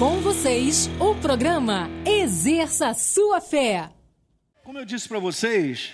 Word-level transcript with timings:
Com 0.00 0.18
vocês, 0.20 0.88
o 0.98 1.14
programa 1.14 1.90
Exerça 2.06 2.94
Sua 2.94 3.38
Fé. 3.38 3.90
Como 4.64 4.78
eu 4.78 4.86
disse 4.86 5.06
para 5.06 5.18
vocês, 5.18 5.90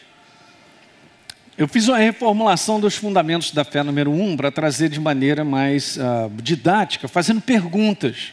eu 1.59 1.66
fiz 1.66 1.88
uma 1.88 1.98
reformulação 1.98 2.79
dos 2.79 2.95
fundamentos 2.95 3.50
da 3.50 3.64
fé 3.64 3.82
número 3.82 4.12
um 4.12 4.37
para 4.37 4.52
trazer 4.52 4.91
de 4.91 5.00
maneira 5.00 5.45
mais 5.45 5.96
uh, 5.96 6.30
didática, 6.41 7.09
fazendo 7.09 7.41
perguntas 7.41 8.32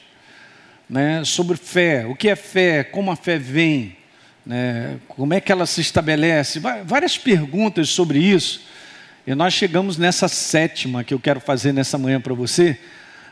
né, 0.87 1.23
sobre 1.25 1.57
fé, 1.57 2.05
o 2.05 2.15
que 2.15 2.29
é 2.29 2.35
fé, 2.35 2.83
como 2.83 3.09
a 3.09 3.15
fé 3.15 3.39
vem, 3.39 3.97
né, 4.45 4.99
como 5.07 5.33
é 5.33 5.41
que 5.41 5.51
ela 5.51 5.65
se 5.65 5.81
estabelece, 5.81 6.61
várias 6.85 7.17
perguntas 7.17 7.89
sobre 7.89 8.19
isso. 8.19 8.61
E 9.25 9.33
nós 9.33 9.55
chegamos 9.55 9.97
nessa 9.97 10.27
sétima 10.27 11.03
que 11.03 11.15
eu 11.15 11.19
quero 11.19 11.39
fazer 11.39 11.73
nessa 11.73 11.97
manhã 11.97 12.21
para 12.21 12.35
você. 12.35 12.77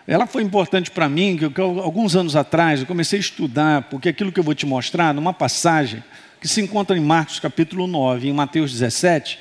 Ela 0.08 0.26
foi 0.26 0.44
importante 0.44 0.90
para 0.90 1.08
mim, 1.08 1.38
que, 1.38 1.62
alguns 1.62 2.16
anos 2.16 2.36
atrás 2.36 2.80
eu 2.80 2.86
comecei 2.86 3.20
a 3.20 3.22
estudar, 3.22 3.84
porque 3.84 4.10
aquilo 4.10 4.32
que 4.32 4.40
eu 4.40 4.44
vou 4.44 4.56
te 4.56 4.66
mostrar, 4.66 5.14
numa 5.14 5.34
passagem 5.34 6.04
que 6.40 6.48
se 6.48 6.60
encontra 6.60 6.98
em 6.98 7.02
Marcos 7.02 7.40
capítulo 7.40 7.86
9, 7.86 8.28
em 8.28 8.34
Mateus 8.34 8.72
17, 8.72 9.40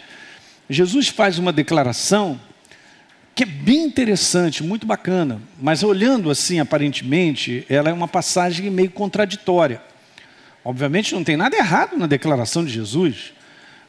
Jesus 0.68 1.08
faz 1.08 1.38
uma 1.38 1.52
declaração 1.52 2.38
que 3.34 3.44
é 3.44 3.46
bem 3.46 3.84
interessante, 3.84 4.62
muito 4.62 4.86
bacana, 4.86 5.40
mas 5.60 5.82
olhando 5.82 6.30
assim, 6.30 6.60
aparentemente, 6.60 7.64
ela 7.70 7.88
é 7.88 7.92
uma 7.92 8.06
passagem 8.06 8.68
meio 8.70 8.90
contraditória. 8.90 9.80
Obviamente 10.62 11.14
não 11.14 11.24
tem 11.24 11.38
nada 11.38 11.56
errado 11.56 11.96
na 11.96 12.06
declaração 12.06 12.62
de 12.62 12.70
Jesus, 12.70 13.32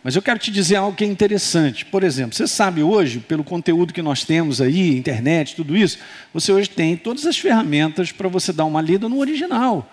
mas 0.03 0.15
eu 0.15 0.21
quero 0.21 0.39
te 0.39 0.49
dizer 0.49 0.77
algo 0.77 0.95
que 0.95 1.03
é 1.03 1.07
interessante. 1.07 1.85
Por 1.85 2.03
exemplo, 2.03 2.35
você 2.35 2.47
sabe 2.47 2.81
hoje, 2.81 3.19
pelo 3.19 3.43
conteúdo 3.43 3.93
que 3.93 4.01
nós 4.01 4.23
temos 4.23 4.59
aí, 4.59 4.97
internet, 4.97 5.55
tudo 5.55 5.77
isso, 5.77 5.99
você 6.33 6.51
hoje 6.51 6.69
tem 6.69 6.97
todas 6.97 7.25
as 7.25 7.37
ferramentas 7.37 8.11
para 8.11 8.27
você 8.27 8.51
dar 8.51 8.65
uma 8.65 8.81
lida 8.81 9.07
no 9.07 9.19
original. 9.19 9.89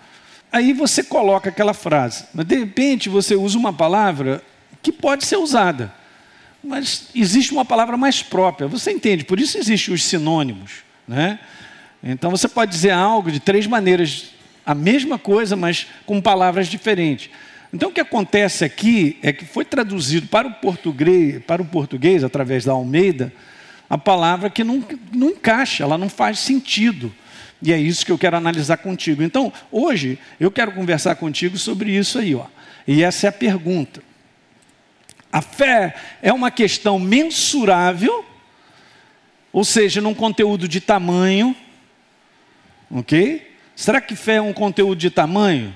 Aí 0.51 0.73
você 0.73 1.03
coloca 1.03 1.49
aquela 1.49 1.75
frase, 1.75 2.25
mas 2.33 2.45
de 2.45 2.57
repente 2.57 3.07
você 3.07 3.35
usa 3.35 3.57
uma 3.57 3.71
palavra 3.71 4.41
que 4.81 4.91
pode 4.91 5.25
ser 5.25 5.37
usada, 5.37 5.93
mas 6.63 7.09
existe 7.13 7.51
uma 7.51 7.63
palavra 7.63 7.95
mais 7.95 8.23
própria. 8.23 8.67
Você 8.67 8.91
entende? 8.91 9.23
Por 9.23 9.39
isso 9.39 9.59
existem 9.59 9.93
os 9.93 10.03
sinônimos, 10.03 10.83
né? 11.07 11.39
Então 12.01 12.31
você 12.31 12.47
pode 12.47 12.71
dizer 12.71 12.91
algo 12.91 13.31
de 13.31 13.39
três 13.39 13.67
maneiras 13.67 14.31
a 14.65 14.73
mesma 14.73 15.19
coisa, 15.19 15.55
mas 15.55 15.87
com 16.05 16.21
palavras 16.21 16.67
diferentes. 16.67 17.29
Então 17.71 17.89
o 17.89 17.93
que 17.93 18.01
acontece 18.01 18.65
aqui 18.65 19.17
é 19.21 19.31
que 19.31 19.45
foi 19.45 19.63
traduzido 19.63 20.27
para 20.27 20.47
o 20.47 20.53
português, 20.53 21.41
para 21.45 21.61
o 21.61 21.65
português 21.65 22.23
através 22.23 22.65
da 22.65 22.71
Almeida, 22.71 23.31
a 23.89 23.97
palavra 23.97 24.49
que 24.49 24.63
não, 24.63 24.83
não 25.13 25.29
encaixa, 25.29 25.83
ela 25.83 25.97
não 25.97 26.09
faz 26.09 26.39
sentido. 26.39 27.13
E 27.61 27.73
é 27.73 27.77
isso 27.77 28.05
que 28.05 28.11
eu 28.11 28.17
quero 28.17 28.37
analisar 28.37 28.77
contigo. 28.77 29.21
Então, 29.21 29.51
hoje 29.71 30.17
eu 30.39 30.49
quero 30.49 30.71
conversar 30.71 31.15
contigo 31.15 31.57
sobre 31.57 31.91
isso 31.91 32.17
aí, 32.17 32.33
ó. 32.33 32.45
E 32.87 33.03
essa 33.03 33.27
é 33.27 33.29
a 33.29 33.33
pergunta. 33.33 34.01
A 35.31 35.41
fé 35.41 35.93
é 36.21 36.33
uma 36.33 36.49
questão 36.49 36.97
mensurável, 36.97 38.25
ou 39.51 39.63
seja, 39.63 40.01
num 40.01 40.13
conteúdo 40.13 40.67
de 40.67 40.79
tamanho, 40.79 41.55
ok? 42.89 43.47
Será 43.75 44.01
que 44.01 44.15
fé 44.15 44.35
é 44.35 44.41
um 44.41 44.53
conteúdo 44.53 44.97
de 44.97 45.09
tamanho? 45.09 45.75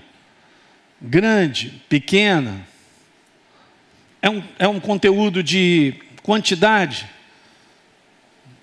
Grande, 1.05 1.83
pequena? 1.89 2.65
É 4.21 4.29
um, 4.29 4.41
é 4.57 4.67
um 4.69 4.79
conteúdo 4.79 5.43
de 5.43 5.95
quantidade? 6.21 7.09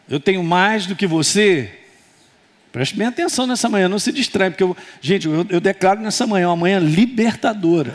Eu 0.08 0.18
tenho 0.18 0.42
mais 0.42 0.86
do 0.86 0.96
que 0.96 1.06
você? 1.06 1.70
Preste 2.72 2.96
bem 2.96 3.08
atenção 3.08 3.46
nessa 3.46 3.68
manhã, 3.68 3.90
não 3.90 3.98
se 3.98 4.10
distrai, 4.10 4.48
porque 4.48 4.62
eu, 4.62 4.74
gente, 5.02 5.28
eu, 5.28 5.46
eu 5.50 5.60
declaro 5.60 6.00
nessa 6.00 6.26
manhã 6.26 6.48
uma 6.48 6.56
manhã 6.56 6.78
libertadora. 6.78 7.94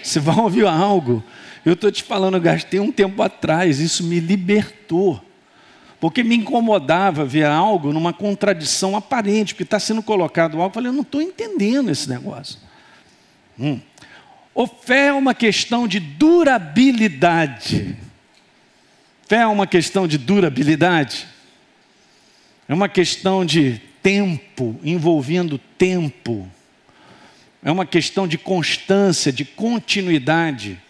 Você 0.00 0.20
vai 0.20 0.36
ouvir 0.36 0.64
algo. 0.64 1.24
Eu 1.64 1.72
estou 1.72 1.90
te 1.90 2.04
falando, 2.04 2.34
eu 2.34 2.40
gastei 2.40 2.78
um 2.78 2.92
tempo 2.92 3.20
atrás, 3.20 3.80
isso 3.80 4.04
me 4.04 4.20
libertou. 4.20 5.20
Porque 5.98 6.22
me 6.22 6.36
incomodava 6.36 7.24
ver 7.24 7.46
algo 7.46 7.92
numa 7.92 8.12
contradição 8.12 8.94
aparente, 8.94 9.54
porque 9.54 9.64
está 9.64 9.80
sendo 9.80 10.04
colocado 10.04 10.54
algo. 10.58 10.68
Eu 10.68 10.74
falei, 10.74 10.88
eu 10.90 10.94
não 10.94 11.02
estou 11.02 11.20
entendendo 11.20 11.90
esse 11.90 12.08
negócio. 12.08 12.65
Hum. 13.58 13.80
O 14.54 14.66
fé 14.66 15.08
é 15.08 15.12
uma 15.12 15.34
questão 15.34 15.86
de 15.86 16.00
durabilidade. 16.00 17.96
Fé 19.28 19.36
é 19.38 19.46
uma 19.46 19.66
questão 19.66 20.06
de 20.06 20.18
durabilidade. 20.18 21.26
É 22.68 22.74
uma 22.74 22.88
questão 22.88 23.44
de 23.44 23.80
tempo, 24.02 24.78
envolvendo 24.82 25.58
tempo. 25.76 26.48
É 27.62 27.70
uma 27.70 27.84
questão 27.84 28.26
de 28.26 28.38
constância, 28.38 29.32
de 29.32 29.44
continuidade. 29.44 30.80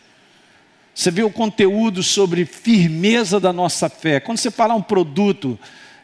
Você 0.94 1.10
vê 1.10 1.22
o 1.22 1.31
conteúdo 1.31 2.03
sobre 2.03 2.44
firmeza 2.44 3.41
da 3.41 3.53
nossa 3.53 3.88
fé. 3.88 4.21
Quando 4.21 4.38
você 4.38 4.50
fala 4.50 4.75
um 4.75 4.83
produto, 4.83 5.59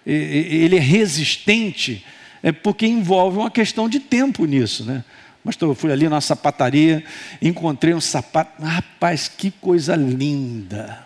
ele 0.05 0.77
é 0.77 0.81
resistente, 0.81 2.05
é 2.43 2.51
porque 2.51 2.87
envolve 2.87 3.39
uma 3.39 3.51
questão 3.51 3.89
de 3.89 4.01
tempo 4.01 4.45
nisso, 4.45 4.85
né? 4.85 5.05
Mas 5.45 5.57
eu 5.61 5.75
fui 5.75 5.91
ali 5.91 6.09
na 6.09 6.21
sapataria, 6.21 7.05
encontrei 7.41 7.93
um 7.95 8.01
sapato, 8.01 8.63
rapaz, 8.63 9.27
que 9.29 9.51
coisa 9.51 9.97
linda. 9.97 11.05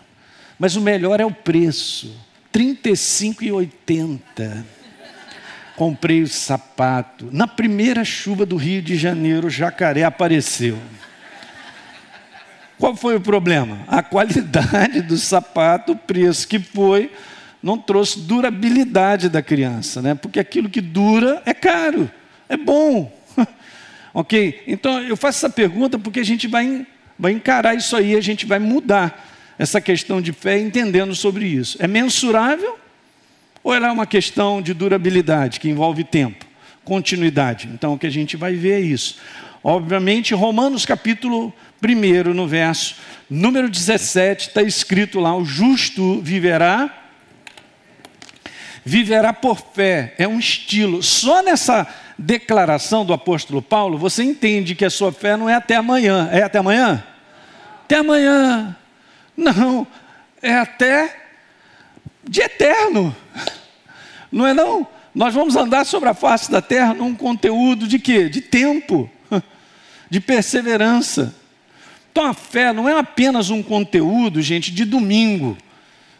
Mas 0.59 0.75
o 0.75 0.81
melhor 0.81 1.19
é 1.19 1.25
o 1.25 1.31
preço, 1.31 2.15
R$ 2.53 2.77
35,80. 2.83 4.63
Comprei 5.75 6.21
o 6.23 6.27
sapato. 6.27 7.29
Na 7.31 7.47
primeira 7.47 8.03
chuva 8.03 8.45
do 8.45 8.55
Rio 8.55 8.81
de 8.81 8.95
Janeiro, 8.95 9.47
o 9.47 9.49
jacaré 9.49 10.03
apareceu. 10.03 10.77
Qual 12.77 12.95
foi 12.95 13.15
o 13.15 13.21
problema? 13.21 13.79
A 13.87 14.03
qualidade 14.03 15.01
do 15.01 15.17
sapato, 15.17 15.93
o 15.93 15.97
preço 15.97 16.47
que 16.47 16.59
foi, 16.59 17.11
não 17.61 17.77
trouxe 17.77 18.19
durabilidade 18.19 19.29
da 19.29 19.41
criança, 19.41 20.01
né? 20.01 20.13
Porque 20.13 20.39
aquilo 20.39 20.69
que 20.69 20.81
dura 20.81 21.41
é 21.45 21.53
caro, 21.53 22.09
é 22.47 22.55
bom. 22.55 23.16
Ok? 24.17 24.63
Então 24.65 24.99
eu 25.03 25.15
faço 25.15 25.45
essa 25.45 25.49
pergunta 25.49 25.99
porque 25.99 26.19
a 26.19 26.25
gente 26.25 26.47
vai, 26.47 26.87
vai 27.19 27.33
encarar 27.33 27.75
isso 27.75 27.95
aí, 27.95 28.15
a 28.15 28.21
gente 28.21 28.47
vai 28.47 28.57
mudar 28.57 29.29
essa 29.59 29.79
questão 29.79 30.19
de 30.19 30.33
fé 30.33 30.59
entendendo 30.59 31.13
sobre 31.13 31.45
isso. 31.45 31.77
É 31.79 31.87
mensurável 31.87 32.79
ou 33.63 33.71
ela 33.71 33.89
é 33.89 33.91
uma 33.91 34.07
questão 34.07 34.59
de 34.59 34.73
durabilidade 34.73 35.59
que 35.59 35.69
envolve 35.69 36.03
tempo, 36.03 36.47
continuidade? 36.83 37.69
Então 37.71 37.93
o 37.93 37.99
que 37.99 38.07
a 38.07 38.09
gente 38.11 38.35
vai 38.35 38.55
ver 38.55 38.71
é 38.71 38.79
isso. 38.79 39.19
Obviamente, 39.63 40.33
Romanos 40.33 40.83
capítulo 40.83 41.53
1, 41.83 42.33
no 42.33 42.47
verso 42.47 42.95
número 43.29 43.69
17, 43.69 44.47
está 44.47 44.63
escrito 44.63 45.19
lá: 45.19 45.37
o 45.37 45.45
justo 45.45 46.21
viverá, 46.23 47.06
viverá 48.87 49.33
por 49.33 49.59
fé. 49.59 50.15
É 50.17 50.25
um 50.25 50.39
estilo. 50.39 51.03
Só 51.03 51.43
nessa 51.43 51.85
declaração 52.17 53.05
do 53.05 53.11
apóstolo 53.11 53.61
Paulo, 53.61 53.97
você 53.97 54.23
entende 54.23 54.75
que 54.75 54.85
a 54.85 54.89
sua 54.89 55.11
fé 55.11 55.35
não 55.35 55.49
é 55.49 55.55
até 55.55 55.75
amanhã. 55.75 56.29
É 56.31 56.41
até 56.41 56.59
amanhã? 56.59 57.03
Até 57.83 57.97
amanhã. 57.97 58.75
Não, 59.35 59.85
é 60.41 60.53
até 60.53 61.27
de 62.23 62.41
eterno. 62.41 63.13
Não 64.31 64.47
é 64.47 64.53
não? 64.53 64.87
Nós 65.13 65.33
vamos 65.33 65.57
andar 65.57 65.85
sobre 65.85 66.07
a 66.07 66.13
face 66.13 66.49
da 66.49 66.61
terra 66.61 66.93
num 66.93 67.13
conteúdo 67.13 67.87
de 67.87 67.99
quê? 67.99 68.29
De 68.29 68.39
tempo 68.39 69.09
de 70.09 70.21
perseverança. 70.21 71.35
Então 72.09 72.25
a 72.25 72.33
fé 72.33 72.71
não 72.71 72.87
é 72.87 72.97
apenas 72.97 73.49
um 73.49 73.61
conteúdo, 73.61 74.41
gente, 74.41 74.71
de 74.71 74.85
domingo. 74.85 75.57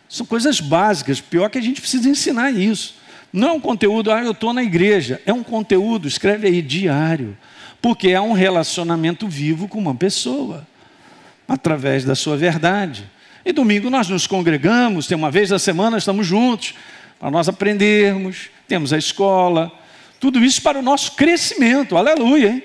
São 0.10 0.26
coisas 0.26 0.60
básicas. 0.60 1.20
Pior 1.20 1.50
que 1.50 1.58
a 1.58 1.62
gente 1.62 1.82
precisa 1.82 2.10
ensinar 2.10 2.52
isso. 2.52 2.96
Não 3.32 3.50
é 3.50 3.52
um 3.52 3.60
conteúdo, 3.60 4.12
ah, 4.12 4.24
eu 4.24 4.32
estou 4.32 4.54
na 4.54 4.64
igreja. 4.64 5.22
É 5.26 5.34
um 5.34 5.44
conteúdo, 5.44 6.08
escreve 6.08 6.48
aí, 6.48 6.62
diário. 6.62 7.38
Porque 7.82 8.10
é 8.10 8.22
um 8.22 8.32
relacionamento 8.32 9.28
vivo 9.28 9.68
com 9.68 9.78
uma 9.78 9.94
pessoa, 9.94 10.66
através 11.48 12.04
da 12.04 12.16
sua 12.16 12.36
verdade. 12.36 13.10
E 13.46 13.52
domingo 13.52 13.90
nós 13.90 14.10
nos 14.10 14.28
congregamos, 14.28 15.08
tem 15.08 15.16
uma 15.16 15.32
vez 15.32 15.50
na 15.50 15.60
semana, 15.60 15.98
estamos 15.98 16.26
juntos, 16.26 16.74
para 17.20 17.32
nós 17.32 17.48
aprendermos, 17.48 18.50
temos 18.68 18.92
a 18.92 18.98
escola, 18.98 19.72
tudo 20.20 20.44
isso 20.44 20.62
para 20.62 20.80
o 20.80 20.82
nosso 20.82 21.14
crescimento, 21.14 21.96
aleluia, 21.96 22.50
hein? 22.50 22.64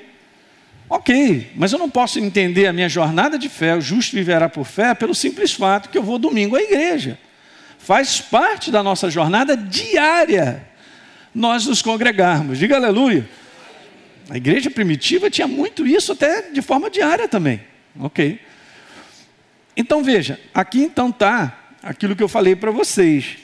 Ok, 0.88 1.52
mas 1.54 1.72
eu 1.72 1.78
não 1.78 1.88
posso 1.88 2.18
entender 2.18 2.66
a 2.66 2.72
minha 2.72 2.88
jornada 2.88 3.38
de 3.38 3.48
fé, 3.48 3.74
o 3.74 3.80
justo 3.80 4.14
viverá 4.14 4.48
por 4.48 4.64
fé, 4.64 4.94
pelo 4.94 5.14
simples 5.14 5.52
fato 5.52 5.88
que 5.88 5.96
eu 5.96 6.02
vou 6.02 6.18
domingo 6.18 6.56
à 6.56 6.62
igreja. 6.62 7.18
Faz 7.82 8.20
parte 8.20 8.70
da 8.70 8.81
nossa 8.81 9.11
jornada 9.11 9.56
diária 9.56 10.64
nós 11.34 11.67
nos 11.67 11.82
congregarmos. 11.82 12.58
Diga 12.58 12.76
aleluia. 12.76 13.29
A 14.31 14.37
igreja 14.37 14.70
primitiva 14.70 15.29
tinha 15.29 15.49
muito 15.49 15.84
isso 15.84 16.12
até 16.12 16.43
de 16.50 16.62
forma 16.62 16.88
diária 16.88 17.26
também. 17.26 17.61
Ok. 17.99 18.40
Então 19.76 20.05
veja, 20.05 20.38
aqui 20.55 20.81
então 20.81 21.08
está 21.08 21.58
aquilo 21.82 22.14
que 22.14 22.23
eu 22.23 22.29
falei 22.29 22.55
para 22.55 22.70
vocês. 22.70 23.38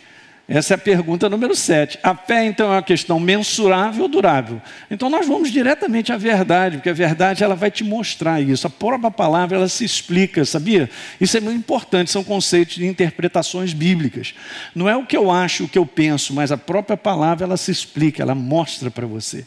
Essa 0.51 0.73
é 0.73 0.77
a 0.77 0.79
pergunta 0.79 1.29
número 1.29 1.55
7. 1.55 1.99
A 2.03 2.17
fé, 2.17 2.47
então, 2.47 2.69
é 2.69 2.77
uma 2.77 2.83
questão 2.83 3.21
mensurável 3.21 4.05
ou 4.05 4.09
durável? 4.09 4.63
Então, 4.91 5.11
nós 5.11 5.29
vamos 5.29 5.53
diretamente 5.53 6.11
à 6.11 6.17
verdade, 6.17 6.79
porque 6.79 6.89
a 6.89 6.95
verdade 6.95 7.45
ela 7.45 7.55
vai 7.55 7.71
te 7.71 7.85
mostrar 7.85 8.41
isso. 8.41 8.67
A 8.67 8.71
própria 8.71 9.11
palavra 9.11 9.59
ela 9.59 9.69
se 9.69 9.85
explica, 9.85 10.47
sabia? 10.47 10.89
Isso 11.21 11.37
é 11.37 11.41
muito 11.41 11.59
importante, 11.59 12.11
são 12.11 12.25
conceitos 12.25 12.77
de 12.77 12.87
interpretações 12.87 13.75
bíblicas. 13.75 14.33
Não 14.75 14.89
é 14.89 14.97
o 14.97 15.05
que 15.05 15.19
eu 15.19 15.31
acho, 15.31 15.65
o 15.65 15.69
que 15.69 15.79
eu 15.79 15.85
penso, 15.85 16.33
mas 16.33 16.51
a 16.51 16.57
própria 16.57 16.97
palavra 16.97 17.45
ela 17.45 17.59
se 17.59 17.71
explica, 17.71 18.23
ela 18.23 18.35
mostra 18.35 18.91
para 18.91 19.07
você. 19.07 19.45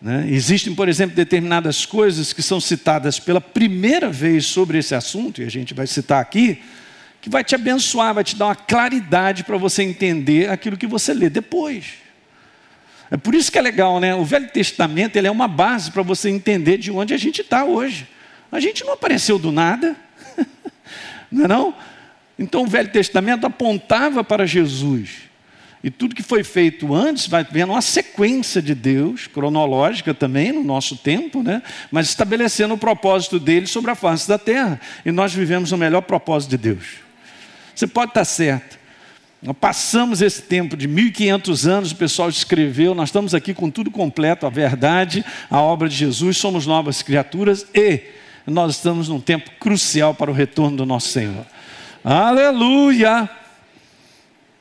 Né? 0.00 0.28
Existem, 0.28 0.76
por 0.76 0.88
exemplo, 0.88 1.16
determinadas 1.16 1.84
coisas 1.84 2.32
que 2.32 2.40
são 2.42 2.60
citadas 2.60 3.18
pela 3.18 3.40
primeira 3.40 4.10
vez 4.10 4.46
sobre 4.46 4.78
esse 4.78 4.94
assunto, 4.94 5.42
e 5.42 5.44
a 5.44 5.50
gente 5.50 5.74
vai 5.74 5.88
citar 5.88 6.22
aqui 6.22 6.62
que 7.22 7.30
vai 7.30 7.44
te 7.44 7.54
abençoar, 7.54 8.12
vai 8.12 8.24
te 8.24 8.34
dar 8.34 8.46
uma 8.46 8.56
claridade 8.56 9.44
para 9.44 9.56
você 9.56 9.84
entender 9.84 10.50
aquilo 10.50 10.76
que 10.76 10.88
você 10.88 11.14
lê 11.14 11.30
depois. 11.30 11.94
É 13.12 13.16
por 13.16 13.32
isso 13.32 13.52
que 13.52 13.56
é 13.56 13.62
legal, 13.62 14.00
né? 14.00 14.12
O 14.12 14.24
Velho 14.24 14.50
Testamento 14.50 15.14
ele 15.14 15.28
é 15.28 15.30
uma 15.30 15.46
base 15.46 15.92
para 15.92 16.02
você 16.02 16.28
entender 16.28 16.78
de 16.78 16.90
onde 16.90 17.14
a 17.14 17.16
gente 17.16 17.40
está 17.40 17.64
hoje. 17.64 18.08
A 18.50 18.58
gente 18.58 18.84
não 18.84 18.94
apareceu 18.94 19.38
do 19.38 19.52
nada, 19.52 19.94
não 21.30 21.44
é 21.44 21.48
não? 21.48 21.74
Então 22.36 22.64
o 22.64 22.66
Velho 22.66 22.90
Testamento 22.90 23.46
apontava 23.46 24.24
para 24.24 24.44
Jesus. 24.44 25.30
E 25.84 25.90
tudo 25.90 26.16
que 26.16 26.24
foi 26.24 26.42
feito 26.42 26.92
antes 26.92 27.28
vai 27.28 27.44
vendo 27.44 27.70
uma 27.70 27.82
sequência 27.82 28.60
de 28.60 28.74
Deus, 28.74 29.28
cronológica 29.28 30.12
também, 30.12 30.50
no 30.50 30.64
nosso 30.64 30.96
tempo, 30.96 31.40
né? 31.40 31.62
mas 31.90 32.08
estabelecendo 32.08 32.74
o 32.74 32.78
propósito 32.78 33.38
dele 33.38 33.68
sobre 33.68 33.92
a 33.92 33.94
face 33.94 34.26
da 34.26 34.38
terra. 34.38 34.80
E 35.04 35.12
nós 35.12 35.32
vivemos 35.32 35.70
o 35.70 35.76
melhor 35.76 36.02
propósito 36.02 36.50
de 36.50 36.56
Deus. 36.56 37.11
Você 37.74 37.86
pode 37.86 38.10
estar 38.10 38.24
certo. 38.24 38.78
Nós 39.42 39.56
passamos 39.60 40.22
esse 40.22 40.42
tempo 40.42 40.76
de 40.76 40.86
1500 40.86 41.66
anos, 41.66 41.90
o 41.90 41.96
pessoal 41.96 42.28
escreveu, 42.28 42.94
nós 42.94 43.08
estamos 43.08 43.34
aqui 43.34 43.52
com 43.52 43.68
tudo 43.68 43.90
completo, 43.90 44.46
a 44.46 44.50
verdade, 44.50 45.24
a 45.50 45.60
obra 45.60 45.88
de 45.88 45.96
Jesus, 45.96 46.36
somos 46.36 46.64
novas 46.64 47.02
criaturas 47.02 47.66
e 47.74 48.02
nós 48.46 48.76
estamos 48.76 49.08
num 49.08 49.20
tempo 49.20 49.50
crucial 49.58 50.14
para 50.14 50.30
o 50.30 50.34
retorno 50.34 50.76
do 50.76 50.86
nosso 50.86 51.08
Senhor. 51.08 51.44
Aleluia! 52.04 53.28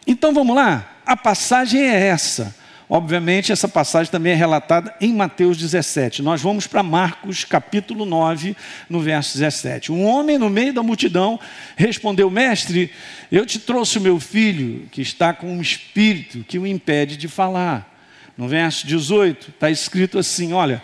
Então 0.08 0.34
vamos 0.34 0.56
lá, 0.56 0.96
a 1.06 1.16
passagem 1.16 1.82
é 1.82 2.08
essa. 2.08 2.56
Obviamente, 2.94 3.54
essa 3.54 3.70
passagem 3.70 4.12
também 4.12 4.34
é 4.34 4.36
relatada 4.36 4.94
em 5.00 5.14
Mateus 5.14 5.58
17. 5.58 6.22
Nós 6.22 6.42
vamos 6.42 6.68
para 6.68 6.84
Marcos, 6.84 7.46
capítulo 7.46 8.06
9, 8.06 8.54
no 8.90 9.00
verso 9.00 9.38
17. 9.38 9.94
Um 9.94 10.04
homem 10.04 10.38
no 10.38 10.50
meio 10.50 10.74
da 10.74 10.84
multidão 10.84 11.40
respondeu: 11.78 12.30
Mestre, 12.30 12.92
eu 13.32 13.46
te 13.46 13.60
trouxe 13.60 13.98
o 13.98 14.02
meu 14.02 14.20
filho, 14.20 14.90
que 14.92 15.02
está 15.02 15.34
com 15.34 15.48
um 15.48 15.62
espírito 15.62 16.44
que 16.46 16.60
o 16.60 16.68
impede 16.68 17.16
de 17.16 17.30
falar. 17.30 17.90
No 18.38 18.46
verso 18.50 18.86
18, 18.86 19.52
está 19.52 19.72
escrito 19.72 20.20
assim: 20.20 20.52
Olha, 20.52 20.84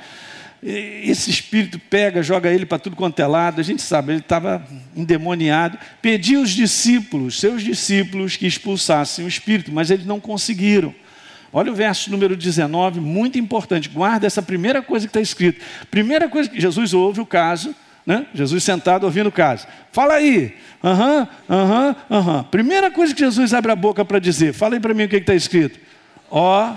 esse 0.63 1.29
espírito 1.29 1.77
pega, 1.77 2.23
joga 2.23 2.49
ele 2.49 2.65
para 2.65 2.79
tudo 2.79 2.95
quanto 2.95 3.19
é 3.19 3.27
lado, 3.27 3.59
a 3.59 3.63
gente 3.65 3.81
sabe, 3.81 4.13
ele 4.13 4.19
estava 4.21 4.65
endemoniado. 4.95 5.77
Pediu 6.01 6.41
os 6.41 6.51
discípulos, 6.51 7.37
seus 7.37 7.61
discípulos, 7.61 8.37
que 8.37 8.47
expulsassem 8.47 9.25
o 9.25 9.27
espírito, 9.27 9.73
mas 9.73 9.91
eles 9.91 10.05
não 10.05 10.21
conseguiram. 10.21 10.95
Olha 11.51 11.71
o 11.71 11.75
verso 11.75 12.11
número 12.11 12.35
19, 12.35 12.99
muito 12.99 13.39
importante. 13.39 13.89
Guarda 13.89 14.27
essa 14.27 14.41
primeira 14.41 14.81
coisa 14.81 15.05
que 15.07 15.09
está 15.09 15.21
escrito. 15.21 15.63
Primeira 15.89 16.27
coisa 16.27 16.49
que 16.49 16.59
Jesus 16.59 16.93
ouve 16.93 17.21
o 17.21 17.25
caso, 17.25 17.73
né? 18.05 18.25
Jesus 18.33 18.63
sentado 18.63 19.05
ouvindo 19.05 19.27
o 19.27 19.31
caso. 19.31 19.67
Fala 19.91 20.15
aí. 20.15 20.55
Aham, 20.83 21.27
aham, 21.49 21.95
aham. 22.09 22.43
Primeira 22.45 22.91
coisa 22.91 23.13
que 23.13 23.19
Jesus 23.19 23.53
abre 23.53 23.71
a 23.71 23.75
boca 23.75 24.05
para 24.05 24.19
dizer. 24.19 24.53
Fala 24.53 24.75
aí 24.75 24.79
para 24.79 24.93
mim 24.93 25.03
o 25.03 25.09
que 25.09 25.17
está 25.17 25.35
escrito. 25.35 25.79
Ó. 26.29 26.73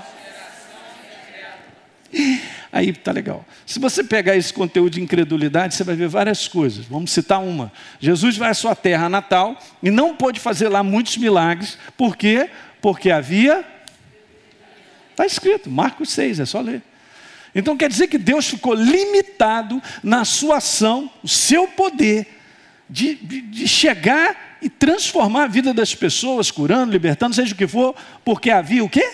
Aí 2.73 2.93
tá 2.93 3.11
legal. 3.11 3.45
Se 3.67 3.79
você 3.79 4.05
pegar 4.05 4.37
esse 4.37 4.53
conteúdo 4.53 4.93
de 4.93 5.01
incredulidade, 5.01 5.75
você 5.75 5.85
vai 5.85 5.97
ver 5.97 6.09
várias 6.09 6.47
coisas. 6.47 6.85
Vamos 6.87 7.11
citar 7.11 7.43
uma. 7.43 7.73
Jesus 7.99 8.37
vai 8.37 8.51
à 8.51 8.55
sua 8.55 8.75
terra 8.75 9.09
natal 9.09 9.59
e 9.83 9.91
não 9.91 10.17
pôde 10.17 10.39
fazer 10.39 10.69
lá 10.69 10.83
muitos 10.83 11.17
milagres. 11.17 11.77
Por 11.97 12.17
quê? 12.17 12.49
Porque 12.81 13.11
havia 13.11 13.65
Está 15.21 15.27
escrito, 15.27 15.71
Marcos 15.71 16.09
6, 16.13 16.41
é 16.41 16.47
só 16.47 16.63
ler. 16.63 16.81
Então 17.55 17.77
quer 17.77 17.91
dizer 17.91 18.07
que 18.07 18.17
Deus 18.17 18.49
ficou 18.49 18.73
limitado 18.73 19.83
na 20.03 20.25
sua 20.25 20.57
ação, 20.57 21.11
o 21.23 21.29
seu 21.29 21.69
poder 21.69 22.27
de, 22.89 23.17
de, 23.17 23.41
de, 23.43 23.69
chegar 23.69 24.57
e 24.63 24.71
transformar 24.71 25.45
a 25.45 25.47
vida 25.47 25.75
das 25.75 25.95
pessoas, 25.95 26.51
curando, 26.51 26.91
libertando, 26.91 27.35
seja 27.35 27.53
o 27.53 27.57
que 27.57 27.67
for, 27.67 27.95
porque 28.25 28.51
havia 28.51 28.83
o 28.83 28.89
quê? 28.89 29.07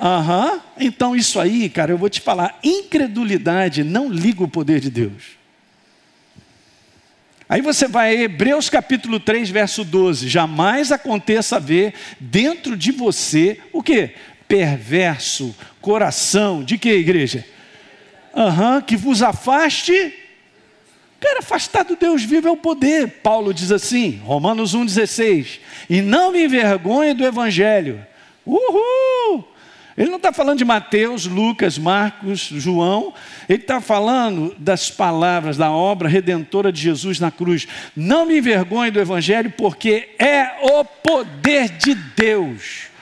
Aham. 0.00 0.52
Uhum. 0.52 0.60
Então 0.78 1.16
isso 1.16 1.40
aí, 1.40 1.68
cara, 1.68 1.90
eu 1.90 1.98
vou 1.98 2.08
te 2.08 2.20
falar, 2.20 2.56
incredulidade 2.62 3.82
não 3.82 4.08
liga 4.08 4.44
o 4.44 4.48
poder 4.48 4.78
de 4.78 4.90
Deus. 4.90 5.44
Aí 7.48 7.60
você 7.60 7.86
vai 7.86 8.16
a 8.16 8.22
Hebreus 8.22 8.70
capítulo 8.70 9.20
3, 9.20 9.50
verso 9.50 9.84
12. 9.84 10.28
Jamais 10.28 10.90
aconteça 10.90 11.60
ver 11.60 11.94
dentro 12.18 12.76
de 12.76 12.90
você 12.90 13.60
o 13.72 13.82
que? 13.82 14.14
Perverso 14.48 15.54
coração 15.80 16.62
de 16.62 16.78
que 16.78 16.90
igreja? 16.90 17.44
Uhum, 18.34 18.80
que 18.80 18.96
vos 18.96 19.22
afaste. 19.22 20.14
Cara, 21.20 21.38
afastar 21.38 21.84
do 21.84 21.96
Deus 21.96 22.22
vivo 22.22 22.48
é 22.48 22.50
o 22.50 22.56
poder. 22.56 23.20
Paulo 23.22 23.54
diz 23.54 23.70
assim, 23.70 24.20
Romanos 24.24 24.74
1,16. 24.74 25.60
E 25.88 26.02
não 26.02 26.32
me 26.32 26.44
envergonhe 26.44 27.14
do 27.14 27.24
Evangelho. 27.24 28.04
Uhul! 28.44 29.44
Ele 29.96 30.10
não 30.10 30.16
está 30.16 30.32
falando 30.32 30.58
de 30.58 30.64
Mateus, 30.64 31.24
Lucas, 31.24 31.78
Marcos, 31.78 32.40
João. 32.40 33.14
Ele 33.48 33.62
está 33.62 33.80
falando 33.80 34.54
das 34.58 34.90
palavras 34.90 35.56
da 35.56 35.70
obra 35.70 36.08
redentora 36.08 36.72
de 36.72 36.80
Jesus 36.80 37.20
na 37.20 37.30
cruz. 37.30 37.68
Não 37.94 38.26
me 38.26 38.38
envergonhe 38.38 38.90
do 38.90 39.00
Evangelho, 39.00 39.52
porque 39.56 40.10
é 40.18 40.58
o 40.62 40.84
poder 40.84 41.68
de 41.68 41.94
Deus 41.94 42.93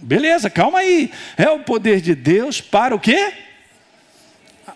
Beleza, 0.00 0.48
calma 0.48 0.78
aí. 0.78 1.10
É 1.36 1.50
o 1.50 1.60
poder 1.60 2.00
de 2.00 2.14
Deus 2.14 2.60
para 2.60 2.94
o 2.94 3.00
quê? 3.00 3.32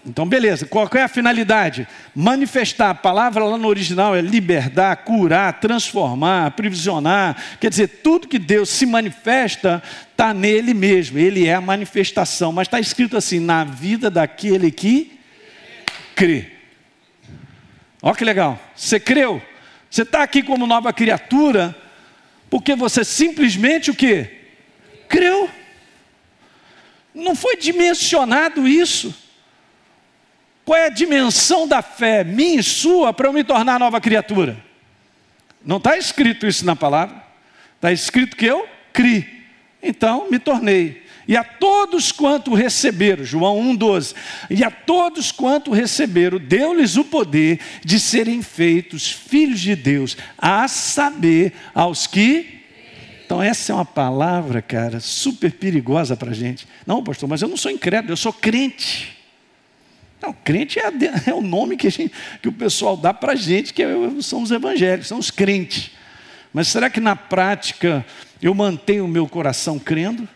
Então, 0.05 0.27
beleza, 0.27 0.67
qual 0.67 0.89
é 0.95 1.03
a 1.03 1.09
finalidade? 1.09 1.87
Manifestar. 2.15 2.91
A 2.91 2.95
palavra 2.95 3.45
lá 3.45 3.57
no 3.57 3.69
original 3.69 4.17
é 4.17 4.21
libertar, 4.21 4.97
curar, 4.97 5.61
transformar, 5.61 6.47
aprisionar. 6.47 7.41
Quer 7.61 7.71
dizer, 7.71 7.87
tudo 8.03 8.27
que 8.27 8.39
Deus 8.39 8.69
se 8.69 8.85
manifesta 8.85 9.81
está 10.11 10.35
nele 10.35 10.75
mesmo. 10.75 11.19
Ele 11.19 11.47
é 11.47 11.55
a 11.55 11.61
manifestação. 11.61 12.51
Mas 12.51 12.67
está 12.67 12.81
escrito 12.81 13.17
assim: 13.17 13.39
na 13.39 13.63
vida 13.63 14.11
daquele 14.11 14.73
que 14.73 15.21
crê. 16.17 16.51
Olha 18.03 18.17
que 18.17 18.25
legal. 18.25 18.59
Você 18.75 18.99
creu? 18.99 19.41
Você 19.89 20.03
está 20.03 20.23
aqui 20.25 20.43
como 20.43 20.67
nova 20.67 20.93
criatura, 20.93 21.77
porque 22.51 22.75
você 22.75 23.05
simplesmente 23.05 23.91
o 23.91 23.95
quê? 23.95 24.42
Creu. 25.13 25.51
Não 27.15 27.35
foi 27.35 27.57
dimensionado 27.59 28.67
isso. 28.67 29.15
Qual 30.65 30.79
é 30.79 30.87
a 30.87 30.89
dimensão 30.89 31.69
da 31.69 31.83
fé, 31.83 32.25
minha 32.25 32.61
e 32.61 32.63
sua, 32.63 33.13
para 33.13 33.29
eu 33.29 33.33
me 33.33 33.45
tornar 33.45 33.79
nova 33.79 34.01
criatura? 34.01 34.57
Não 35.63 35.77
está 35.77 35.99
escrito 35.99 36.47
isso 36.47 36.65
na 36.65 36.75
palavra. 36.75 37.23
Está 37.77 37.93
escrito 37.93 38.37
que 38.37 38.47
eu 38.47 38.67
criei. 38.93 39.43
Então 39.83 40.31
me 40.31 40.39
tornei. 40.39 41.03
E 41.29 41.37
a 41.37 41.45
todos 41.45 42.11
quanto 42.11 42.55
receberam, 42.55 43.25
João 43.25 43.61
1,12, 43.75 44.15
e 44.51 44.65
a 44.65 44.71
todos 44.71 45.31
quanto 45.31 45.71
receberam, 45.71 46.39
deu-lhes 46.39 46.97
o 46.97 47.05
poder 47.05 47.61
de 47.85 48.01
serem 48.01 48.43
feitos 48.43 49.11
filhos 49.11 49.61
de 49.61 49.77
Deus, 49.77 50.17
a 50.37 50.67
saber, 50.67 51.53
aos 51.75 52.09
que 52.09 52.62
então, 53.33 53.43
essa 53.43 53.73
é 53.73 53.75
uma 53.75 53.85
palavra, 53.87 54.61
cara, 54.61 55.01
super 55.01 55.51
perigosa 55.51 56.15
para 56.15 56.33
a 56.33 56.35
gente. 56.35 56.69
Não, 56.87 57.03
pastor, 57.03 57.27
mas 57.27 57.41
eu 57.41 57.49
não 57.49 57.57
sou 57.57 57.71
incrédulo, 57.71 58.13
eu 58.13 58.17
sou 58.19 58.31
crente. 58.31 59.17
Não, 60.21 60.35
crente 60.35 60.79
é, 60.79 60.93
é 61.31 61.33
o 61.33 61.41
nome 61.41 61.79
que, 61.79 61.89
gente, 61.89 62.13
que, 62.43 62.49
o 62.51 62.53
pessoal 62.53 62.95
dá 62.95 63.15
para 63.15 63.33
a 63.33 63.35
gente, 63.35 63.73
que 63.73 63.83
é, 63.83 63.89
são 64.21 64.43
os 64.43 64.51
evangélicos, 64.51 65.09
são 65.09 65.19
os 65.19 65.31
crentes. 65.31 65.93
Mas 66.53 66.69
será 66.69 66.91
que 66.91 67.01
na 67.01 67.17
prática 67.17 68.05
eu 68.43 68.55
mantenho 68.55 69.07
o 69.07 69.09
meu 69.09 69.27
coração 69.27 69.79
crendo? 69.79 70.29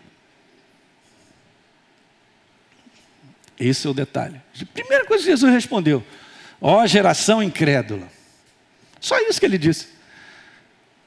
Esse 3.60 3.86
é 3.86 3.90
o 3.90 3.92
detalhe. 3.92 4.40
primeira 4.72 5.04
coisa 5.04 5.22
que 5.22 5.30
Jesus 5.32 5.52
respondeu: 5.52 6.02
ó 6.58 6.80
oh, 6.82 6.86
geração 6.86 7.42
incrédula. 7.42 8.08
Só 9.02 9.20
isso 9.20 9.38
que 9.38 9.44
ele 9.44 9.58
disse. 9.58 9.95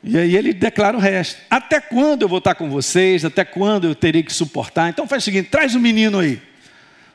E 0.03 0.17
aí 0.17 0.35
ele 0.35 0.53
declara 0.53 0.95
o 0.95 0.99
resto. 0.99 1.41
Até 1.49 1.81
quando 1.81 2.21
eu 2.21 2.29
vou 2.29 2.37
estar 2.37 2.55
com 2.55 2.69
vocês? 2.69 3.25
Até 3.25 3.43
quando 3.43 3.85
eu 3.85 3.95
terei 3.95 4.23
que 4.23 4.31
suportar? 4.31 4.89
Então 4.89 5.07
faz 5.07 5.23
o 5.23 5.25
seguinte: 5.25 5.49
traz 5.49 5.75
o 5.75 5.79
menino 5.79 6.19
aí. 6.19 6.41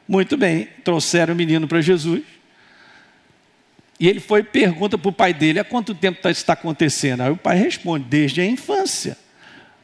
Muito 0.07 0.37
bem, 0.37 0.69
trouxeram 0.85 1.33
o 1.33 1.37
menino 1.37 1.67
para 1.67 1.81
Jesus. 1.81 2.23
E 3.99 4.09
ele 4.09 4.21
foi 4.21 4.41
e 4.41 4.45
pergunta 4.45 4.99
para 4.99 5.09
o 5.09 5.13
pai 5.13 5.33
dele: 5.33 5.59
há 5.59 5.65
quanto 5.65 5.95
tempo 5.95 6.21
tá, 6.21 6.31
está 6.31 6.53
acontecendo? 6.53 7.23
Aí 7.23 7.31
o 7.31 7.37
pai 7.37 7.57
responde: 7.57 8.05
desde 8.05 8.41
a 8.41 8.47
infância. 8.47 9.17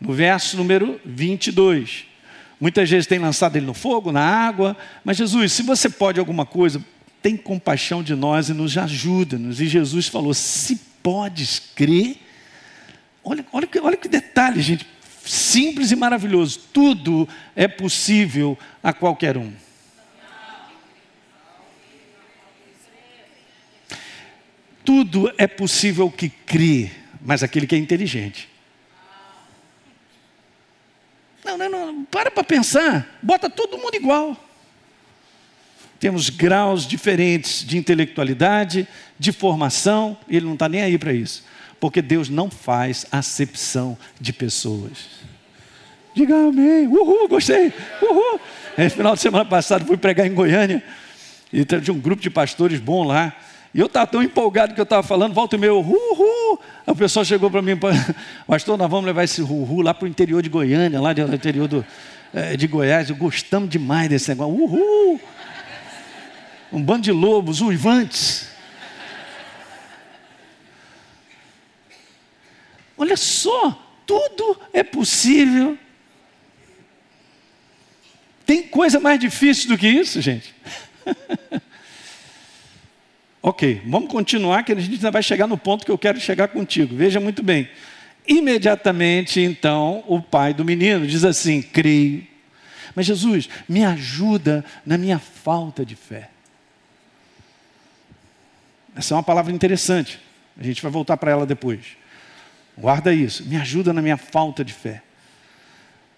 no 0.00 0.12
verso 0.12 0.56
número 0.56 1.00
22. 1.04 2.06
Muitas 2.60 2.90
vezes 2.90 3.06
tem 3.06 3.18
lançado 3.18 3.56
ele 3.56 3.64
no 3.64 3.72
fogo, 3.72 4.12
na 4.12 4.22
água, 4.22 4.76
mas 5.02 5.16
Jesus, 5.16 5.52
se 5.52 5.62
você 5.62 5.88
pode 5.88 6.20
alguma 6.20 6.44
coisa, 6.44 6.84
tem 7.22 7.34
compaixão 7.34 8.02
de 8.02 8.14
nós 8.14 8.50
e 8.50 8.52
nos 8.52 8.76
ajuda-nos. 8.76 9.60
E 9.60 9.66
Jesus 9.66 10.06
falou: 10.08 10.34
se 10.34 10.76
podes 11.02 11.58
crer, 11.74 12.18
olha, 13.24 13.44
olha, 13.52 13.68
olha 13.82 13.96
que 13.96 14.08
detalhe, 14.08 14.60
gente, 14.60 14.86
simples 15.24 15.90
e 15.90 15.96
maravilhoso. 15.96 16.60
Tudo 16.72 17.28
é 17.54 17.68
possível 17.68 18.58
a 18.82 18.92
qualquer 18.92 19.36
um. 19.36 19.52
Tudo 24.84 25.32
é 25.38 25.46
possível 25.46 26.10
que 26.10 26.28
crê, 26.28 26.90
mas 27.20 27.42
aquele 27.42 27.66
que 27.66 27.74
é 27.74 27.78
inteligente. 27.78 28.48
Não, 31.44 31.56
não, 31.56 31.70
não, 31.70 32.04
para 32.04 32.30
para 32.30 32.44
pensar, 32.44 33.18
bota 33.22 33.48
todo 33.48 33.78
mundo 33.78 33.94
igual. 33.94 34.36
Temos 35.98 36.30
graus 36.30 36.86
diferentes 36.86 37.64
de 37.64 37.76
intelectualidade, 37.76 38.88
de 39.18 39.32
formação, 39.32 40.16
ele 40.28 40.46
não 40.46 40.54
está 40.54 40.68
nem 40.68 40.82
aí 40.82 40.96
para 40.96 41.12
isso. 41.12 41.44
Porque 41.80 42.02
Deus 42.02 42.28
não 42.28 42.50
faz 42.50 43.06
acepção 43.10 43.96
de 44.20 44.32
pessoas. 44.32 45.08
Diga 46.14 46.34
amém. 46.34 46.86
Uhul, 46.86 47.28
gostei. 47.28 47.72
Uhul. 48.02 48.40
É, 48.76 48.88
final 48.88 49.14
de 49.14 49.20
semana 49.20 49.44
passado 49.44 49.86
fui 49.86 49.96
pregar 49.96 50.26
em 50.26 50.34
Goiânia 50.34 50.82
e 51.52 51.64
tinha 51.64 51.92
um 51.92 51.98
grupo 51.98 52.22
de 52.22 52.30
pastores 52.30 52.78
bom 52.78 53.02
lá. 53.02 53.34
E 53.72 53.78
eu 53.78 53.86
estava 53.86 54.06
tão 54.06 54.22
empolgado 54.22 54.74
que 54.74 54.80
eu 54.80 54.84
estava 54.84 55.02
falando, 55.02 55.32
volta 55.32 55.56
e 55.56 55.58
meio, 55.58 55.78
uhul. 55.78 56.58
A 56.86 56.94
pessoa 56.94 57.24
chegou 57.24 57.50
para 57.50 57.62
mim, 57.62 57.78
pastor, 58.46 58.76
nós 58.76 58.90
vamos 58.90 59.06
levar 59.06 59.24
esse 59.24 59.40
uhul 59.40 59.80
lá 59.80 59.94
para 59.94 60.06
o 60.06 60.08
interior 60.08 60.42
de 60.42 60.48
Goiânia, 60.48 61.00
lá 61.00 61.12
do 61.12 61.34
interior 61.34 61.68
do, 61.68 61.86
é, 62.34 62.56
de 62.56 62.66
Goiás. 62.66 63.10
Eu 63.10 63.16
gostamos 63.16 63.70
demais 63.70 64.08
desse 64.08 64.28
negócio. 64.28 64.52
Uhul! 64.52 65.20
Um 66.72 66.82
bando 66.82 67.02
de 67.02 67.12
lobos, 67.12 67.60
uivantes. 67.60 68.48
Olha 73.00 73.16
só, 73.16 73.82
tudo 74.06 74.60
é 74.74 74.82
possível. 74.82 75.78
Tem 78.44 78.62
coisa 78.62 79.00
mais 79.00 79.18
difícil 79.18 79.70
do 79.70 79.78
que 79.78 79.88
isso, 79.88 80.20
gente? 80.20 80.54
Ok, 83.42 83.80
vamos 83.86 84.10
continuar, 84.10 84.62
que 84.64 84.72
a 84.72 84.74
gente 84.78 84.96
ainda 84.96 85.10
vai 85.10 85.22
chegar 85.22 85.46
no 85.46 85.56
ponto 85.56 85.82
que 85.82 85.90
eu 85.90 85.96
quero 85.96 86.20
chegar 86.20 86.48
contigo. 86.48 86.94
Veja 86.94 87.18
muito 87.18 87.42
bem. 87.42 87.70
Imediatamente, 88.28 89.40
então, 89.40 90.04
o 90.06 90.20
pai 90.20 90.52
do 90.52 90.62
menino 90.62 91.06
diz 91.06 91.24
assim: 91.24 91.62
creio. 91.62 92.26
Mas 92.94 93.06
Jesus, 93.06 93.48
me 93.66 93.82
ajuda 93.82 94.62
na 94.84 94.98
minha 94.98 95.18
falta 95.18 95.86
de 95.86 95.96
fé. 95.96 96.28
Essa 98.94 99.14
é 99.14 99.16
uma 99.16 99.22
palavra 99.22 99.54
interessante. 99.54 100.20
A 100.58 100.62
gente 100.62 100.82
vai 100.82 100.92
voltar 100.92 101.16
para 101.16 101.30
ela 101.30 101.46
depois. 101.46 101.98
Guarda 102.80 103.12
isso. 103.12 103.46
Me 103.46 103.56
ajuda 103.56 103.92
na 103.92 104.00
minha 104.00 104.16
falta 104.16 104.64
de 104.64 104.72
fé. 104.72 105.02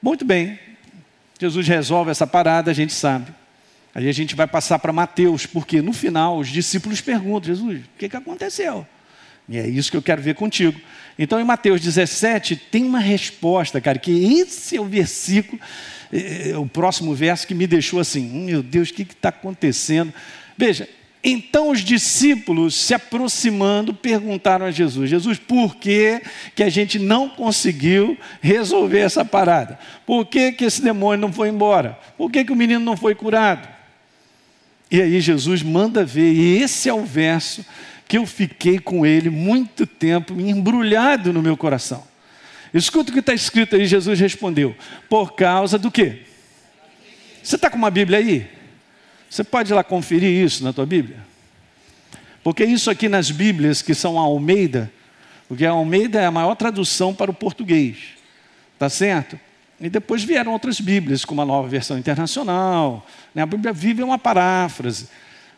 Muito 0.00 0.24
bem. 0.24 0.58
Jesus 1.40 1.66
resolve 1.66 2.10
essa 2.10 2.26
parada, 2.26 2.70
a 2.70 2.74
gente 2.74 2.92
sabe. 2.92 3.32
Aí 3.94 4.08
a 4.08 4.12
gente 4.12 4.36
vai 4.36 4.46
passar 4.46 4.78
para 4.78 4.92
Mateus, 4.92 5.44
porque 5.44 5.82
no 5.82 5.92
final 5.92 6.38
os 6.38 6.48
discípulos 6.48 7.00
perguntam: 7.00 7.54
Jesus, 7.54 7.80
o 7.80 7.98
que, 7.98 8.08
que 8.08 8.16
aconteceu? 8.16 8.86
E 9.48 9.58
é 9.58 9.68
isso 9.68 9.90
que 9.90 9.96
eu 9.96 10.02
quero 10.02 10.22
ver 10.22 10.36
contigo. 10.36 10.80
Então, 11.18 11.40
em 11.40 11.44
Mateus 11.44 11.80
17, 11.80 12.54
tem 12.56 12.84
uma 12.84 13.00
resposta, 13.00 13.80
cara, 13.80 13.98
que 13.98 14.38
esse 14.38 14.76
é 14.76 14.80
o 14.80 14.84
versículo, 14.84 15.60
é, 16.12 16.50
é 16.50 16.56
o 16.56 16.64
próximo 16.64 17.12
verso 17.14 17.46
que 17.46 17.54
me 17.54 17.66
deixou 17.66 17.98
assim: 17.98 18.30
hum, 18.30 18.44
meu 18.44 18.62
Deus, 18.62 18.90
o 18.90 18.94
que 18.94 19.02
está 19.02 19.30
acontecendo? 19.30 20.14
Veja, 20.56 20.88
então 21.24 21.70
os 21.70 21.80
discípulos, 21.80 22.74
se 22.74 22.94
aproximando, 22.94 23.94
perguntaram 23.94 24.66
a 24.66 24.72
Jesus: 24.72 25.08
Jesus, 25.08 25.38
por 25.38 25.76
que, 25.76 26.20
que 26.54 26.64
a 26.64 26.68
gente 26.68 26.98
não 26.98 27.28
conseguiu 27.28 28.18
resolver 28.40 28.98
essa 28.98 29.24
parada? 29.24 29.78
Por 30.04 30.26
que, 30.26 30.50
que 30.50 30.64
esse 30.64 30.82
demônio 30.82 31.20
não 31.20 31.32
foi 31.32 31.48
embora? 31.48 31.98
Por 32.18 32.30
que, 32.30 32.44
que 32.44 32.52
o 32.52 32.56
menino 32.56 32.80
não 32.80 32.96
foi 32.96 33.14
curado? 33.14 33.68
E 34.90 35.00
aí 35.00 35.20
Jesus 35.20 35.62
manda 35.62 36.04
ver, 36.04 36.32
e 36.32 36.60
esse 36.60 36.88
é 36.88 36.92
o 36.92 37.04
verso 37.04 37.64
que 38.08 38.18
eu 38.18 38.26
fiquei 38.26 38.78
com 38.78 39.06
ele 39.06 39.30
muito 39.30 39.86
tempo 39.86 40.38
embrulhado 40.38 41.32
no 41.32 41.40
meu 41.40 41.56
coração. 41.56 42.02
Escuta 42.74 43.10
o 43.10 43.12
que 43.12 43.20
está 43.20 43.32
escrito 43.32 43.76
aí, 43.76 43.86
Jesus 43.86 44.18
respondeu: 44.18 44.74
por 45.08 45.34
causa 45.34 45.78
do 45.78 45.90
quê? 45.90 46.22
Você 47.42 47.56
está 47.56 47.70
com 47.70 47.76
uma 47.76 47.90
Bíblia 47.90 48.18
aí? 48.18 48.61
Você 49.32 49.42
pode 49.42 49.72
ir 49.72 49.74
lá 49.74 49.82
conferir 49.82 50.28
isso 50.28 50.62
na 50.62 50.74
tua 50.74 50.84
Bíblia? 50.84 51.16
Porque 52.44 52.66
isso 52.66 52.90
aqui 52.90 53.08
nas 53.08 53.30
Bíblias 53.30 53.80
que 53.80 53.94
são 53.94 54.18
a 54.18 54.22
Almeida, 54.24 54.92
porque 55.48 55.64
a 55.64 55.70
Almeida 55.70 56.20
é 56.20 56.26
a 56.26 56.30
maior 56.30 56.54
tradução 56.54 57.14
para 57.14 57.30
o 57.30 57.34
português, 57.34 57.96
tá 58.78 58.90
certo? 58.90 59.40
E 59.80 59.88
depois 59.88 60.22
vieram 60.22 60.52
outras 60.52 60.78
Bíblias, 60.78 61.24
como 61.24 61.40
a 61.40 61.46
nova 61.46 61.66
versão 61.66 61.96
internacional. 61.98 63.06
Né? 63.34 63.40
A 63.40 63.46
Bíblia 63.46 63.72
vive 63.72 64.02
é 64.02 64.04
uma 64.04 64.18
paráfrase. 64.18 65.08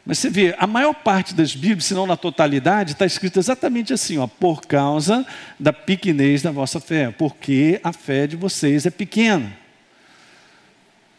Mas 0.06 0.20
você 0.20 0.30
vê, 0.30 0.54
a 0.56 0.68
maior 0.68 0.94
parte 0.94 1.34
das 1.34 1.52
Bíblias, 1.56 1.86
se 1.86 1.94
não 1.94 2.06
na 2.06 2.16
totalidade, 2.16 2.92
está 2.92 3.04
escrito 3.04 3.40
exatamente 3.40 3.92
assim: 3.92 4.18
ó, 4.18 4.28
por 4.28 4.64
causa 4.66 5.26
da 5.58 5.72
pequenez 5.72 6.42
da 6.42 6.52
vossa 6.52 6.78
fé, 6.78 7.10
porque 7.10 7.80
a 7.82 7.92
fé 7.92 8.28
de 8.28 8.36
vocês 8.36 8.86
é 8.86 8.90
pequena. 8.90 9.52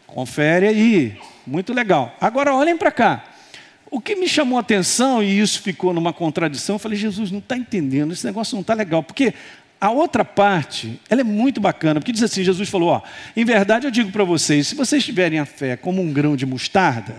Confere 0.08 0.70
aí, 0.70 1.18
muito 1.46 1.74
legal. 1.74 2.16
Agora 2.20 2.54
olhem 2.54 2.78
para 2.78 2.92
cá. 2.92 3.24
O 3.90 4.02
que 4.02 4.16
me 4.16 4.28
chamou 4.28 4.58
a 4.58 4.62
atenção, 4.62 5.24
e 5.24 5.40
isso 5.40 5.62
ficou 5.62 5.94
numa 5.94 6.12
contradição, 6.12 6.75
eu 6.75 6.80
falei, 6.80 6.98
Jesus, 6.98 7.32
não 7.32 7.40
está 7.40 7.56
entendendo, 7.56 8.12
esse 8.12 8.25
negócio 8.25 8.56
não 8.56 8.62
está 8.62 8.74
legal, 8.74 9.04
porque 9.04 9.34
a 9.80 9.92
outra 9.92 10.25
parte, 10.25 11.00
ela 11.10 11.22
é 11.22 11.24
muito 11.24 11.62
bacana, 11.62 12.00
porque 12.00 12.12
diz 12.12 12.24
assim: 12.24 12.44
Jesus 12.44 12.68
falou, 12.70 12.90
ó, 12.90 13.02
em 13.36 13.46
verdade 13.46 13.86
eu 13.86 13.92
digo 13.92 14.12
para 14.12 14.24
vocês, 14.24 14.68
se 14.68 14.75
vocês 14.75 15.04
tiverem 15.04 15.40
a 15.40 15.46
fé 15.46 15.78
como 15.78 16.02
um 16.02 16.12
grão 16.12 16.36
de 16.36 16.46
mostarda, 16.46 17.16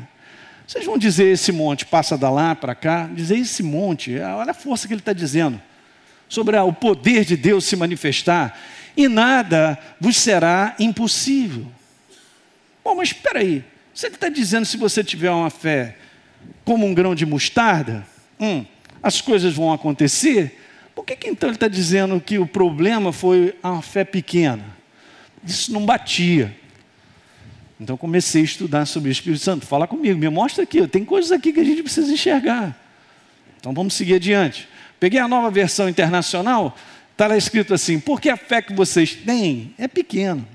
vocês 0.66 0.84
vão 0.84 0.98
dizer 0.98 1.32
esse 1.32 1.52
monte 1.52 1.86
passa 1.86 2.18
da 2.18 2.28
lá 2.28 2.54
para 2.54 2.74
cá, 2.74 3.08
dizer 3.14 3.38
esse 3.38 3.62
monte, 3.62 4.18
olha 4.18 4.50
a 4.50 4.54
força 4.54 4.88
que 4.88 4.94
ele 4.94 5.00
está 5.00 5.12
dizendo, 5.12 5.62
sobre 6.28 6.56
o 6.56 6.72
poder 6.72 7.24
de 7.24 7.36
Deus 7.36 7.64
se 7.64 7.76
manifestar, 7.76 8.58
e 8.96 9.06
nada 9.06 9.78
vos 10.00 10.16
será 10.16 10.74
impossível. 10.80 11.66
Bom, 12.82 12.96
mas 12.96 13.08
espera 13.08 13.38
aí, 13.38 13.62
você 13.96 14.08
está 14.08 14.28
dizendo 14.28 14.66
se 14.66 14.76
você 14.76 15.02
tiver 15.02 15.30
uma 15.30 15.48
fé 15.48 15.96
como 16.66 16.84
um 16.84 16.92
grão 16.92 17.14
de 17.14 17.24
mostarda, 17.24 18.06
hum, 18.38 18.62
as 19.02 19.22
coisas 19.22 19.54
vão 19.54 19.72
acontecer? 19.72 20.60
Por 20.94 21.02
que, 21.02 21.16
que 21.16 21.28
então 21.28 21.48
ele 21.48 21.56
está 21.56 21.66
dizendo 21.66 22.20
que 22.20 22.38
o 22.38 22.46
problema 22.46 23.10
foi 23.10 23.56
a 23.62 23.80
fé 23.80 24.04
pequena? 24.04 24.64
Isso 25.42 25.72
não 25.72 25.86
batia. 25.86 26.54
Então 27.80 27.96
comecei 27.96 28.42
a 28.42 28.44
estudar 28.44 28.84
sobre 28.84 29.08
o 29.08 29.12
Espírito 29.12 29.42
Santo. 29.42 29.64
Fala 29.64 29.86
comigo, 29.86 30.18
me 30.18 30.28
mostra 30.28 30.64
aqui, 30.64 30.86
tem 30.86 31.02
coisas 31.02 31.32
aqui 31.32 31.50
que 31.50 31.60
a 31.60 31.64
gente 31.64 31.82
precisa 31.82 32.12
enxergar. 32.12 32.78
Então 33.58 33.72
vamos 33.72 33.94
seguir 33.94 34.16
adiante. 34.16 34.68
Peguei 35.00 35.20
a 35.20 35.26
nova 35.26 35.50
versão 35.50 35.88
internacional, 35.88 36.76
está 37.12 37.28
lá 37.28 37.36
escrito 37.36 37.72
assim: 37.72 37.98
porque 37.98 38.28
a 38.28 38.36
fé 38.36 38.60
que 38.60 38.74
vocês 38.74 39.14
têm 39.14 39.74
é 39.78 39.88
pequena. 39.88 40.46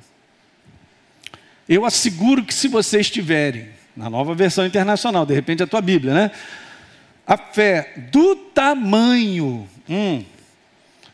Eu 1.71 1.85
asseguro 1.85 2.43
que 2.43 2.53
se 2.53 2.67
vocês 2.67 3.09
tiverem, 3.09 3.69
na 3.95 4.09
nova 4.09 4.35
versão 4.35 4.65
internacional, 4.65 5.25
de 5.25 5.33
repente 5.33 5.63
a 5.63 5.67
tua 5.67 5.79
Bíblia, 5.79 6.13
né? 6.13 6.31
A 7.25 7.37
fé 7.37 7.93
do 8.11 8.35
tamanho 8.35 9.65
hum, 9.89 10.21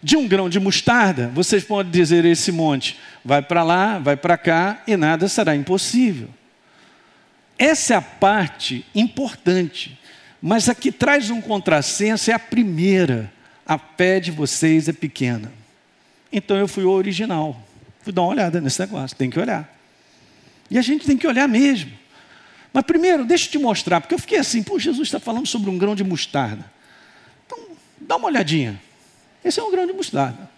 de 0.02 0.18
um 0.18 0.28
grão 0.28 0.50
de 0.50 0.60
mostarda, 0.60 1.28
vocês 1.28 1.64
podem 1.64 1.92
dizer 1.92 2.26
esse 2.26 2.52
monte, 2.52 2.98
vai 3.24 3.40
para 3.40 3.62
lá, 3.62 4.00
vai 4.00 4.18
para 4.18 4.36
cá, 4.36 4.82
e 4.88 4.98
nada 4.98 5.28
será 5.28 5.56
impossível. 5.56 6.28
Essa 7.60 7.94
é 7.94 7.98
a 7.98 8.02
parte 8.02 8.84
importante, 8.96 9.96
mas 10.42 10.68
a 10.68 10.74
que 10.74 10.92
traz 10.92 11.30
um 11.30 11.40
contrassenso 11.40 12.32
é 12.32 12.34
a 12.34 12.40
primeira. 12.40 13.32
A 13.64 13.78
fé 13.78 14.20
de 14.20 14.32
vocês 14.32 14.90
é 14.90 14.94
pequena. 14.94 15.54
Então 16.34 16.58
eu 16.58 16.68
fui 16.68 16.84
o 16.84 16.90
original. 16.90 17.62
Fui 18.02 18.12
dar 18.12 18.24
uma 18.24 18.32
olhada 18.32 18.60
nesse 18.60 18.80
negócio, 18.80 19.16
tem 19.16 19.30
que 19.30 19.40
olhar. 19.40 19.77
E 20.70 20.78
a 20.78 20.82
gente 20.82 21.06
tem 21.06 21.18
que 21.18 21.28
olhar 21.28 21.48
mesmo. 21.48 21.92
Mas 22.74 22.84
primeiro, 22.84 23.26
deixa 23.26 23.48
eu 23.48 23.52
te 23.52 23.58
mostrar, 23.58 24.02
porque 24.02 24.14
eu 24.14 24.20
fiquei 24.20 24.38
assim, 24.38 24.62
pô, 24.62 24.78
Jesus 24.78 25.08
está 25.08 25.20
falando 25.20 25.48
sobre 25.48 25.70
um 25.70 25.78
grão 25.78 25.96
de 25.96 26.04
mostarda. 26.04 26.66
Então, 27.46 27.60
dá 28.00 28.18
uma 28.18 28.28
olhadinha. 28.28 28.80
Esse 29.44 29.60
é 29.60 29.64
um 29.64 29.72
grão 29.72 29.86
de 29.86 29.94
mostarda. 29.94 30.50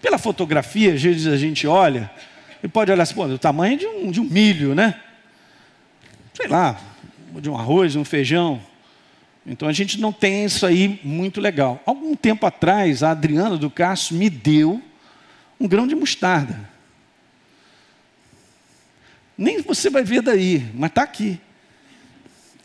Pela 0.00 0.18
fotografia, 0.18 0.94
às 0.94 1.02
vezes 1.02 1.26
a 1.26 1.36
gente 1.36 1.66
olha, 1.66 2.10
e 2.62 2.68
pode 2.68 2.90
olhar 2.90 3.02
assim, 3.02 3.14
pô, 3.14 3.24
o 3.24 3.38
tamanho 3.38 3.78
de 3.78 3.86
um, 3.86 4.10
de 4.10 4.20
um 4.20 4.24
milho, 4.24 4.74
né? 4.74 5.00
Sei 6.34 6.46
lá, 6.46 6.80
de 7.40 7.50
um 7.50 7.56
arroz, 7.56 7.94
um 7.96 8.04
feijão. 8.04 8.60
Então 9.46 9.68
a 9.68 9.72
gente 9.72 10.00
não 10.00 10.12
tem 10.12 10.44
isso 10.44 10.66
aí 10.66 11.00
muito 11.02 11.40
legal. 11.40 11.82
Algum 11.86 12.14
tempo 12.14 12.46
atrás, 12.46 13.02
a 13.02 13.10
Adriana 13.10 13.56
do 13.56 13.70
Cássio 13.70 14.16
me 14.16 14.28
deu 14.28 14.82
um 15.60 15.66
grão 15.66 15.86
de 15.86 15.94
mostarda. 15.94 16.67
Nem 19.38 19.62
você 19.62 19.88
vai 19.88 20.02
ver 20.02 20.20
daí, 20.20 20.68
mas 20.74 20.90
está 20.90 21.04
aqui. 21.04 21.40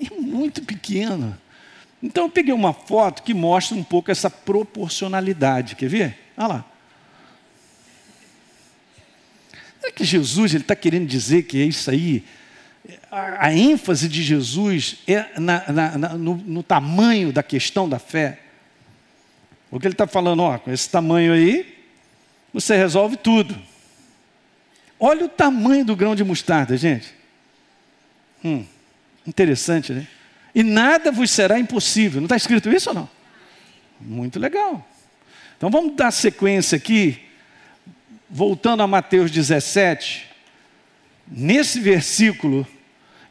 É 0.01 0.19
muito 0.19 0.63
pequeno. 0.63 1.37
Então 2.01 2.25
eu 2.25 2.29
peguei 2.29 2.53
uma 2.53 2.73
foto 2.73 3.21
que 3.21 3.33
mostra 3.33 3.77
um 3.77 3.83
pouco 3.83 4.09
essa 4.09 4.29
proporcionalidade. 4.29 5.75
Quer 5.75 5.87
ver? 5.87 6.19
Olha 6.35 6.47
lá. 6.47 6.65
Será 9.79 9.93
que 9.93 10.03
Jesus 10.03 10.53
está 10.55 10.75
querendo 10.75 11.07
dizer 11.07 11.43
que 11.43 11.61
é 11.61 11.65
isso 11.65 11.91
aí? 11.91 12.23
A, 13.11 13.47
a 13.47 13.53
ênfase 13.53 14.09
de 14.09 14.23
Jesus 14.23 14.97
é 15.07 15.39
na, 15.39 15.71
na, 15.71 15.97
na, 15.97 16.09
no, 16.15 16.35
no, 16.35 16.63
tamanho 16.63 17.31
da 17.31 17.43
questão 17.43 17.87
da 17.87 17.99
fé. 17.99 18.39
O 19.69 19.79
que 19.79 19.85
ele 19.85 19.93
está 19.93 20.07
falando, 20.07 20.41
ó, 20.41 20.57
com 20.57 20.71
esse 20.71 20.89
tamanho 20.89 21.33
aí, 21.33 21.77
você 22.53 22.75
resolve 22.75 23.15
tudo. 23.15 23.55
Olha 25.05 25.25
o 25.25 25.27
tamanho 25.27 25.83
do 25.83 25.97
grão 25.97 26.15
de 26.15 26.23
mostarda, 26.23 26.77
gente. 26.77 27.13
Hum, 28.41 28.63
interessante, 29.27 29.91
né? 29.91 30.07
E 30.55 30.63
nada 30.63 31.11
vos 31.11 31.29
será 31.29 31.59
impossível. 31.59 32.21
Não 32.21 32.25
está 32.25 32.37
escrito 32.37 32.71
isso 32.71 32.87
ou 32.87 32.95
não? 32.95 33.09
Muito 33.99 34.39
legal. 34.39 34.87
Então 35.57 35.69
vamos 35.69 35.97
dar 35.97 36.09
sequência 36.09 36.77
aqui, 36.77 37.19
voltando 38.29 38.81
a 38.81 38.87
Mateus 38.87 39.29
17, 39.29 40.25
nesse 41.27 41.81
versículo, 41.81 42.65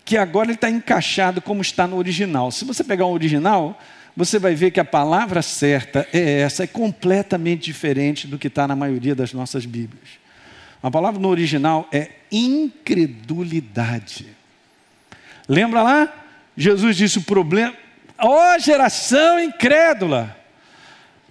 que 0.04 0.18
agora 0.18 0.48
ele 0.48 0.56
está 0.56 0.68
encaixado 0.68 1.40
como 1.40 1.62
está 1.62 1.86
no 1.86 1.96
original. 1.96 2.50
Se 2.50 2.66
você 2.66 2.84
pegar 2.84 3.06
o 3.06 3.14
original, 3.14 3.80
você 4.14 4.38
vai 4.38 4.54
ver 4.54 4.72
que 4.72 4.80
a 4.80 4.84
palavra 4.84 5.40
certa 5.40 6.06
é 6.12 6.40
essa, 6.40 6.64
é 6.64 6.66
completamente 6.66 7.64
diferente 7.64 8.26
do 8.26 8.38
que 8.38 8.48
está 8.48 8.68
na 8.68 8.76
maioria 8.76 9.14
das 9.14 9.32
nossas 9.32 9.64
Bíblias. 9.64 10.21
A 10.82 10.90
palavra 10.90 11.20
no 11.20 11.28
original 11.28 11.88
é 11.92 12.10
incredulidade. 12.30 14.26
Lembra 15.48 15.82
lá? 15.82 16.12
Jesus 16.56 16.96
disse 16.96 17.18
o 17.18 17.22
problema, 17.22 17.74
ó 18.18 18.54
oh, 18.54 18.58
geração 18.58 19.38
incrédula. 19.38 20.36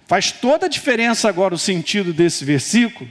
Faz 0.06 0.32
toda 0.32 0.66
a 0.66 0.68
diferença 0.68 1.28
agora 1.28 1.54
o 1.54 1.58
sentido 1.58 2.12
desse 2.12 2.44
versículo. 2.44 3.10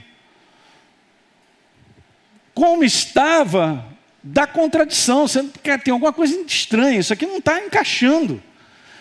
Como 2.54 2.84
estava 2.84 3.84
da 4.22 4.46
contradição, 4.46 5.26
você 5.26 5.44
quer 5.62 5.82
tem 5.82 5.92
alguma 5.92 6.12
coisa 6.12 6.36
estranha, 6.46 7.00
isso 7.00 7.12
aqui 7.12 7.26
não 7.26 7.38
está 7.38 7.60
encaixando. 7.60 8.42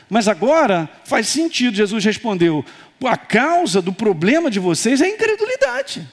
Mas 0.09 0.27
agora 0.27 0.89
faz 1.05 1.27
sentido, 1.27 1.75
Jesus 1.75 2.03
respondeu: 2.03 2.65
a 3.03 3.17
causa 3.17 3.81
do 3.81 3.93
problema 3.93 4.49
de 4.49 4.59
vocês 4.59 5.01
é 5.01 5.05
a 5.05 5.09
incredulidade. 5.09 6.07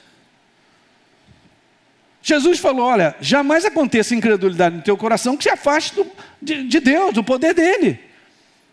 Jesus 2.29 2.59
falou: 2.59 2.85
Olha, 2.85 3.15
jamais 3.19 3.65
aconteça 3.65 4.13
incredulidade 4.13 4.75
no 4.75 4.81
teu 4.83 4.95
coração 4.95 5.35
que 5.35 5.43
se 5.43 5.49
afaste 5.49 5.95
do, 5.95 6.05
de, 6.39 6.63
de 6.63 6.79
Deus, 6.79 7.11
do 7.11 7.23
poder 7.23 7.55
dele. 7.55 7.99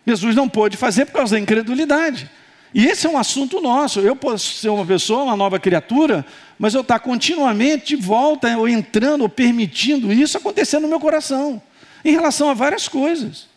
Jesus 0.05 0.35
não 0.35 0.47
pôde 0.47 0.77
fazer 0.77 1.05
por 1.05 1.13
causa 1.13 1.35
da 1.35 1.39
incredulidade. 1.39 2.29
E 2.71 2.85
esse 2.85 3.07
é 3.07 3.09
um 3.09 3.17
assunto 3.17 3.59
nosso. 3.59 3.99
Eu 3.99 4.15
posso 4.15 4.53
ser 4.53 4.69
uma 4.69 4.85
pessoa, 4.85 5.23
uma 5.23 5.35
nova 5.35 5.59
criatura, 5.59 6.23
mas 6.59 6.75
eu 6.75 6.81
estar 6.81 6.99
continuamente 6.99 7.95
de 7.95 8.01
volta, 8.01 8.55
ou 8.57 8.69
entrando, 8.69 9.21
ou 9.21 9.29
permitindo 9.29 10.13
isso 10.13 10.37
acontecer 10.37 10.77
no 10.79 10.87
meu 10.87 10.99
coração, 10.99 11.59
em 12.05 12.11
relação 12.11 12.51
a 12.51 12.53
várias 12.53 12.87
coisas. 12.87 13.47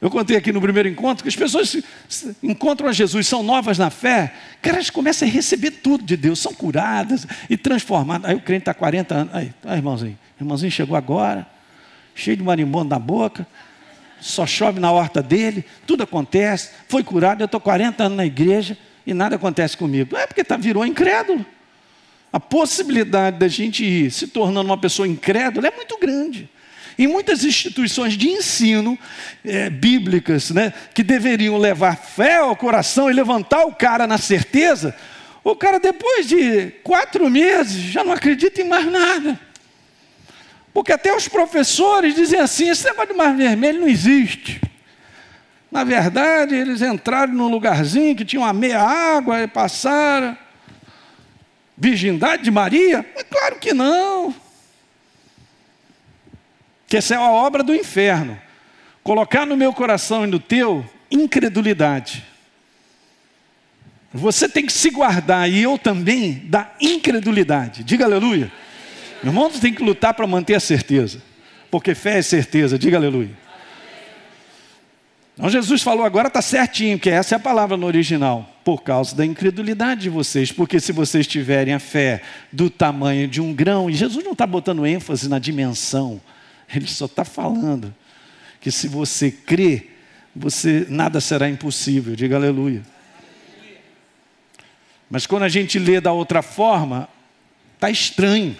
Eu 0.00 0.10
contei 0.10 0.36
aqui 0.36 0.52
no 0.52 0.60
primeiro 0.60 0.88
encontro 0.88 1.24
que 1.24 1.28
as 1.28 1.34
pessoas 1.34 1.70
se, 1.70 1.84
se 2.08 2.36
encontram 2.42 2.88
a 2.88 2.92
Jesus, 2.92 3.26
são 3.26 3.42
novas 3.42 3.78
na 3.78 3.90
fé, 3.90 4.32
que 4.62 4.68
elas 4.68 4.90
começam 4.90 5.26
a 5.26 5.30
receber 5.30 5.72
tudo 5.72 6.04
de 6.04 6.16
Deus, 6.16 6.38
são 6.38 6.54
curadas 6.54 7.26
e 7.50 7.56
transformadas. 7.56 8.30
Aí 8.30 8.36
o 8.36 8.40
crente 8.40 8.62
está 8.62 8.74
40 8.74 9.14
anos, 9.14 9.34
aí, 9.34 9.52
tá, 9.60 9.76
irmãozinho, 9.76 10.16
irmãozinho 10.40 10.70
chegou 10.70 10.96
agora, 10.96 11.44
cheio 12.14 12.36
de 12.36 12.44
marimbondo 12.44 12.90
na 12.90 12.98
boca, 12.98 13.44
só 14.20 14.46
chove 14.46 14.78
na 14.78 14.92
horta 14.92 15.20
dele, 15.20 15.64
tudo 15.84 16.04
acontece, 16.04 16.70
foi 16.88 17.02
curado, 17.02 17.42
eu 17.42 17.46
estou 17.46 17.60
40 17.60 18.04
anos 18.04 18.16
na 18.16 18.26
igreja 18.26 18.78
e 19.04 19.12
nada 19.12 19.34
acontece 19.34 19.76
comigo. 19.76 20.16
É 20.16 20.26
porque 20.28 20.44
tá, 20.44 20.56
virou 20.56 20.86
incrédulo. 20.86 21.44
A 22.32 22.38
possibilidade 22.38 23.38
da 23.38 23.48
gente 23.48 23.84
ir 23.84 24.10
se 24.12 24.28
tornando 24.28 24.68
uma 24.68 24.78
pessoa 24.78 25.08
incrédula 25.08 25.68
é 25.68 25.70
muito 25.74 25.98
grande. 25.98 26.48
Em 26.98 27.06
muitas 27.06 27.44
instituições 27.44 28.14
de 28.14 28.28
ensino 28.28 28.98
é, 29.44 29.70
bíblicas, 29.70 30.50
né, 30.50 30.72
que 30.92 31.04
deveriam 31.04 31.56
levar 31.56 31.96
fé 31.96 32.38
ao 32.38 32.56
coração 32.56 33.08
e 33.08 33.12
levantar 33.12 33.64
o 33.66 33.72
cara 33.72 34.04
na 34.04 34.18
certeza, 34.18 34.92
o 35.44 35.54
cara, 35.54 35.78
depois 35.78 36.26
de 36.26 36.72
quatro 36.82 37.30
meses, 37.30 37.80
já 37.84 38.02
não 38.02 38.12
acredita 38.12 38.60
em 38.60 38.68
mais 38.68 38.90
nada. 38.90 39.38
Porque 40.74 40.92
até 40.92 41.14
os 41.14 41.28
professores 41.28 42.16
dizem 42.16 42.40
assim: 42.40 42.68
esse 42.68 42.84
negócio 42.84 43.12
de 43.12 43.14
mar 43.14 43.34
vermelho 43.34 43.80
não 43.80 43.88
existe. 43.88 44.60
Na 45.70 45.84
verdade, 45.84 46.54
eles 46.54 46.82
entraram 46.82 47.32
num 47.32 47.48
lugarzinho 47.48 48.16
que 48.16 48.24
tinha 48.24 48.40
uma 48.40 48.52
meia 48.52 48.80
água 48.80 49.42
e 49.42 49.46
passaram. 49.46 50.36
Virgindade 51.76 52.42
de 52.42 52.50
Maria? 52.50 53.04
Claro 53.30 53.56
que 53.56 53.72
não 53.72 54.47
que 56.88 56.96
essa 56.96 57.14
é 57.14 57.16
a 57.18 57.30
obra 57.30 57.62
do 57.62 57.74
inferno. 57.74 58.36
Colocar 59.04 59.46
no 59.46 59.56
meu 59.56 59.72
coração 59.72 60.24
e 60.24 60.26
no 60.26 60.40
teu 60.40 60.84
incredulidade. 61.10 62.24
Você 64.12 64.48
tem 64.48 64.64
que 64.64 64.72
se 64.72 64.90
guardar, 64.90 65.48
e 65.50 65.62
eu 65.62 65.78
também, 65.78 66.42
da 66.46 66.72
incredulidade. 66.80 67.84
Diga 67.84 68.06
aleluia. 68.06 68.50
Meu 69.22 69.30
irmão, 69.32 69.50
tem 69.50 69.72
que 69.72 69.82
lutar 69.82 70.14
para 70.14 70.26
manter 70.26 70.54
a 70.54 70.60
certeza. 70.60 71.22
Porque 71.70 71.94
fé 71.94 72.18
é 72.18 72.22
certeza. 72.22 72.78
Diga 72.78 72.96
aleluia. 72.96 73.30
Então 75.34 75.50
Jesus 75.50 75.82
falou 75.82 76.04
agora 76.04 76.28
está 76.28 76.42
certinho, 76.42 76.98
que 76.98 77.08
essa 77.08 77.34
é 77.34 77.36
a 77.36 77.40
palavra 77.40 77.76
no 77.76 77.86
original, 77.86 78.50
por 78.64 78.82
causa 78.82 79.14
da 79.14 79.24
incredulidade 79.24 80.00
de 80.00 80.10
vocês, 80.10 80.50
porque 80.50 80.80
se 80.80 80.90
vocês 80.90 81.28
tiverem 81.28 81.72
a 81.72 81.78
fé 81.78 82.22
do 82.52 82.68
tamanho 82.68 83.28
de 83.28 83.40
um 83.40 83.54
grão, 83.54 83.88
e 83.88 83.94
Jesus 83.94 84.24
não 84.24 84.32
está 84.32 84.44
botando 84.44 84.84
ênfase 84.84 85.28
na 85.28 85.38
dimensão, 85.38 86.20
ele 86.74 86.86
só 86.86 87.06
está 87.06 87.24
falando 87.24 87.94
que 88.60 88.70
se 88.70 88.88
você 88.88 89.30
crê, 89.30 89.86
você 90.34 90.86
nada 90.88 91.20
será 91.20 91.48
impossível. 91.48 92.14
Diga 92.14 92.36
aleluia. 92.36 92.82
Mas 95.10 95.26
quando 95.26 95.44
a 95.44 95.48
gente 95.48 95.78
lê 95.78 96.00
da 96.00 96.12
outra 96.12 96.42
forma, 96.42 97.08
está 97.74 97.90
estranho, 97.90 98.56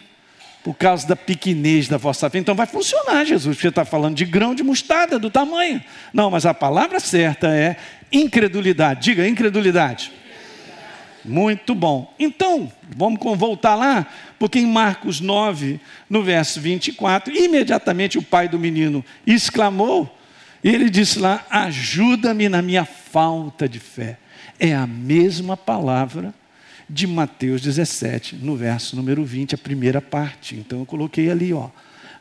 por 0.62 0.74
causa 0.74 1.06
da 1.06 1.16
pequenez 1.16 1.88
da 1.88 1.96
vossa 1.96 2.28
fé. 2.28 2.38
Então 2.38 2.54
vai 2.54 2.66
funcionar, 2.66 3.24
Jesus, 3.24 3.56
porque 3.56 3.68
está 3.68 3.84
falando 3.84 4.16
de 4.16 4.24
grão 4.24 4.54
de 4.54 4.62
mostarda, 4.62 5.18
do 5.18 5.30
tamanho. 5.30 5.82
Não, 6.12 6.30
mas 6.30 6.46
a 6.46 6.54
palavra 6.54 7.00
certa 7.00 7.48
é 7.48 7.76
incredulidade. 8.12 9.02
Diga 9.02 9.26
incredulidade. 9.26 10.12
Muito 11.24 11.74
bom. 11.74 12.14
Então, 12.18 12.70
vamos 12.96 13.20
voltar 13.38 13.74
lá, 13.74 14.07
porque 14.38 14.59
em 14.59 14.66
Marcos 14.66 15.20
9, 15.20 15.81
no 16.09 16.22
verso 16.22 16.61
24, 16.61 17.35
imediatamente 17.35 18.18
o 18.18 18.22
pai 18.22 18.48
do 18.48 18.59
menino 18.59 19.04
exclamou, 19.26 20.16
e 20.62 20.68
ele 20.68 20.90
disse 20.90 21.18
lá: 21.18 21.46
Ajuda-me 21.50 22.48
na 22.48 22.62
minha 22.62 22.85
falta 22.85 23.68
de 23.68 23.78
fé. 23.78 24.18
É 24.59 24.74
a 24.74 24.87
mesma 24.87 25.57
palavra 25.57 26.35
de 26.88 27.07
Mateus 27.07 27.61
17, 27.61 28.37
no 28.37 28.57
verso 28.57 28.96
número 28.96 29.24
20, 29.24 29.54
a 29.54 29.59
primeira 29.59 30.00
parte. 30.00 30.57
Então 30.57 30.81
eu 30.81 30.87
coloquei 30.87 31.31
ali, 31.31 31.52
ó, 31.52 31.68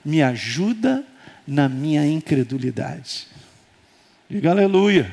me 0.04 0.22
ajuda 0.22 1.04
na 1.48 1.70
minha 1.70 2.06
incredulidade. 2.06 3.28
Diga 4.30 4.52
aleluia. 4.52 5.10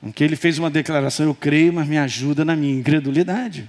Porque 0.00 0.24
ele 0.24 0.36
fez 0.36 0.58
uma 0.58 0.70
declaração, 0.70 1.26
eu 1.26 1.34
creio, 1.34 1.72
mas 1.72 1.86
me 1.86 1.98
ajuda 1.98 2.44
na 2.44 2.56
minha 2.56 2.74
incredulidade. 2.74 3.68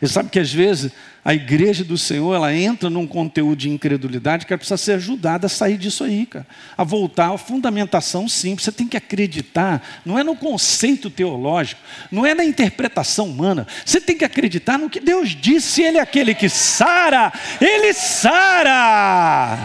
Você 0.00 0.12
sabe 0.12 0.30
que 0.30 0.38
às 0.38 0.52
vezes 0.52 0.92
a 1.24 1.34
igreja 1.34 1.82
do 1.82 1.98
Senhor, 1.98 2.34
ela 2.34 2.54
entra 2.54 2.88
num 2.88 3.06
conteúdo 3.06 3.56
de 3.56 3.68
incredulidade 3.68 4.46
que 4.46 4.52
ela 4.52 4.58
precisa 4.58 4.76
ser 4.76 4.92
ajudada 4.92 5.46
a 5.46 5.48
sair 5.48 5.76
disso 5.76 6.04
aí, 6.04 6.24
cara. 6.24 6.46
A 6.76 6.84
voltar 6.84 7.32
à 7.32 7.38
fundamentação 7.38 8.28
simples. 8.28 8.64
Você 8.64 8.72
tem 8.72 8.86
que 8.86 8.96
acreditar, 8.96 9.82
não 10.04 10.18
é 10.18 10.22
no 10.22 10.36
conceito 10.36 11.10
teológico, 11.10 11.80
não 12.10 12.24
é 12.24 12.34
na 12.34 12.44
interpretação 12.44 13.26
humana. 13.26 13.66
Você 13.84 14.00
tem 14.00 14.16
que 14.16 14.24
acreditar 14.24 14.78
no 14.78 14.88
que 14.88 15.00
Deus 15.00 15.30
disse. 15.30 15.82
Ele 15.82 15.98
é 15.98 16.00
aquele 16.00 16.34
que 16.34 16.48
sara, 16.48 17.32
ele 17.60 17.92
sara. 17.92 19.58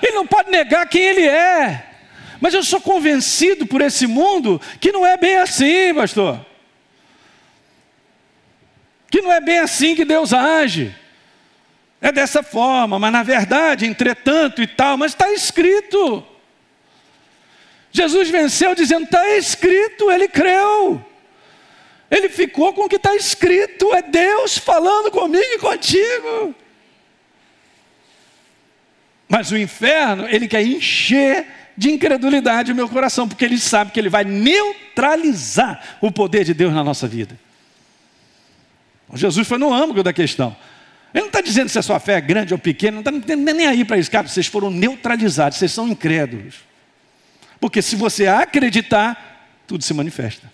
Ele 0.00 0.12
não 0.12 0.26
pode 0.26 0.50
negar 0.50 0.86
quem 0.86 1.02
ele 1.02 1.26
é. 1.26 1.87
Mas 2.40 2.54
eu 2.54 2.62
sou 2.62 2.80
convencido 2.80 3.66
por 3.66 3.80
esse 3.80 4.06
mundo 4.06 4.60
que 4.80 4.92
não 4.92 5.04
é 5.06 5.16
bem 5.16 5.36
assim, 5.38 5.92
pastor. 5.94 6.44
Que 9.10 9.20
não 9.20 9.32
é 9.32 9.40
bem 9.40 9.58
assim 9.58 9.94
que 9.94 10.04
Deus 10.04 10.32
age. 10.32 10.94
É 12.00 12.12
dessa 12.12 12.42
forma, 12.42 12.98
mas 12.98 13.12
na 13.12 13.22
verdade, 13.22 13.86
entretanto 13.86 14.62
e 14.62 14.66
tal, 14.66 14.96
mas 14.96 15.12
está 15.12 15.32
escrito. 15.32 16.24
Jesus 17.90 18.28
venceu 18.30 18.74
dizendo: 18.74 19.04
está 19.04 19.36
escrito, 19.36 20.10
ele 20.10 20.28
creu. 20.28 21.04
Ele 22.10 22.28
ficou 22.28 22.72
com 22.72 22.84
o 22.84 22.88
que 22.88 22.96
está 22.96 23.14
escrito, 23.14 23.92
é 23.92 24.00
Deus 24.00 24.56
falando 24.56 25.10
comigo 25.10 25.44
e 25.44 25.58
contigo. 25.58 26.54
Mas 29.28 29.50
o 29.50 29.58
inferno, 29.58 30.26
ele 30.26 30.48
quer 30.48 30.62
encher 30.62 31.46
de 31.78 31.92
incredulidade 31.92 32.72
o 32.72 32.74
meu 32.74 32.88
coração, 32.88 33.28
porque 33.28 33.44
ele 33.44 33.56
sabe 33.56 33.92
que 33.92 34.00
ele 34.00 34.08
vai 34.08 34.24
neutralizar 34.24 35.80
o 36.00 36.10
poder 36.10 36.42
de 36.42 36.52
Deus 36.52 36.74
na 36.74 36.82
nossa 36.82 37.06
vida. 37.06 37.38
Jesus 39.14 39.46
foi 39.46 39.58
no 39.58 39.72
âmago 39.72 40.02
da 40.02 40.12
questão. 40.12 40.56
Ele 41.14 41.22
não 41.22 41.28
está 41.28 41.40
dizendo 41.40 41.68
se 41.68 41.78
a 41.78 41.82
sua 41.82 42.00
fé 42.00 42.14
é 42.14 42.20
grande 42.20 42.52
ou 42.52 42.58
pequena, 42.58 43.00
não 43.00 43.18
está 43.18 43.36
nem 43.36 43.66
aí 43.68 43.84
para 43.84 43.96
isso, 43.96 44.10
cara. 44.10 44.26
Vocês 44.26 44.48
foram 44.48 44.70
neutralizados, 44.70 45.56
vocês 45.56 45.70
são 45.70 45.86
incrédulos. 45.86 46.56
Porque 47.60 47.80
se 47.80 47.94
você 47.94 48.26
acreditar, 48.26 49.46
tudo 49.64 49.84
se 49.84 49.94
manifesta. 49.94 50.52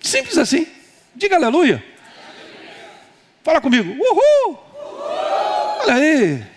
Simples 0.00 0.38
assim. 0.38 0.66
Diga 1.14 1.36
aleluia. 1.36 1.84
Fala 3.42 3.60
comigo. 3.60 3.90
Uhul! 3.90 4.50
Uhul! 4.50 4.58
Olha 5.82 5.94
aí. 5.94 6.53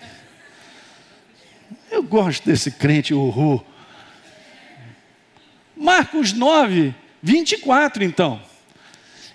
Eu 1.98 2.04
gosto 2.04 2.46
desse 2.46 2.70
crente 2.70 3.12
uhul. 3.12 3.66
Marcos 5.76 6.32
9, 6.32 6.94
24, 7.24 8.04
então. 8.04 8.40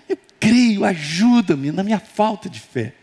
Eu 0.07 0.17
creio, 0.39 0.85
ajuda-me 0.85 1.73
na 1.73 1.83
minha 1.83 1.99
falta 1.99 2.49
de 2.49 2.61
fé. 2.61 2.93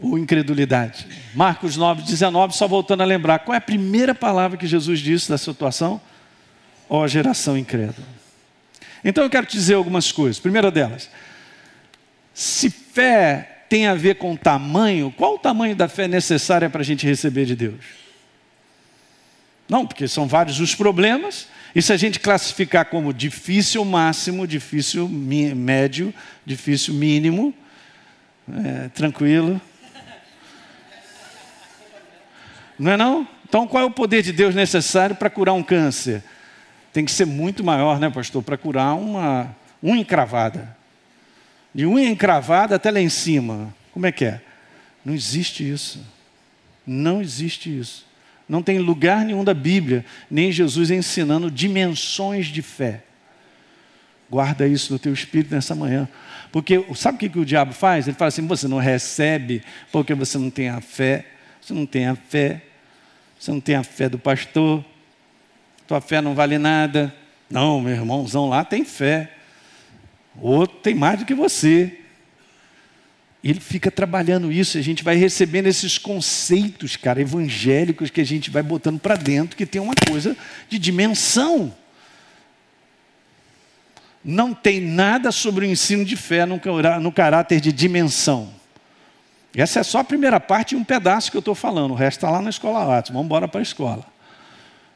Ou 0.00 0.18
incredulidade. 0.18 1.06
Marcos 1.32 1.76
9, 1.76 2.02
19, 2.02 2.56
só 2.56 2.66
voltando 2.66 3.02
a 3.02 3.06
lembrar. 3.06 3.38
Qual 3.40 3.54
é 3.54 3.58
a 3.58 3.60
primeira 3.60 4.12
palavra 4.12 4.58
que 4.58 4.66
Jesus 4.66 4.98
disse 4.98 5.28
da 5.30 5.38
situação? 5.38 6.00
Ó 6.88 7.02
oh, 7.02 7.06
geração 7.06 7.56
incrédula. 7.56 8.08
Então 9.04 9.22
eu 9.22 9.30
quero 9.30 9.46
te 9.46 9.52
dizer 9.52 9.74
algumas 9.74 10.10
coisas. 10.10 10.40
Primeira 10.40 10.68
delas, 10.68 11.08
se 12.34 12.70
fé 12.70 13.59
tem 13.70 13.86
a 13.86 13.94
ver 13.94 14.16
com 14.16 14.34
tamanho, 14.36 15.14
qual 15.16 15.36
o 15.36 15.38
tamanho 15.38 15.76
da 15.76 15.86
fé 15.86 16.08
necessária 16.08 16.68
para 16.68 16.80
a 16.80 16.84
gente 16.84 17.06
receber 17.06 17.46
de 17.46 17.54
Deus? 17.54 17.84
Não, 19.68 19.86
porque 19.86 20.08
são 20.08 20.26
vários 20.26 20.58
os 20.58 20.74
problemas, 20.74 21.46
e 21.72 21.80
se 21.80 21.92
a 21.92 21.96
gente 21.96 22.18
classificar 22.18 22.86
como 22.86 23.14
difícil 23.14 23.84
máximo, 23.84 24.44
difícil 24.44 25.08
médio, 25.08 26.12
difícil 26.44 26.94
mínimo, 26.94 27.54
é, 28.52 28.88
tranquilo. 28.88 29.60
Não 32.76 32.90
é 32.90 32.96
não? 32.96 33.28
Então 33.48 33.68
qual 33.68 33.84
é 33.84 33.86
o 33.86 33.90
poder 33.92 34.22
de 34.22 34.32
Deus 34.32 34.52
necessário 34.52 35.14
para 35.14 35.30
curar 35.30 35.52
um 35.52 35.62
câncer? 35.62 36.24
Tem 36.92 37.04
que 37.04 37.12
ser 37.12 37.24
muito 37.24 37.62
maior, 37.62 38.00
né, 38.00 38.10
pastor, 38.10 38.42
para 38.42 38.58
curar 38.58 38.94
uma 38.96 39.54
unha 39.80 40.00
encravada. 40.00 40.79
De 41.74 41.86
unha 41.86 42.08
encravada 42.08 42.76
até 42.76 42.90
lá 42.90 43.00
em 43.00 43.08
cima. 43.08 43.74
Como 43.92 44.06
é 44.06 44.12
que 44.12 44.24
é? 44.24 44.40
Não 45.04 45.14
existe 45.14 45.68
isso. 45.68 46.04
Não 46.86 47.20
existe 47.20 47.76
isso. 47.76 48.06
Não 48.48 48.62
tem 48.62 48.78
lugar 48.78 49.24
nenhum 49.24 49.44
da 49.44 49.54
Bíblia, 49.54 50.04
nem 50.28 50.50
Jesus 50.50 50.90
ensinando 50.90 51.50
dimensões 51.50 52.46
de 52.46 52.62
fé. 52.62 53.04
Guarda 54.28 54.66
isso 54.66 54.92
no 54.92 54.98
teu 54.98 55.12
espírito 55.12 55.54
nessa 55.54 55.74
manhã. 55.74 56.08
Porque 56.50 56.84
sabe 56.94 57.16
o 57.16 57.18
que, 57.18 57.28
que 57.28 57.38
o 57.38 57.44
diabo 57.44 57.72
faz? 57.72 58.08
Ele 58.08 58.16
fala 58.16 58.28
assim: 58.28 58.46
você 58.46 58.66
não 58.66 58.78
recebe 58.78 59.62
porque 59.92 60.14
você 60.14 60.36
não 60.38 60.50
tem 60.50 60.68
a 60.68 60.80
fé. 60.80 61.26
Você 61.60 61.72
não 61.72 61.86
tem 61.86 62.06
a 62.06 62.16
fé. 62.16 62.62
Você 63.38 63.50
não 63.50 63.60
tem 63.60 63.76
a 63.76 63.84
fé 63.84 64.08
do 64.08 64.18
pastor. 64.18 64.84
Tua 65.86 66.00
fé 66.00 66.20
não 66.20 66.34
vale 66.34 66.58
nada. 66.58 67.14
Não, 67.48 67.80
meu 67.80 67.94
irmãozão 67.94 68.48
lá 68.48 68.64
tem 68.64 68.84
fé. 68.84 69.30
Outro 70.40 70.78
tem 70.78 70.94
mais 70.94 71.18
do 71.18 71.24
que 71.24 71.34
você. 71.34 71.98
Ele 73.42 73.60
fica 73.60 73.90
trabalhando 73.90 74.52
isso, 74.52 74.76
a 74.76 74.82
gente 74.82 75.02
vai 75.02 75.16
recebendo 75.16 75.66
esses 75.66 75.96
conceitos, 75.96 76.96
cara, 76.96 77.20
evangélicos 77.20 78.10
que 78.10 78.20
a 78.20 78.24
gente 78.24 78.50
vai 78.50 78.62
botando 78.62 78.98
para 78.98 79.16
dentro, 79.16 79.56
que 79.56 79.64
tem 79.64 79.80
uma 79.80 79.94
coisa 80.08 80.36
de 80.68 80.78
dimensão. 80.78 81.74
Não 84.22 84.52
tem 84.52 84.80
nada 84.80 85.32
sobre 85.32 85.64
o 85.64 85.68
ensino 85.68 86.04
de 86.04 86.16
fé 86.16 86.44
no, 86.44 87.12
caráter 87.12 87.60
de 87.60 87.72
dimensão. 87.72 88.50
Essa 89.54 89.80
é 89.80 89.82
só 89.82 90.00
a 90.00 90.04
primeira 90.04 90.38
parte 90.38 90.74
e 90.74 90.76
um 90.76 90.84
pedaço 90.84 91.30
que 91.30 91.36
eu 91.36 91.40
estou 91.40 91.54
falando, 91.54 91.92
o 91.92 91.94
resto 91.94 92.18
está 92.18 92.30
lá 92.30 92.42
na 92.42 92.50
escola 92.50 92.98
Atos. 92.98 93.10
Vamos 93.10 93.24
embora 93.24 93.48
para 93.48 93.60
a 93.60 93.62
escola 93.62 94.19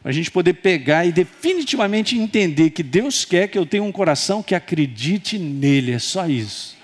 a 0.05 0.13
gente 0.13 0.31
poder 0.31 0.53
pegar 0.55 1.07
e 1.07 1.13
definitivamente 1.13 2.17
entender 2.19 2.71
que 2.71 2.83
Deus 2.83 3.25
quer 3.25 3.49
que 3.49 3.57
eu 3.57 3.65
tenha 3.65 3.83
um 3.83 3.91
coração 3.91 4.43
que 4.43 4.55
acredite 4.55 5.39
nele, 5.39 5.93
é 5.93 5.99
só 5.99 6.29
isso. 6.29 6.77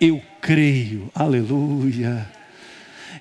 Eu 0.00 0.20
creio, 0.40 1.08
aleluia. 1.14 2.28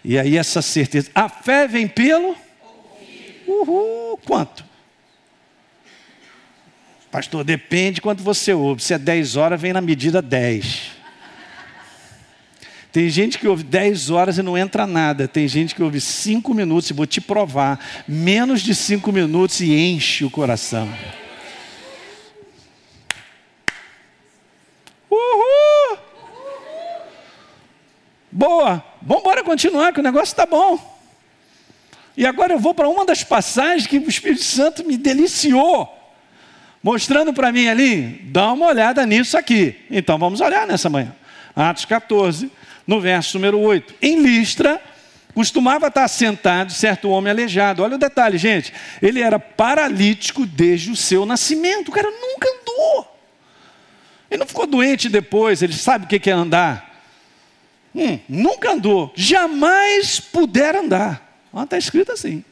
E 0.04 0.18
aí 0.18 0.38
essa 0.38 0.62
certeza, 0.62 1.12
a 1.14 1.30
fé 1.30 1.68
vem 1.68 1.88
pelo? 1.88 2.36
Uhul, 3.48 4.18
quanto? 4.26 4.66
Pastor, 7.12 7.44
depende 7.44 8.02
quanto 8.02 8.24
você 8.24 8.54
ouve. 8.54 8.82
Se 8.82 8.96
é 8.96 8.98
10 8.98 9.36
horas, 9.36 9.62
vem 9.62 9.72
na 9.72 9.82
medida 9.82 10.20
10. 10.20 11.03
Tem 12.94 13.10
gente 13.10 13.40
que 13.40 13.48
ouve 13.48 13.64
10 13.64 14.12
horas 14.12 14.38
e 14.38 14.44
não 14.44 14.56
entra 14.56 14.86
nada. 14.86 15.28
Tem 15.28 15.48
gente 15.48 15.74
que 15.74 15.82
ouve 15.82 16.00
5 16.00 16.54
minutos, 16.54 16.92
e 16.92 16.94
vou 16.94 17.08
te 17.08 17.20
provar, 17.20 17.80
menos 18.08 18.62
de 18.62 18.76
5 18.76 19.12
minutos 19.12 19.60
e 19.62 19.74
enche 19.74 20.24
o 20.24 20.30
coração. 20.30 20.88
Uhul! 25.10 25.98
Boa! 28.32 28.84
Vamos 29.02 29.24
continuar, 29.44 29.92
que 29.92 30.00
o 30.00 30.04
negócio 30.04 30.32
está 30.32 30.46
bom. 30.46 30.80
E 32.16 32.28
agora 32.28 32.54
eu 32.54 32.60
vou 32.60 32.76
para 32.76 32.88
uma 32.88 33.06
das 33.06 33.24
passagens 33.24 33.88
que 33.88 33.98
o 33.98 34.08
Espírito 34.08 34.44
Santo 34.44 34.86
me 34.86 34.98
deliciou, 34.98 35.90
mostrando 36.84 37.34
para 37.34 37.52
mim 37.52 37.68
ali, 37.68 38.22
dá 38.26 38.52
uma 38.52 38.68
olhada 38.68 39.04
nisso 39.04 39.36
aqui. 39.36 39.84
Então 39.90 40.20
vamos 40.20 40.42
olhar 40.42 40.68
nessa 40.68 40.92
manhã. 40.92 41.16
Atos 41.56 41.86
14, 41.86 42.52
no 42.86 43.00
verso 43.00 43.38
número 43.38 43.60
8. 43.60 43.96
Em 44.02 44.22
Listra, 44.22 44.82
costumava 45.34 45.88
estar 45.88 46.08
sentado 46.08 46.72
certo 46.72 47.10
homem 47.10 47.32
aleijado. 47.32 47.82
Olha 47.82 47.96
o 47.96 48.00
detalhe, 48.00 48.38
gente. 48.38 48.74
Ele 49.02 49.22
era 49.22 49.40
paralítico 49.40 50.46
desde 50.46 50.92
o 50.92 50.96
seu 50.96 51.26
nascimento. 51.26 51.90
O 51.90 51.92
cara 51.92 52.10
nunca 52.10 52.48
andou. 52.48 53.18
Ele 54.30 54.40
não 54.40 54.48
ficou 54.48 54.66
doente 54.66 55.10
depois, 55.10 55.62
ele 55.62 55.74
sabe 55.74 56.06
o 56.06 56.08
que 56.08 56.30
é 56.30 56.34
andar. 56.34 56.92
Hum, 57.96 58.20
nunca 58.28 58.72
andou, 58.72 59.14
jamais 59.16 60.20
puder 60.20 60.76
andar. 60.76 61.40
Está 61.64 61.78
escrito 61.78 62.12
assim. 62.12 62.44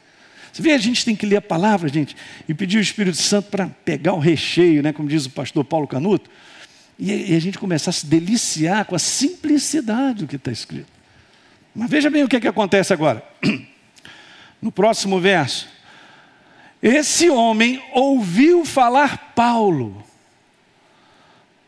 Você 0.52 0.62
vê, 0.62 0.72
a 0.72 0.78
gente 0.78 1.04
tem 1.04 1.16
que 1.16 1.26
ler 1.26 1.38
a 1.38 1.42
palavra, 1.42 1.88
gente, 1.88 2.14
e 2.48 2.54
pedir 2.54 2.78
o 2.78 2.80
Espírito 2.80 3.16
Santo 3.16 3.50
para 3.50 3.66
pegar 3.84 4.12
o 4.12 4.18
recheio, 4.18 4.82
né, 4.82 4.92
como 4.92 5.08
diz 5.08 5.26
o 5.26 5.30
pastor 5.30 5.64
Paulo 5.64 5.88
Canuto 5.88 6.30
e 7.04 7.34
a 7.34 7.40
gente 7.40 7.58
começar 7.58 7.90
a 7.90 7.92
se 7.92 8.06
deliciar 8.06 8.84
com 8.84 8.94
a 8.94 8.98
simplicidade 8.98 10.20
do 10.20 10.28
que 10.28 10.36
está 10.36 10.52
escrito. 10.52 10.86
Mas 11.74 11.90
veja 11.90 12.08
bem 12.08 12.22
o 12.22 12.28
que, 12.28 12.36
é 12.36 12.40
que 12.40 12.46
acontece 12.46 12.92
agora. 12.92 13.22
No 14.62 14.70
próximo 14.70 15.18
verso. 15.18 15.68
Esse 16.80 17.28
homem 17.28 17.82
ouviu 17.92 18.64
falar 18.64 19.32
Paulo. 19.34 20.04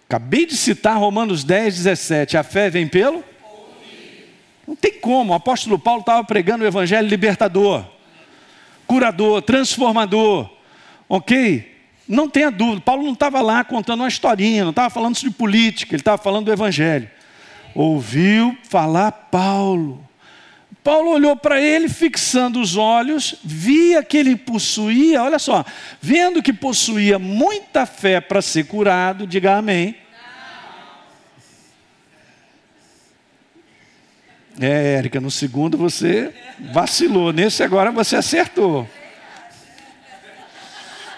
Acabei 0.08 0.46
de 0.46 0.56
citar 0.56 0.96
Romanos 0.96 1.42
10, 1.42 1.74
17. 1.74 2.36
A 2.36 2.44
fé 2.44 2.70
vem 2.70 2.86
pelo? 2.86 3.24
Não 4.64 4.76
tem 4.76 4.92
como. 5.00 5.32
O 5.32 5.34
apóstolo 5.34 5.76
Paulo 5.76 6.02
estava 6.02 6.22
pregando 6.22 6.62
o 6.62 6.66
evangelho 6.68 7.08
libertador, 7.08 7.84
curador, 8.86 9.42
transformador. 9.42 10.48
Ok? 11.08 11.73
Não 12.06 12.28
tenha 12.28 12.50
dúvida, 12.50 12.82
Paulo 12.82 13.02
não 13.02 13.14
estava 13.14 13.40
lá 13.40 13.64
contando 13.64 14.00
uma 14.00 14.08
historinha, 14.08 14.62
não 14.62 14.70
estava 14.70 14.90
falando 14.90 15.16
de 15.16 15.30
política, 15.30 15.94
ele 15.94 16.00
estava 16.02 16.22
falando 16.22 16.46
do 16.46 16.52
Evangelho. 16.52 17.10
Ouviu 17.74 18.56
falar 18.68 19.10
Paulo. 19.10 20.06
Paulo 20.82 21.12
olhou 21.12 21.34
para 21.34 21.58
ele, 21.58 21.88
fixando 21.88 22.60
os 22.60 22.76
olhos, 22.76 23.36
via 23.42 24.02
que 24.02 24.18
ele 24.18 24.36
possuía, 24.36 25.22
olha 25.22 25.38
só, 25.38 25.64
vendo 25.98 26.42
que 26.42 26.52
possuía 26.52 27.18
muita 27.18 27.86
fé 27.86 28.20
para 28.20 28.42
ser 28.42 28.66
curado, 28.66 29.26
diga 29.26 29.56
amém. 29.56 29.96
É, 34.60 34.96
Érica, 34.98 35.20
no 35.20 35.30
segundo 35.30 35.78
você 35.78 36.32
vacilou, 36.72 37.32
nesse 37.32 37.62
agora 37.62 37.90
você 37.90 38.16
acertou. 38.16 38.88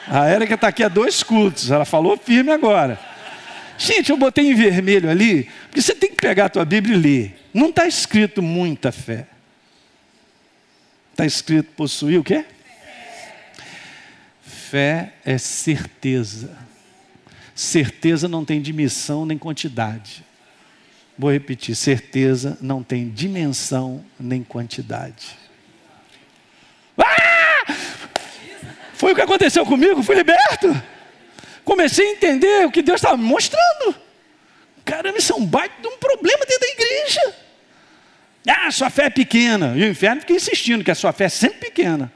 A 0.09 0.27
Érica 0.27 0.55
está 0.55 0.69
aqui 0.69 0.83
há 0.83 0.88
dois 0.88 1.23
cultos, 1.23 1.71
ela 1.71 1.85
falou 1.85 2.16
firme 2.16 2.53
agora. 2.53 2.99
Gente, 3.79 4.11
eu 4.11 4.16
botei 4.16 4.51
em 4.51 4.55
vermelho 4.55 5.11
ali, 5.11 5.51
porque 5.64 5.83
você 5.83 5.95
tem 5.95 6.11
que 6.11 6.16
pegar 6.16 6.47
a 6.47 6.49
tua 6.49 6.64
Bíblia 6.64 6.97
e 6.97 6.99
ler. 6.99 7.38
Não 7.53 7.69
está 7.69 7.87
escrito 7.87 8.42
muita 8.42 8.92
fé. 8.92 9.27
Está 11.12 11.27
escrito 11.27 11.71
possuir 11.73 12.21
o 12.21 12.25
quê? 12.25 12.45
Fé 14.42 15.14
é 15.25 15.38
certeza. 15.38 16.57
Certeza 17.55 18.29
não 18.29 18.45
tem 18.45 18.61
dimensão 18.61 19.25
nem 19.25 19.38
quantidade. 19.38 20.25
Vou 21.19 21.33
repetir: 21.33 21.75
certeza 21.75 22.59
não 22.61 22.83
tem 22.83 23.09
dimensão 23.09 24.05
nem 24.21 24.42
quantidade. 24.42 25.45
Foi 28.96 29.12
o 29.12 29.14
que 29.14 29.20
aconteceu 29.20 29.64
comigo, 29.66 30.02
fui 30.02 30.16
liberto. 30.16 30.74
Comecei 31.64 32.09
a 32.09 32.12
entender 32.12 32.66
o 32.66 32.70
que 32.70 32.80
Deus 32.80 32.96
estava 32.96 33.16
mostrando. 33.16 33.94
Caramba, 34.85 35.18
isso 35.18 35.32
é 35.32 35.37
um 35.37 35.44
baita 35.44 35.82
de 35.82 35.88
um 35.88 35.98
problema 35.98 36.44
dentro 36.46 36.61
da 36.61 36.68
igreja. 36.68 37.35
Ah, 38.46 38.70
sua 38.70 38.88
fé 38.88 39.06
é 39.06 39.11
pequena. 39.11 39.74
E 39.76 39.82
o 39.82 39.88
inferno 39.88 40.20
fica 40.22 40.32
insistindo 40.32 40.82
que 40.82 40.90
a 40.90 40.94
sua 40.94 41.12
fé 41.12 41.24
é 41.24 41.28
sempre 41.28 41.59
pequena. 41.59 42.11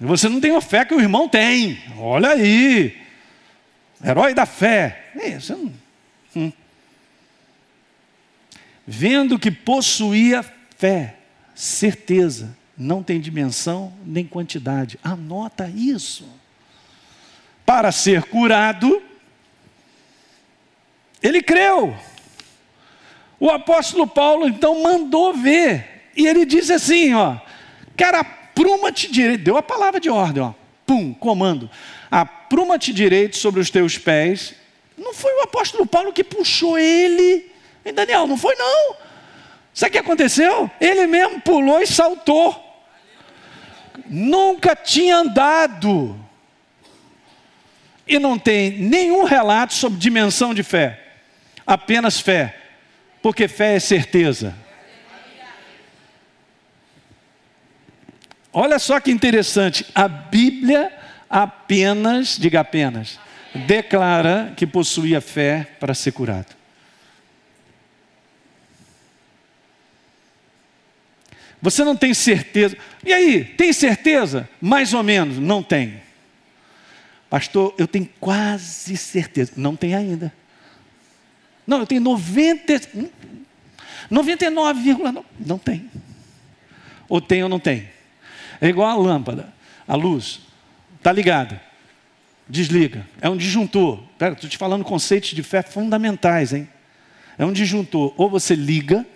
E 0.00 0.04
você 0.04 0.28
não 0.28 0.40
tem 0.40 0.54
a 0.54 0.60
fé 0.60 0.84
que 0.84 0.94
o 0.94 1.00
irmão 1.00 1.28
tem. 1.28 1.82
Olha 1.96 2.30
aí. 2.30 3.00
Herói 4.04 4.34
da 4.34 4.44
fé. 4.44 5.12
Não... 5.48 5.72
hum. 6.36 6.52
Vendo 8.86 9.38
que 9.38 9.50
possuía 9.50 10.44
fé, 10.76 11.14
certeza, 11.54 12.56
não 12.78 13.02
tem 13.02 13.20
dimensão 13.20 13.92
nem 14.06 14.24
quantidade. 14.24 14.98
Anota 15.02 15.68
isso. 15.68 16.24
Para 17.66 17.90
ser 17.90 18.22
curado, 18.24 19.02
ele 21.22 21.42
creu. 21.42 21.96
O 23.40 23.50
apóstolo 23.50 24.06
Paulo 24.06 24.48
então 24.48 24.82
mandou 24.82 25.34
ver. 25.34 26.10
E 26.16 26.26
ele 26.26 26.44
diz 26.46 26.70
assim, 26.70 27.14
ó, 27.14 27.36
cara, 27.96 28.20
apruma-te 28.20 29.10
direito, 29.10 29.44
deu 29.44 29.56
a 29.56 29.62
palavra 29.62 30.00
de 30.00 30.08
ordem, 30.08 30.42
ó. 30.42 30.54
Pum, 30.86 31.12
comando. 31.12 31.68
Apruma-te 32.10 32.92
direito 32.92 33.36
sobre 33.36 33.60
os 33.60 33.70
teus 33.70 33.98
pés. 33.98 34.54
Não 34.96 35.12
foi 35.12 35.32
o 35.34 35.42
apóstolo 35.42 35.86
Paulo 35.86 36.12
que 36.12 36.24
puxou 36.24 36.78
ele. 36.78 37.50
E 37.84 37.92
Daniel, 37.92 38.26
não 38.26 38.36
foi 38.36 38.54
não. 38.54 38.96
Sabe 39.74 39.90
o 39.90 39.92
que 39.92 39.98
aconteceu? 39.98 40.70
Ele 40.80 41.06
mesmo 41.06 41.40
pulou 41.40 41.80
e 41.80 41.86
saltou. 41.86 42.67
Nunca 44.06 44.76
tinha 44.76 45.16
andado. 45.16 46.18
E 48.06 48.18
não 48.18 48.38
tem 48.38 48.70
nenhum 48.70 49.24
relato 49.24 49.74
sobre 49.74 49.98
dimensão 49.98 50.54
de 50.54 50.62
fé. 50.62 51.04
Apenas 51.66 52.20
fé. 52.20 52.56
Porque 53.20 53.48
fé 53.48 53.76
é 53.76 53.80
certeza. 53.80 54.54
Olha 58.52 58.78
só 58.78 58.98
que 58.98 59.10
interessante, 59.10 59.84
a 59.94 60.08
Bíblia 60.08 60.90
apenas, 61.28 62.38
diga 62.38 62.60
apenas, 62.60 63.20
declara 63.66 64.52
que 64.56 64.66
possuía 64.66 65.20
fé 65.20 65.66
para 65.78 65.94
ser 65.94 66.12
curado. 66.12 66.57
Você 71.60 71.84
não 71.84 71.96
tem 71.96 72.14
certeza. 72.14 72.76
E 73.04 73.12
aí, 73.12 73.44
tem 73.44 73.72
certeza? 73.72 74.48
Mais 74.60 74.94
ou 74.94 75.02
menos, 75.02 75.38
não 75.38 75.62
tem. 75.62 76.00
Pastor, 77.28 77.74
eu 77.76 77.86
tenho 77.86 78.08
quase 78.20 78.96
certeza. 78.96 79.52
Não 79.56 79.76
tem 79.76 79.94
ainda. 79.94 80.32
Não, 81.66 81.80
eu 81.80 81.86
tenho 81.86 82.00
90, 82.00 82.80
99,9. 84.10 85.24
Não 85.38 85.58
tem. 85.58 85.90
Ou 87.08 87.20
tem 87.20 87.42
ou 87.42 87.48
não 87.48 87.58
tem. 87.58 87.88
É 88.60 88.68
igual 88.68 88.88
a 88.88 88.94
lâmpada, 88.94 89.52
a 89.86 89.94
luz. 89.94 90.40
Está 90.96 91.12
ligada. 91.12 91.60
Desliga. 92.48 93.06
É 93.20 93.28
um 93.28 93.36
disjuntor. 93.36 94.02
Pera, 94.18 94.32
estou 94.32 94.48
te 94.48 94.56
falando 94.56 94.84
conceitos 94.84 95.30
de 95.30 95.42
fé 95.42 95.62
fundamentais, 95.62 96.52
hein? 96.52 96.68
É 97.36 97.44
um 97.44 97.52
disjuntor. 97.52 98.14
Ou 98.16 98.30
você 98.30 98.54
liga 98.54 99.06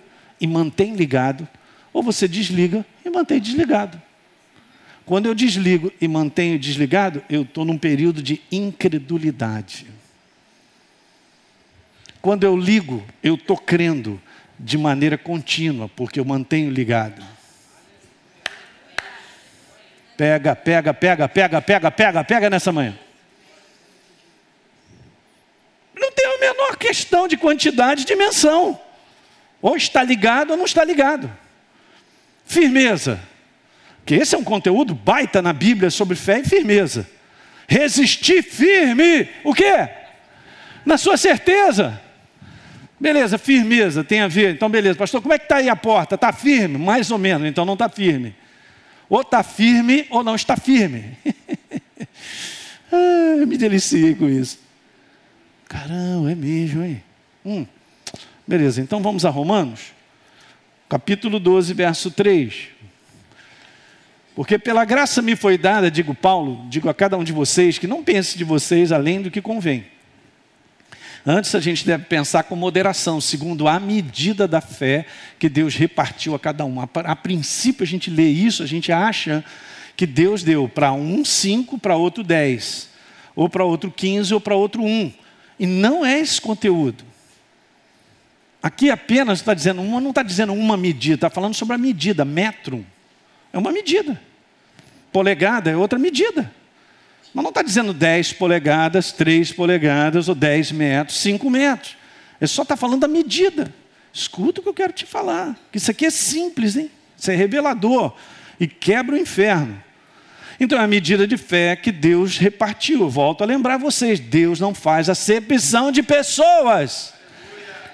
e 0.40 0.46
mantém 0.46 0.94
ligado, 0.94 1.48
ou 1.92 2.02
você 2.02 2.26
desliga 2.26 2.84
e 3.04 3.10
mantém 3.10 3.40
desligado. 3.40 4.00
Quando 5.04 5.26
eu 5.26 5.34
desligo 5.34 5.92
e 6.00 6.06
mantenho 6.06 6.58
desligado, 6.58 7.22
eu 7.28 7.42
estou 7.42 7.64
num 7.64 7.76
período 7.76 8.22
de 8.22 8.40
incredulidade. 8.50 9.86
Quando 12.20 12.44
eu 12.44 12.56
ligo, 12.56 13.04
eu 13.22 13.34
estou 13.34 13.58
crendo 13.58 14.20
de 14.58 14.78
maneira 14.78 15.18
contínua, 15.18 15.88
porque 15.88 16.20
eu 16.20 16.24
mantenho 16.24 16.70
ligado. 16.70 17.20
Pega, 20.16 20.54
pega, 20.54 20.94
pega, 20.94 21.28
pega, 21.28 21.60
pega, 21.60 21.90
pega, 21.90 22.24
pega 22.24 22.50
nessa 22.50 22.70
manhã. 22.70 22.96
Não 25.98 26.12
tem 26.12 26.26
a 26.26 26.38
menor 26.38 26.76
questão 26.76 27.26
de 27.26 27.36
quantidade 27.36 28.02
e 28.02 28.04
dimensão. 28.04 28.80
Ou 29.60 29.76
está 29.76 30.04
ligado 30.04 30.52
ou 30.52 30.56
não 30.56 30.64
está 30.64 30.84
ligado. 30.84 31.41
Firmeza. 32.44 33.20
Que 34.04 34.14
esse 34.16 34.34
é 34.34 34.38
um 34.38 34.44
conteúdo 34.44 34.94
baita 34.94 35.40
na 35.40 35.52
Bíblia 35.52 35.90
sobre 35.90 36.16
fé 36.16 36.40
e 36.40 36.44
firmeza. 36.44 37.08
Resistir 37.68 38.42
firme. 38.42 39.28
O 39.44 39.54
quê? 39.54 39.88
Na 40.84 40.98
sua 40.98 41.16
certeza. 41.16 42.00
Beleza, 42.98 43.36
firmeza 43.38 44.04
tem 44.04 44.20
a 44.20 44.28
ver. 44.28 44.54
Então, 44.54 44.68
beleza, 44.68 44.96
pastor, 44.96 45.20
como 45.20 45.34
é 45.34 45.38
que 45.38 45.44
está 45.44 45.56
aí 45.56 45.68
a 45.68 45.74
porta? 45.74 46.14
Está 46.14 46.32
firme? 46.32 46.78
Mais 46.78 47.10
ou 47.10 47.18
menos, 47.18 47.48
então 47.48 47.64
não 47.64 47.72
está 47.74 47.88
firme. 47.88 48.34
Ou 49.08 49.22
está 49.22 49.42
firme 49.42 50.06
ou 50.08 50.22
não 50.22 50.34
está 50.36 50.56
firme. 50.56 51.16
ah, 52.92 53.44
me 53.46 53.56
deliciei 53.56 54.14
com 54.14 54.28
isso. 54.28 54.58
Caramba, 55.68 56.30
é 56.30 56.34
mesmo, 56.34 56.84
hein? 56.84 57.02
Hum. 57.44 57.66
Beleza, 58.46 58.80
então 58.80 59.02
vamos 59.02 59.24
a 59.24 59.30
Romanos, 59.30 59.92
capítulo 60.92 61.40
12, 61.40 61.72
verso 61.72 62.10
3. 62.10 62.68
Porque 64.34 64.58
pela 64.58 64.84
graça 64.84 65.22
me 65.22 65.34
foi 65.34 65.56
dada, 65.56 65.90
digo 65.90 66.14
Paulo, 66.14 66.66
digo 66.68 66.86
a 66.86 66.92
cada 66.92 67.16
um 67.16 67.24
de 67.24 67.32
vocês, 67.32 67.78
que 67.78 67.86
não 67.86 68.04
pense 68.04 68.36
de 68.36 68.44
vocês 68.44 68.92
além 68.92 69.22
do 69.22 69.30
que 69.30 69.40
convém 69.40 69.86
Antes 71.24 71.54
a 71.54 71.60
gente 71.60 71.86
deve 71.86 72.04
pensar 72.04 72.42
com 72.42 72.54
moderação, 72.54 73.22
segundo 73.22 73.66
a 73.68 73.80
medida 73.80 74.46
da 74.46 74.60
fé 74.60 75.06
que 75.38 75.48
Deus 75.48 75.76
repartiu 75.76 76.34
a 76.34 76.38
cada 76.38 76.64
um. 76.66 76.78
A, 76.78 76.88
a 77.04 77.16
princípio 77.16 77.84
a 77.84 77.86
gente 77.86 78.10
lê 78.10 78.28
isso, 78.28 78.62
a 78.62 78.66
gente 78.66 78.92
acha 78.92 79.42
que 79.96 80.04
Deus 80.04 80.42
deu 80.42 80.68
para 80.68 80.92
um 80.92 81.24
cinco, 81.24 81.78
para 81.78 81.96
outro 81.96 82.22
dez, 82.22 82.90
ou 83.34 83.48
para 83.48 83.64
outro 83.64 83.90
quinze, 83.90 84.34
ou 84.34 84.40
para 84.40 84.56
outro 84.56 84.82
um. 84.82 85.10
E 85.58 85.66
não 85.66 86.04
é 86.04 86.20
esse 86.20 86.38
conteúdo. 86.38 87.11
Aqui 88.62 88.90
apenas 88.90 89.40
está 89.40 89.54
dizendo 89.54 89.82
uma, 89.82 90.00
não 90.00 90.10
está 90.10 90.22
dizendo 90.22 90.52
uma 90.52 90.76
medida, 90.76 91.14
está 91.16 91.30
falando 91.30 91.54
sobre 91.54 91.74
a 91.74 91.78
medida, 91.78 92.24
metro. 92.24 92.86
É 93.52 93.58
uma 93.58 93.72
medida. 93.72 94.20
Polegada 95.10 95.70
é 95.70 95.76
outra 95.76 95.98
medida. 95.98 96.50
Mas 97.34 97.42
não 97.42 97.48
está 97.48 97.62
dizendo 97.62 97.92
10 97.92 98.34
polegadas, 98.34 99.10
3 99.10 99.52
polegadas, 99.52 100.28
ou 100.28 100.34
10 100.34 100.72
metros, 100.72 101.18
5 101.18 101.50
metros. 101.50 101.96
Ele 102.40 102.48
só 102.48 102.62
está 102.62 102.76
falando 102.76 103.00
da 103.00 103.08
medida. 103.08 103.74
Escuta 104.12 104.60
o 104.60 104.62
que 104.62 104.68
eu 104.68 104.74
quero 104.74 104.92
te 104.92 105.06
falar. 105.06 105.56
Que 105.72 105.78
isso 105.78 105.90
aqui 105.90 106.06
é 106.06 106.10
simples, 106.10 106.76
hein? 106.76 106.90
Isso 107.18 107.30
é 107.30 107.34
revelador. 107.34 108.14
E 108.60 108.66
quebra 108.66 109.16
o 109.16 109.18
inferno. 109.18 109.82
Então 110.60 110.78
é 110.78 110.84
a 110.84 110.86
medida 110.86 111.26
de 111.26 111.36
fé 111.36 111.74
que 111.74 111.90
Deus 111.90 112.36
repartiu. 112.36 113.08
Volto 113.08 113.42
a 113.42 113.46
lembrar 113.46 113.78
vocês: 113.78 114.20
Deus 114.20 114.60
não 114.60 114.74
faz 114.74 115.08
acepção 115.08 115.90
de 115.90 116.02
pessoas. 116.02 117.14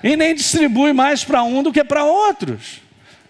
E 0.03 0.17
nem 0.17 0.35
distribui 0.35 0.93
mais 0.93 1.25
para 1.25 1.43
um 1.43 1.63
do 1.63 1.73
que 1.73 1.83
para 1.83 2.05
outros. 2.05 2.81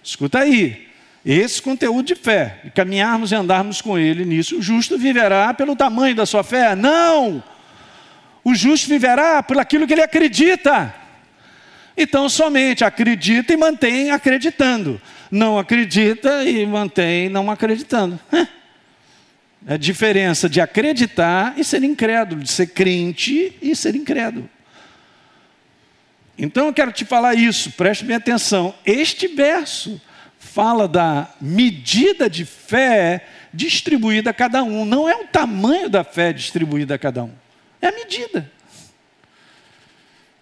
Escuta 0.03 0.41
aí. 0.41 0.89
Esse 1.25 1.61
conteúdo 1.61 2.07
de 2.07 2.15
fé, 2.15 2.61
e 2.65 2.71
caminharmos 2.71 3.33
e 3.33 3.35
andarmos 3.35 3.83
com 3.83 3.99
Ele 3.99 4.25
nisso, 4.25 4.59
o 4.59 4.63
justo 4.63 4.97
viverá 4.97 5.53
pelo 5.53 5.77
tamanho 5.77 6.15
da 6.15 6.25
sua 6.25 6.43
fé? 6.43 6.75
Não! 6.75 7.43
O 8.45 8.55
justo 8.55 8.89
viverá 8.89 9.43
por 9.43 9.59
aquilo 9.59 9.87
que 9.87 9.93
ele 9.93 10.03
acredita. 10.03 10.95
Então, 11.97 12.29
somente 12.29 12.85
acredita 12.85 13.53
e 13.53 13.57
mantém 13.57 14.11
acreditando. 14.11 15.01
Não 15.31 15.59
acredita 15.59 16.45
e 16.45 16.65
mantém 16.65 17.29
não 17.29 17.51
acreditando. 17.51 18.19
É 19.67 19.75
a 19.75 19.77
diferença 19.77 20.49
de 20.49 20.61
acreditar 20.63 21.55
e 21.59 21.65
ser 21.65 21.83
incrédulo, 21.83 22.43
de 22.43 22.51
ser 22.51 22.69
crente 22.69 23.53
e 23.61 23.77
ser 23.77 23.95
incrédulo. 23.95 24.49
Então 26.39 26.67
eu 26.67 26.73
quero 26.73 26.93
te 26.93 27.05
falar 27.05 27.35
isso, 27.35 27.73
preste 27.73 28.05
bem 28.05 28.15
atenção. 28.15 28.73
Este 28.87 29.27
verso 29.27 30.01
fala 30.39 30.87
da 30.87 31.29
medida 31.41 32.31
de 32.31 32.45
fé 32.45 33.27
distribuída 33.53 34.31
a 34.31 34.35
cada 34.35 34.63
um. 34.63 34.85
Não 34.85 35.09
é 35.09 35.17
o 35.17 35.27
tamanho 35.27 35.91
da 35.91 36.05
fé 36.05 36.33
distribuída 36.33 36.95
a 36.95 36.99
cada 36.99 37.25
um, 37.25 37.33
é 37.83 37.89
a 37.89 37.93
medida. 37.93 38.51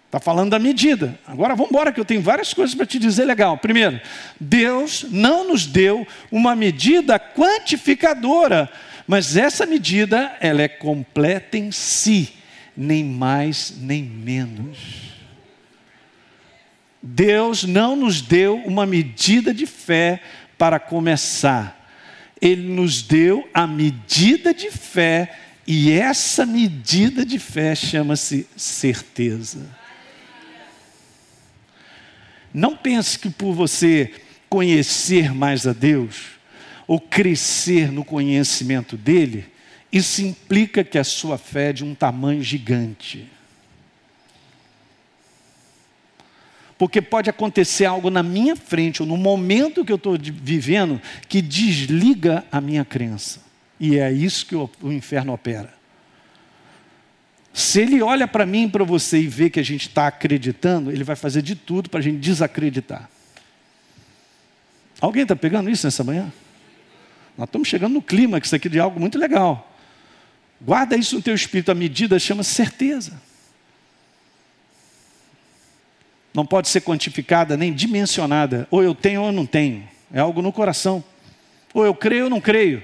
Está 0.05 0.21
falando 0.21 0.51
da 0.51 0.59
medida. 0.59 1.19
Agora 1.27 1.55
vamos 1.55 1.71
embora, 1.71 1.91
que 1.91 1.99
eu 1.99 2.05
tenho 2.05 2.21
várias 2.23 2.55
coisas 2.55 2.75
para 2.75 2.87
te 2.87 2.99
dizer 2.99 3.25
legal. 3.25 3.59
Primeiro, 3.59 4.01
Deus 4.39 5.05
não 5.11 5.49
nos 5.49 5.67
deu 5.67 6.07
uma 6.31 6.55
medida 6.55 7.19
quantificadora, 7.19 8.71
mas 9.07 9.37
essa 9.37 9.67
medida 9.67 10.37
ela 10.41 10.63
é 10.63 10.69
completa 10.69 11.59
em 11.59 11.73
si, 11.73 12.35
nem 12.77 13.03
mais 13.03 13.75
nem 13.79 14.03
menos. 14.03 15.06
Deus 17.07 17.63
não 17.63 17.95
nos 17.95 18.21
deu 18.21 18.57
uma 18.67 18.85
medida 18.85 19.55
de 19.55 19.65
fé 19.65 20.21
para 20.59 20.81
começar. 20.81 21.89
Ele 22.41 22.69
nos 22.69 23.01
deu 23.01 23.49
a 23.55 23.67
medida 23.67 24.53
de 24.53 24.71
fé, 24.71 25.39
e 25.67 25.91
essa 25.93 26.45
medida 26.45 27.25
de 27.25 27.39
fé 27.39 27.75
chama-se 27.75 28.47
certeza. 28.57 29.67
Não 32.53 32.77
pense 32.77 33.19
que 33.19 33.31
por 33.31 33.53
você 33.53 34.13
conhecer 34.49 35.33
mais 35.33 35.67
a 35.67 35.73
Deus, 35.73 36.37
ou 36.89 37.01
crescer 37.01 37.93
no 37.93 38.05
conhecimento 38.05 38.97
dele, 38.97 39.47
isso 39.93 40.23
implica 40.23 40.83
que 40.83 40.99
a 40.99 41.05
sua 41.05 41.39
fé 41.39 41.71
é 41.71 41.73
de 41.73 41.85
um 41.85 41.95
tamanho 41.95 42.43
gigante. 42.43 43.36
Porque 46.79 47.01
pode 47.01 47.31
acontecer 47.31 47.87
algo 47.87 48.11
na 48.11 48.23
minha 48.23 48.55
frente, 48.55 49.03
ou 49.03 49.09
no 49.09 49.17
momento 49.17 49.85
que 49.85 49.93
eu 49.93 49.97
estou 49.97 50.17
vivendo, 50.19 51.01
que 51.29 51.41
desliga 51.41 52.45
a 52.53 52.61
minha 52.61 52.85
crença. 52.85 53.41
E 53.81 53.99
é 53.99 54.13
isso 54.13 54.47
que 54.47 54.55
o, 54.55 54.69
o 54.83 54.93
inferno 54.93 55.33
opera. 55.33 55.75
Se 57.53 57.81
ele 57.81 58.03
olha 58.03 58.29
para 58.29 58.45
mim 58.45 58.65
e 58.65 58.69
para 58.69 58.85
você 58.85 59.19
e 59.19 59.27
vê 59.27 59.49
que 59.49 59.59
a 59.59 59.63
gente 59.63 59.89
está 59.89 60.09
acreditando, 60.09 60.91
ele 60.91 61.03
vai 61.03 61.17
fazer 61.17 61.41
de 61.41 61.55
tudo 61.55 61.89
para 61.89 62.01
a 62.01 62.03
gente 62.03 62.19
desacreditar. 62.19 63.09
Alguém 65.01 65.23
está 65.23 65.35
pegando 65.35 65.71
isso 65.71 65.87
nessa 65.87 66.05
manhã? 66.05 66.31
Nós 67.37 67.49
estamos 67.49 67.69
chegando 67.69 67.95
no 67.95 68.03
clímax 68.03 68.53
aqui 68.53 68.69
de 68.69 68.79
algo 68.79 69.01
muito 69.01 69.19
legal. 69.19 69.75
Guarda 70.61 70.97
isso 70.97 71.17
no 71.17 71.23
teu 71.23 71.35
espírito, 71.35 71.71
a 71.71 71.75
medida 71.75 72.19
chama 72.19 72.43
certeza. 72.43 73.21
Não 76.37 76.45
pode 76.45 76.69
ser 76.69 76.83
quantificada 76.83 77.57
nem 77.57 77.73
dimensionada. 77.73 78.69
Ou 78.71 78.85
eu 78.85 78.95
tenho 78.95 79.23
ou 79.23 79.29
eu 79.29 79.33
não 79.33 79.47
tenho. 79.47 79.89
É 80.13 80.21
algo 80.21 80.43
no 80.43 80.53
coração. 80.53 81.03
Ou 81.73 81.83
eu 81.87 81.95
creio 81.95 82.25
ou 82.25 82.31
não 82.31 82.43
creio. 82.43 82.83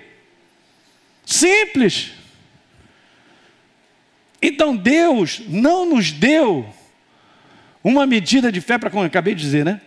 Simples. 1.26 2.12
Então 4.40 4.74
Deus 4.74 5.42
não 5.46 5.84
nos 5.84 6.10
deu 6.10 6.66
uma 7.84 8.06
medida 8.06 8.50
de 8.50 8.62
fé 8.62 8.78
para, 8.78 8.88
como 8.88 9.02
eu 9.02 9.08
acabei 9.08 9.34
de 9.34 9.42
dizer, 9.42 9.66
né? 9.66 9.82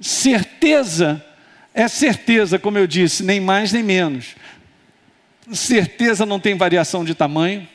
Certeza 0.00 1.22
é 1.74 1.88
certeza, 1.88 2.58
como 2.58 2.78
eu 2.78 2.86
disse, 2.86 3.22
nem 3.22 3.40
mais 3.40 3.74
nem 3.74 3.82
menos. 3.82 4.34
Certeza 5.52 6.24
não 6.24 6.40
tem 6.40 6.56
variação 6.56 7.04
de 7.04 7.14
tamanho 7.14 7.68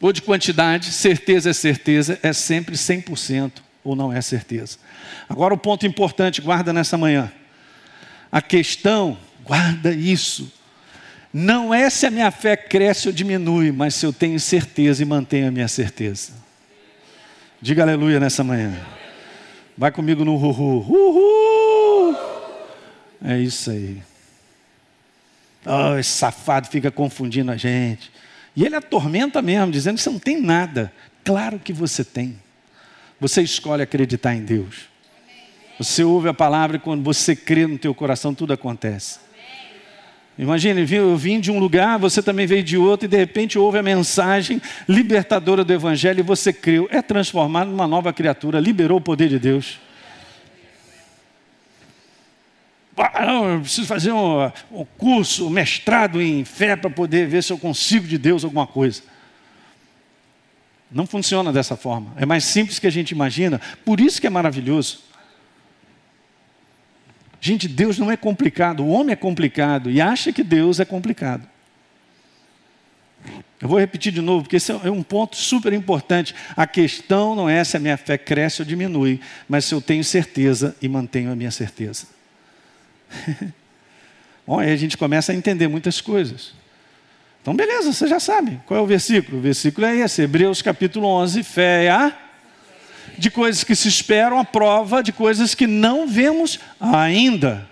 ou 0.00 0.12
de 0.12 0.22
quantidade, 0.22 0.92
certeza 0.92 1.50
é 1.50 1.52
certeza, 1.52 2.18
é 2.22 2.32
sempre 2.32 2.74
100% 2.74 3.52
ou 3.82 3.96
não 3.96 4.12
é 4.12 4.20
certeza. 4.20 4.78
Agora 5.28 5.54
o 5.54 5.58
ponto 5.58 5.86
importante, 5.86 6.40
guarda 6.40 6.72
nessa 6.72 6.96
manhã. 6.96 7.32
A 8.30 8.40
questão, 8.42 9.18
guarda 9.44 9.92
isso. 9.92 10.52
Não 11.32 11.72
é 11.72 11.90
se 11.90 12.06
a 12.06 12.10
minha 12.10 12.30
fé 12.30 12.56
cresce 12.56 13.08
ou 13.08 13.12
diminui, 13.12 13.72
mas 13.72 13.94
se 13.94 14.06
eu 14.06 14.12
tenho 14.12 14.38
certeza 14.38 15.02
e 15.02 15.06
mantenho 15.06 15.48
a 15.48 15.50
minha 15.50 15.68
certeza. 15.68 16.32
Diga 17.60 17.82
aleluia 17.82 18.20
nessa 18.20 18.44
manhã. 18.44 18.74
Vai 19.76 19.90
comigo 19.90 20.24
no 20.24 20.34
uhul. 20.34 20.84
Uhul! 20.88 22.16
É 23.24 23.38
isso 23.38 23.70
aí. 23.70 24.02
Oh, 25.66 25.98
esse 25.98 26.10
safado 26.10 26.68
fica 26.68 26.90
confundindo 26.90 27.50
a 27.50 27.56
gente. 27.56 28.10
E 28.58 28.66
ele 28.66 28.74
atormenta 28.74 29.40
mesmo, 29.40 29.70
dizendo 29.70 29.98
que 29.98 30.02
você 30.02 30.10
não 30.10 30.18
tem 30.18 30.42
nada. 30.42 30.92
Claro 31.22 31.60
que 31.60 31.72
você 31.72 32.02
tem. 32.02 32.36
Você 33.20 33.40
escolhe 33.40 33.84
acreditar 33.84 34.34
em 34.34 34.44
Deus. 34.44 34.88
Você 35.78 36.02
ouve 36.02 36.28
a 36.28 36.34
palavra 36.34 36.76
e 36.76 36.80
quando 36.80 37.04
você 37.04 37.36
crê 37.36 37.68
no 37.68 37.78
teu 37.78 37.94
coração, 37.94 38.34
tudo 38.34 38.52
acontece. 38.52 39.20
Imagine, 40.36 40.84
eu 40.92 41.16
vim 41.16 41.38
de 41.38 41.52
um 41.52 41.60
lugar, 41.60 42.00
você 42.00 42.20
também 42.20 42.48
veio 42.48 42.64
de 42.64 42.76
outro, 42.76 43.06
e 43.06 43.08
de 43.08 43.16
repente 43.16 43.56
ouve 43.56 43.78
a 43.78 43.82
mensagem 43.82 44.60
libertadora 44.88 45.62
do 45.62 45.72
Evangelho 45.72 46.18
e 46.18 46.24
você 46.24 46.52
creu. 46.52 46.88
É 46.90 47.00
transformado 47.00 47.70
numa 47.70 47.86
nova 47.86 48.12
criatura, 48.12 48.58
liberou 48.58 48.98
o 48.98 49.00
poder 49.00 49.28
de 49.28 49.38
Deus. 49.38 49.78
Eu 52.98 53.60
preciso 53.60 53.86
fazer 53.86 54.12
um, 54.12 54.50
um 54.72 54.84
curso, 54.96 55.46
um 55.46 55.50
mestrado 55.50 56.20
em 56.20 56.44
fé 56.44 56.74
para 56.74 56.90
poder 56.90 57.28
ver 57.28 57.42
se 57.42 57.52
eu 57.52 57.58
consigo 57.58 58.06
de 58.06 58.18
Deus 58.18 58.42
alguma 58.42 58.66
coisa. 58.66 59.02
Não 60.90 61.06
funciona 61.06 61.52
dessa 61.52 61.76
forma. 61.76 62.12
É 62.16 62.26
mais 62.26 62.44
simples 62.44 62.78
que 62.78 62.86
a 62.86 62.90
gente 62.90 63.12
imagina, 63.12 63.60
por 63.84 64.00
isso 64.00 64.20
que 64.20 64.26
é 64.26 64.30
maravilhoso. 64.30 65.04
Gente, 67.40 67.68
Deus 67.68 67.98
não 67.98 68.10
é 68.10 68.16
complicado, 68.16 68.80
o 68.80 68.88
homem 68.88 69.12
é 69.12 69.16
complicado 69.16 69.90
e 69.90 70.00
acha 70.00 70.32
que 70.32 70.42
Deus 70.42 70.80
é 70.80 70.84
complicado. 70.84 71.48
Eu 73.60 73.68
vou 73.68 73.78
repetir 73.78 74.12
de 74.12 74.20
novo, 74.20 74.42
porque 74.42 74.56
esse 74.56 74.72
é 74.72 74.90
um 74.90 75.02
ponto 75.02 75.36
super 75.36 75.72
importante. 75.72 76.34
A 76.56 76.66
questão 76.66 77.34
não 77.34 77.48
é 77.48 77.62
se 77.62 77.76
a 77.76 77.80
minha 77.80 77.96
fé 77.96 78.16
cresce 78.16 78.62
ou 78.62 78.66
diminui, 78.66 79.20
mas 79.48 79.64
se 79.64 79.74
eu 79.74 79.80
tenho 79.80 80.02
certeza 80.02 80.76
e 80.80 80.88
mantenho 80.88 81.30
a 81.30 81.36
minha 81.36 81.50
certeza. 81.50 82.17
Bom, 84.46 84.58
aí 84.58 84.72
a 84.72 84.76
gente 84.76 84.96
começa 84.96 85.32
a 85.32 85.34
entender 85.34 85.68
muitas 85.68 86.00
coisas. 86.00 86.52
Então, 87.42 87.54
beleza, 87.54 87.92
você 87.92 88.06
já 88.06 88.20
sabe. 88.20 88.60
Qual 88.66 88.78
é 88.78 88.82
o 88.82 88.86
versículo? 88.86 89.38
O 89.38 89.40
versículo 89.40 89.86
é 89.86 89.96
esse, 89.96 90.22
Hebreus 90.22 90.62
capítulo 90.62 91.06
11, 91.06 91.42
fé 91.42 91.84
é 91.84 91.90
a 91.90 92.12
de 93.16 93.30
coisas 93.30 93.64
que 93.64 93.74
se 93.74 93.88
esperam, 93.88 94.38
a 94.38 94.44
prova 94.44 95.02
de 95.02 95.12
coisas 95.12 95.54
que 95.54 95.66
não 95.66 96.06
vemos 96.06 96.60
ainda. 96.80 97.68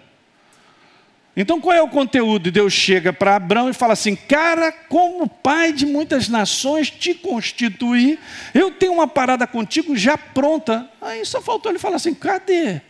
Então 1.37 1.61
qual 1.61 1.77
é 1.77 1.83
o 1.83 1.89
conteúdo? 1.89 2.51
Deus 2.51 2.73
chega 2.73 3.13
para 3.13 3.37
Abraão 3.37 3.69
e 3.69 3.75
fala 3.75 3.93
assim: 3.93 4.17
Cara, 4.17 4.73
como 4.73 5.29
pai 5.29 5.73
de 5.73 5.85
muitas 5.85 6.29
nações 6.29 6.91
te 6.91 7.13
constituir, 7.13 8.19
eu 8.55 8.71
tenho 8.71 8.95
uma 8.95 9.07
parada 9.07 9.47
contigo 9.47 9.95
já 9.95 10.17
pronta. 10.17 10.89
Aí 11.01 11.25
só 11.27 11.43
faltou 11.43 11.71
ele 11.71 11.79
falar 11.79 11.97
assim: 11.97 12.15
Cadê? 12.15 12.81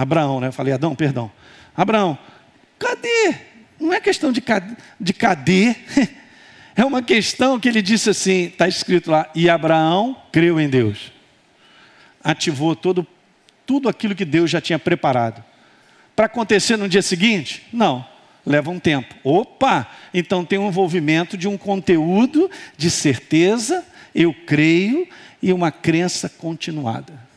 Abraão, 0.00 0.40
né? 0.40 0.46
Eu 0.46 0.52
falei, 0.52 0.72
Adão, 0.72 0.94
perdão. 0.94 1.30
Abraão, 1.76 2.16
cadê? 2.78 3.34
Não 3.80 3.92
é 3.92 4.00
questão 4.00 4.32
de, 4.32 4.42
de 5.00 5.12
cadê, 5.12 5.76
É 6.78 6.84
uma 6.84 7.02
questão 7.02 7.58
que 7.58 7.68
ele 7.68 7.82
disse 7.82 8.08
assim, 8.08 8.44
está 8.44 8.68
escrito 8.68 9.10
lá, 9.10 9.28
e 9.34 9.50
Abraão 9.50 10.16
creu 10.30 10.60
em 10.60 10.68
Deus. 10.68 11.10
Ativou 12.22 12.76
todo, 12.76 13.04
tudo 13.66 13.88
aquilo 13.88 14.14
que 14.14 14.24
Deus 14.24 14.48
já 14.48 14.60
tinha 14.60 14.78
preparado. 14.78 15.42
Para 16.14 16.26
acontecer 16.26 16.76
no 16.76 16.88
dia 16.88 17.02
seguinte? 17.02 17.66
Não, 17.72 18.06
leva 18.46 18.70
um 18.70 18.78
tempo. 18.78 19.12
Opa! 19.24 19.88
Então 20.14 20.44
tem 20.44 20.56
um 20.56 20.68
envolvimento 20.68 21.36
de 21.36 21.48
um 21.48 21.58
conteúdo 21.58 22.48
de 22.76 22.92
certeza, 22.92 23.84
eu 24.14 24.32
creio, 24.32 25.08
e 25.42 25.52
uma 25.52 25.72
crença 25.72 26.28
continuada. 26.28 27.27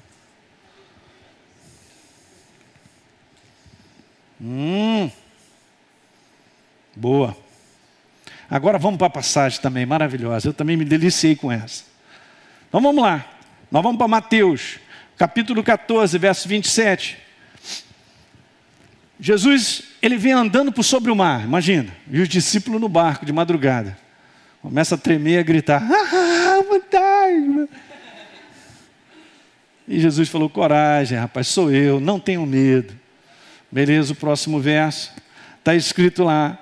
Hum, 4.43 5.12
boa. 6.95 7.38
Agora 8.49 8.80
vamos 8.80 8.97
para 8.97 9.06
a 9.06 9.12
passagem 9.12 9.62
também, 9.62 9.86
maravilhosa. 9.86 10.49
Eu 10.49 10.54
também 10.54 10.75
me 10.75 10.84
deliciei 10.84 11.36
com 11.36 11.51
essa. 11.51 11.84
Então 12.67 12.82
vamos 12.82 13.04
lá. 13.04 13.23
Nós 13.71 13.84
vamos 13.84 13.99
para 13.99 14.08
Mateus, 14.08 14.80
capítulo 15.15 15.63
14, 15.63 16.18
verso 16.18 16.49
27. 16.49 17.20
Jesus, 19.20 19.84
ele 20.01 20.18
vem 20.18 20.34
andando 20.34 20.72
por 20.72 20.84
sobre 20.84 21.11
o 21.11 21.15
mar, 21.15 21.43
imagina. 21.43 21.95
E 22.09 22.20
os 22.20 22.28
discípulos 22.28 22.82
no 22.82 22.89
barco 22.89 23.26
de 23.26 23.32
madrugada. 23.32 23.95
Começa 24.59 24.95
a 24.95 24.97
tremer, 24.97 25.38
a 25.38 25.43
gritar: 25.43 25.84
Ah, 25.84 26.63
fantasma! 26.68 27.70
E 29.88 29.99
Jesus 29.99 30.30
falou: 30.30 30.49
Coragem, 30.49 31.18
rapaz, 31.18 31.47
sou 31.47 31.72
eu, 31.72 31.99
não 31.99 32.20
tenho 32.20 32.43
medo. 32.45 33.01
Beleza, 33.72 34.13
o 34.13 34.15
próximo 34.15 34.59
verso. 34.59 35.11
Está 35.59 35.74
escrito 35.76 36.24
lá: 36.24 36.59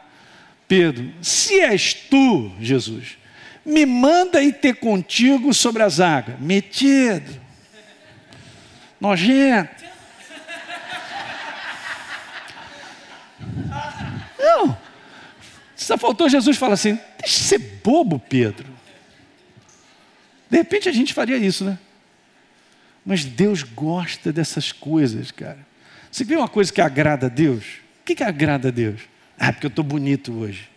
Pedro: 0.67 1.11
Se 1.21 1.59
és 1.61 1.93
tu, 1.93 2.51
Jesus, 2.59 3.17
me 3.65 3.85
manda 3.85 4.41
ir 4.41 4.53
ter 4.53 4.75
contigo 4.75 5.53
sobre 5.53 5.81
as 5.81 5.99
águas. 5.99 6.39
Metido, 6.39 7.39
nojento. 8.99 9.83
Não. 14.37 14.77
Só 15.75 15.97
faltou 15.97 16.29
Jesus 16.29 16.57
falar 16.57 16.73
assim: 16.73 16.99
deixa 17.19 17.39
de 17.39 17.45
ser 17.45 17.57
bobo, 17.83 18.19
Pedro. 18.19 18.67
De 20.49 20.57
repente 20.57 20.89
a 20.89 20.91
gente 20.91 21.13
faria 21.13 21.37
isso, 21.37 21.63
né? 21.63 21.77
Mas 23.05 23.23
Deus 23.23 23.63
gosta 23.63 24.31
dessas 24.31 24.71
coisas, 24.71 25.31
cara. 25.31 25.68
Você 26.11 26.23
vê 26.23 26.35
uma 26.35 26.47
coisa 26.47 26.71
que 26.71 26.81
agrada 26.81 27.27
a 27.27 27.29
Deus? 27.29 27.63
O 28.01 28.05
que, 28.05 28.15
que 28.15 28.23
agrada 28.23 28.69
a 28.69 28.71
Deus? 28.71 29.01
Ah, 29.37 29.53
porque 29.53 29.67
eu 29.67 29.69
estou 29.69 29.83
bonito 29.83 30.33
hoje. 30.33 30.69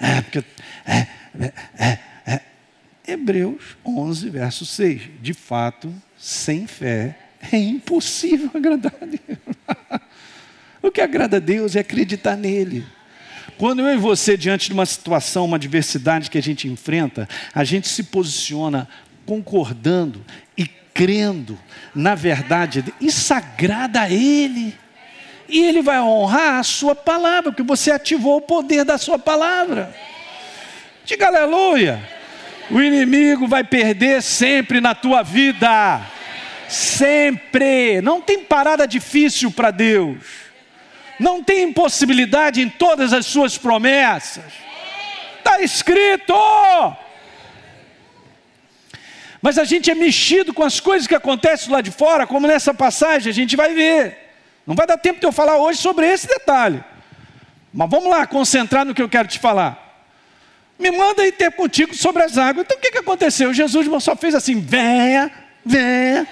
Ah, 0.00 0.22
porque 0.22 0.38
eu... 0.38 0.44
É, 0.86 1.06
é, 1.40 1.52
é, 1.78 1.98
é. 2.26 2.40
Hebreus 3.06 3.76
11, 3.84 4.30
verso 4.30 4.64
6. 4.64 5.02
De 5.20 5.34
fato, 5.34 5.92
sem 6.16 6.66
fé 6.66 7.18
é 7.52 7.56
impossível 7.56 8.50
agradar 8.54 8.94
a 9.00 9.04
Deus. 9.04 9.38
o 10.82 10.90
que 10.90 11.00
agrada 11.00 11.36
a 11.36 11.40
Deus 11.40 11.76
é 11.76 11.80
acreditar 11.80 12.36
nele. 12.36 12.86
Quando 13.56 13.80
eu 13.80 13.92
e 13.92 13.96
você, 13.96 14.36
diante 14.36 14.68
de 14.68 14.72
uma 14.72 14.86
situação, 14.86 15.44
uma 15.44 15.56
adversidade 15.56 16.30
que 16.30 16.38
a 16.38 16.42
gente 16.42 16.68
enfrenta, 16.68 17.28
a 17.52 17.64
gente 17.64 17.88
se 17.88 18.04
posiciona 18.04 18.88
concordando 19.26 20.24
e 20.56 20.64
crendo 20.98 21.56
na 21.94 22.14
verdade, 22.14 22.84
isso 23.00 23.34
agrada 23.34 24.02
a 24.02 24.10
Ele. 24.10 24.76
E 25.48 25.64
Ele 25.64 25.82
vai 25.82 26.00
honrar 26.00 26.60
a 26.60 26.62
Sua 26.62 26.94
palavra, 26.94 27.50
porque 27.50 27.62
você 27.62 27.90
ativou 27.90 28.36
o 28.36 28.40
poder 28.40 28.84
da 28.84 28.96
Sua 28.96 29.18
palavra. 29.18 29.92
Diga 31.04 31.26
aleluia. 31.26 32.00
O 32.70 32.80
inimigo 32.80 33.48
vai 33.48 33.64
perder 33.64 34.22
sempre 34.22 34.80
na 34.80 34.94
tua 34.94 35.24
vida. 35.24 36.00
Sempre. 36.68 38.00
Não 38.00 38.20
tem 38.20 38.44
parada 38.44 38.86
difícil 38.86 39.50
para 39.50 39.72
Deus. 39.72 40.18
Não 41.18 41.42
tem 41.42 41.64
impossibilidade 41.64 42.60
em 42.60 42.68
todas 42.68 43.12
as 43.12 43.26
suas 43.26 43.58
promessas. 43.58 44.44
Está 45.38 45.60
escrito. 45.62 46.34
Mas 49.40 49.58
a 49.58 49.64
gente 49.64 49.90
é 49.90 49.94
mexido 49.94 50.52
com 50.52 50.64
as 50.64 50.80
coisas 50.80 51.06
que 51.06 51.14
acontecem 51.14 51.70
lá 51.70 51.80
de 51.80 51.90
fora, 51.90 52.26
como 52.26 52.46
nessa 52.46 52.74
passagem 52.74 53.30
a 53.30 53.34
gente 53.34 53.56
vai 53.56 53.72
ver. 53.72 54.16
Não 54.66 54.74
vai 54.74 54.86
dar 54.86 54.98
tempo 54.98 55.20
de 55.20 55.26
eu 55.26 55.32
falar 55.32 55.56
hoje 55.56 55.78
sobre 55.78 56.06
esse 56.06 56.26
detalhe. 56.26 56.82
Mas 57.72 57.88
vamos 57.88 58.10
lá, 58.10 58.26
concentrar 58.26 58.84
no 58.84 58.94
que 58.94 59.02
eu 59.02 59.08
quero 59.08 59.28
te 59.28 59.38
falar. 59.38 59.86
Me 60.78 60.90
manda 60.90 61.26
ir 61.26 61.32
ter 61.32 61.52
contigo 61.52 61.94
sobre 61.94 62.22
as 62.22 62.38
águas. 62.38 62.64
Então 62.64 62.76
o 62.76 62.80
que, 62.80 62.92
que 62.92 62.98
aconteceu? 62.98 63.52
Jesus 63.52 64.02
só 64.02 64.14
fez 64.14 64.34
assim: 64.34 64.60
venha, 64.60 65.30
venha. 65.64 66.26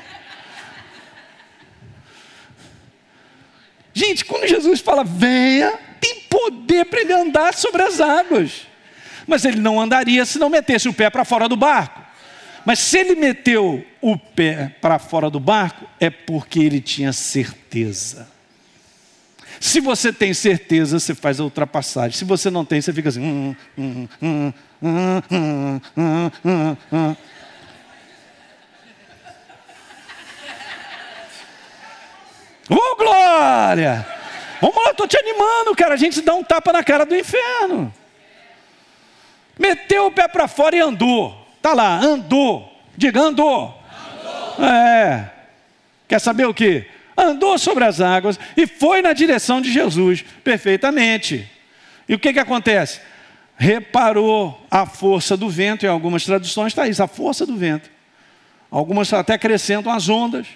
Gente, 3.92 4.24
quando 4.24 4.46
Jesus 4.46 4.80
fala 4.80 5.02
venha, 5.02 5.72
tem 6.00 6.20
poder 6.28 6.84
para 6.84 7.00
ele 7.00 7.12
andar 7.12 7.54
sobre 7.54 7.82
as 7.82 8.00
águas. 8.00 8.66
Mas 9.26 9.44
ele 9.44 9.58
não 9.58 9.80
andaria 9.80 10.24
se 10.24 10.38
não 10.38 10.50
metesse 10.50 10.88
o 10.88 10.92
pé 10.92 11.08
para 11.08 11.24
fora 11.24 11.48
do 11.48 11.56
barco. 11.56 12.05
Mas 12.66 12.80
se 12.80 12.98
ele 12.98 13.14
meteu 13.14 13.86
o 14.02 14.18
pé 14.18 14.74
para 14.80 14.98
fora 14.98 15.30
do 15.30 15.38
barco, 15.38 15.86
é 16.00 16.10
porque 16.10 16.58
ele 16.58 16.80
tinha 16.80 17.12
certeza. 17.12 18.28
Se 19.60 19.78
você 19.78 20.12
tem 20.12 20.34
certeza, 20.34 20.98
você 20.98 21.14
faz 21.14 21.38
a 21.38 21.44
ultrapassagem. 21.44 22.18
Se 22.18 22.24
você 22.24 22.50
não 22.50 22.64
tem, 22.64 22.80
você 22.80 22.92
fica 22.92 23.08
assim. 23.08 23.22
Hum, 23.22 23.56
hum, 23.78 24.08
hum, 24.20 24.52
hum, 24.82 25.22
hum, 25.30 25.80
hum, 25.96 26.30
hum, 26.44 26.76
hum. 26.92 27.16
Ô 32.68 32.74
oh, 32.74 32.96
glória! 32.96 34.04
Vamos 34.60 34.84
lá, 34.84 34.90
estou 34.90 35.06
te 35.06 35.16
animando, 35.16 35.76
cara. 35.76 35.94
A 35.94 35.96
gente 35.96 36.20
dá 36.20 36.34
um 36.34 36.42
tapa 36.42 36.72
na 36.72 36.82
cara 36.82 37.06
do 37.06 37.14
inferno. 37.14 37.94
Meteu 39.56 40.06
o 40.06 40.10
pé 40.10 40.26
para 40.26 40.48
fora 40.48 40.74
e 40.74 40.80
andou. 40.80 41.45
Tá 41.66 41.74
lá, 41.74 41.98
andou. 41.98 42.72
Diga, 42.96 43.20
andou. 43.20 43.76
andou. 44.56 44.64
É. 44.64 45.28
Quer 46.06 46.20
saber 46.20 46.46
o 46.46 46.54
que? 46.54 46.86
andou 47.16 47.58
sobre 47.58 47.82
as 47.82 48.00
águas 48.00 48.38
e 48.56 48.68
foi 48.68 49.02
na 49.02 49.12
direção 49.12 49.60
de 49.60 49.72
Jesus, 49.72 50.24
perfeitamente. 50.44 51.50
E 52.08 52.14
o 52.14 52.20
que, 52.20 52.32
que 52.32 52.38
acontece? 52.38 53.00
Reparou 53.56 54.64
a 54.70 54.86
força 54.86 55.36
do 55.36 55.50
vento, 55.50 55.84
em 55.84 55.88
algumas 55.88 56.24
traduções 56.24 56.68
está 56.68 56.86
isso, 56.86 57.02
a 57.02 57.08
força 57.08 57.44
do 57.44 57.56
vento. 57.56 57.90
Algumas 58.70 59.12
até 59.12 59.34
acrescentam 59.34 59.92
as 59.92 60.08
ondas. 60.08 60.46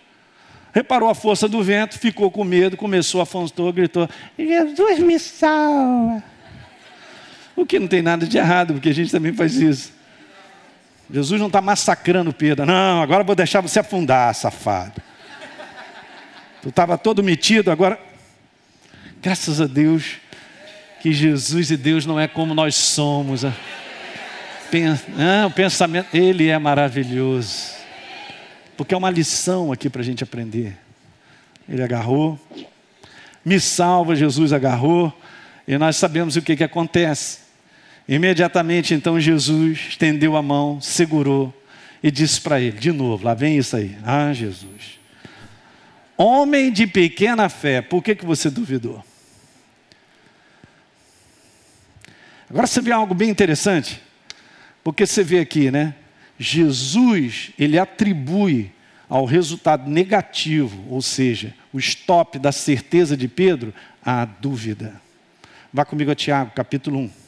Reparou 0.72 1.08
a 1.08 1.14
força 1.16 1.48
do 1.48 1.60
vento, 1.60 1.98
ficou 1.98 2.30
com 2.30 2.44
medo, 2.44 2.76
começou 2.76 3.18
a 3.18 3.24
afastar, 3.24 3.72
gritou: 3.72 4.08
Jesus 4.38 5.00
me 5.00 5.18
salva. 5.18 6.22
O 7.56 7.66
que 7.66 7.80
não 7.80 7.88
tem 7.88 8.00
nada 8.00 8.28
de 8.28 8.38
errado, 8.38 8.74
porque 8.74 8.90
a 8.90 8.94
gente 8.94 9.10
também 9.10 9.32
faz 9.32 9.56
isso. 9.56 9.98
Jesus 11.12 11.40
não 11.40 11.48
está 11.48 11.60
massacrando 11.60 12.32
Pedro, 12.32 12.64
não, 12.64 13.02
agora 13.02 13.24
vou 13.24 13.34
deixar 13.34 13.60
você 13.60 13.80
afundar, 13.80 14.34
safado. 14.34 15.02
Tu 16.62 16.68
estava 16.68 16.96
todo 16.96 17.22
metido, 17.22 17.70
agora, 17.70 17.98
graças 19.20 19.60
a 19.60 19.66
Deus, 19.66 20.18
que 21.00 21.12
Jesus 21.12 21.70
e 21.70 21.76
Deus 21.76 22.06
não 22.06 22.20
é 22.20 22.28
como 22.28 22.54
nós 22.54 22.74
somos. 22.76 23.44
Ah, 23.44 23.54
o 25.46 25.50
pensamento, 25.50 26.14
Ele 26.14 26.48
é 26.48 26.58
maravilhoso. 26.58 27.72
Porque 28.76 28.94
é 28.94 28.96
uma 28.96 29.10
lição 29.10 29.72
aqui 29.72 29.90
para 29.90 30.02
a 30.02 30.04
gente 30.04 30.22
aprender. 30.22 30.78
Ele 31.68 31.82
agarrou, 31.82 32.38
me 33.44 33.58
salva, 33.58 34.14
Jesus 34.14 34.52
agarrou, 34.52 35.12
e 35.66 35.76
nós 35.76 35.96
sabemos 35.96 36.36
o 36.36 36.42
que, 36.42 36.56
que 36.56 36.64
acontece. 36.64 37.49
Imediatamente 38.10 38.92
então 38.92 39.20
Jesus 39.20 39.86
estendeu 39.90 40.36
a 40.36 40.42
mão, 40.42 40.80
segurou 40.80 41.54
e 42.02 42.10
disse 42.10 42.40
para 42.40 42.60
ele, 42.60 42.76
de 42.76 42.90
novo, 42.90 43.24
lá 43.24 43.34
vem 43.34 43.56
isso 43.56 43.76
aí. 43.76 43.96
Ah, 44.02 44.32
Jesus. 44.32 44.98
Homem 46.16 46.72
de 46.72 46.88
pequena 46.88 47.48
fé, 47.48 47.80
por 47.80 48.02
que, 48.02 48.16
que 48.16 48.26
você 48.26 48.50
duvidou? 48.50 49.04
Agora 52.50 52.66
você 52.66 52.80
vê 52.80 52.90
algo 52.90 53.14
bem 53.14 53.30
interessante, 53.30 54.02
porque 54.82 55.06
você 55.06 55.22
vê 55.22 55.38
aqui, 55.38 55.70
né? 55.70 55.94
Jesus, 56.36 57.52
ele 57.56 57.78
atribui 57.78 58.72
ao 59.08 59.24
resultado 59.24 59.88
negativo, 59.88 60.84
ou 60.88 61.00
seja, 61.00 61.54
o 61.72 61.78
stop 61.78 62.40
da 62.40 62.50
certeza 62.50 63.16
de 63.16 63.28
Pedro, 63.28 63.72
a 64.04 64.24
dúvida. 64.24 65.00
Vá 65.72 65.84
comigo 65.84 66.10
a 66.10 66.14
Tiago, 66.16 66.50
capítulo 66.50 66.98
1. 66.98 67.19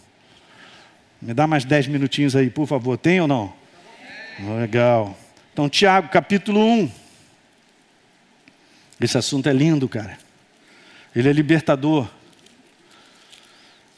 Me 1.23 1.33
dá 1.33 1.47
mais 1.47 1.65
dez 1.65 1.87
minutinhos 1.87 2.35
aí, 2.35 2.51
por 2.51 2.67
favor. 2.67 2.99
Tem 2.99 3.21
ou 3.21 3.29
não? 3.29 3.55
Legal. 4.59 5.17
Então, 5.53 5.69
Tiago, 5.69 6.09
capítulo 6.09 6.59
1. 6.61 6.91
Esse 9.01 9.17
assunto 9.17 9.49
é 9.49 9.53
lindo, 9.53 9.89
cara. 9.89 10.19
Ele 11.15 11.29
é 11.29 11.33
libertador. 11.33 12.09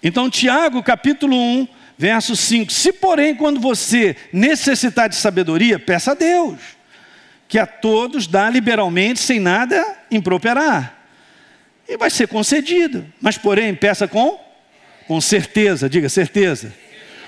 Então, 0.02 0.28
Tiago, 0.28 0.82
capítulo 0.82 1.34
1, 1.34 1.68
verso 1.96 2.36
5: 2.36 2.70
Se, 2.70 2.92
porém, 2.92 3.34
quando 3.34 3.58
você 3.58 4.14
necessitar 4.30 5.08
de 5.08 5.16
sabedoria, 5.16 5.78
peça 5.78 6.10
a 6.10 6.14
Deus, 6.14 6.58
que 7.48 7.58
a 7.58 7.66
todos 7.66 8.26
dá 8.26 8.50
liberalmente, 8.50 9.18
sem 9.18 9.40
nada 9.40 9.82
improperar, 10.10 11.06
e 11.88 11.96
vai 11.96 12.10
ser 12.10 12.28
concedido. 12.28 13.06
Mas, 13.18 13.38
porém, 13.38 13.74
peça 13.74 14.06
com, 14.06 14.38
com 15.06 15.20
certeza, 15.22 15.88
diga 15.88 16.10
certeza. 16.10 16.83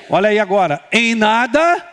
Olha 0.08 0.28
aí 0.28 0.38
agora, 0.38 0.82
em 0.92 1.14
nada. 1.14 1.84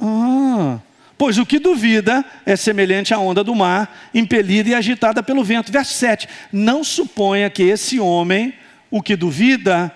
Ah, 0.00 0.78
Pois 1.18 1.38
o 1.38 1.46
que 1.46 1.58
duvida 1.58 2.24
é 2.44 2.56
semelhante 2.56 3.14
à 3.14 3.18
onda 3.18 3.42
do 3.42 3.54
mar, 3.54 4.08
impelida 4.12 4.68
e 4.68 4.74
agitada 4.74 5.22
pelo 5.22 5.42
vento. 5.42 5.72
Verso 5.72 5.94
7. 5.94 6.28
Não 6.52 6.84
suponha 6.84 7.48
que 7.48 7.62
esse 7.62 7.98
homem, 7.98 8.52
o 8.90 9.02
que 9.02 9.16
duvida, 9.16 9.90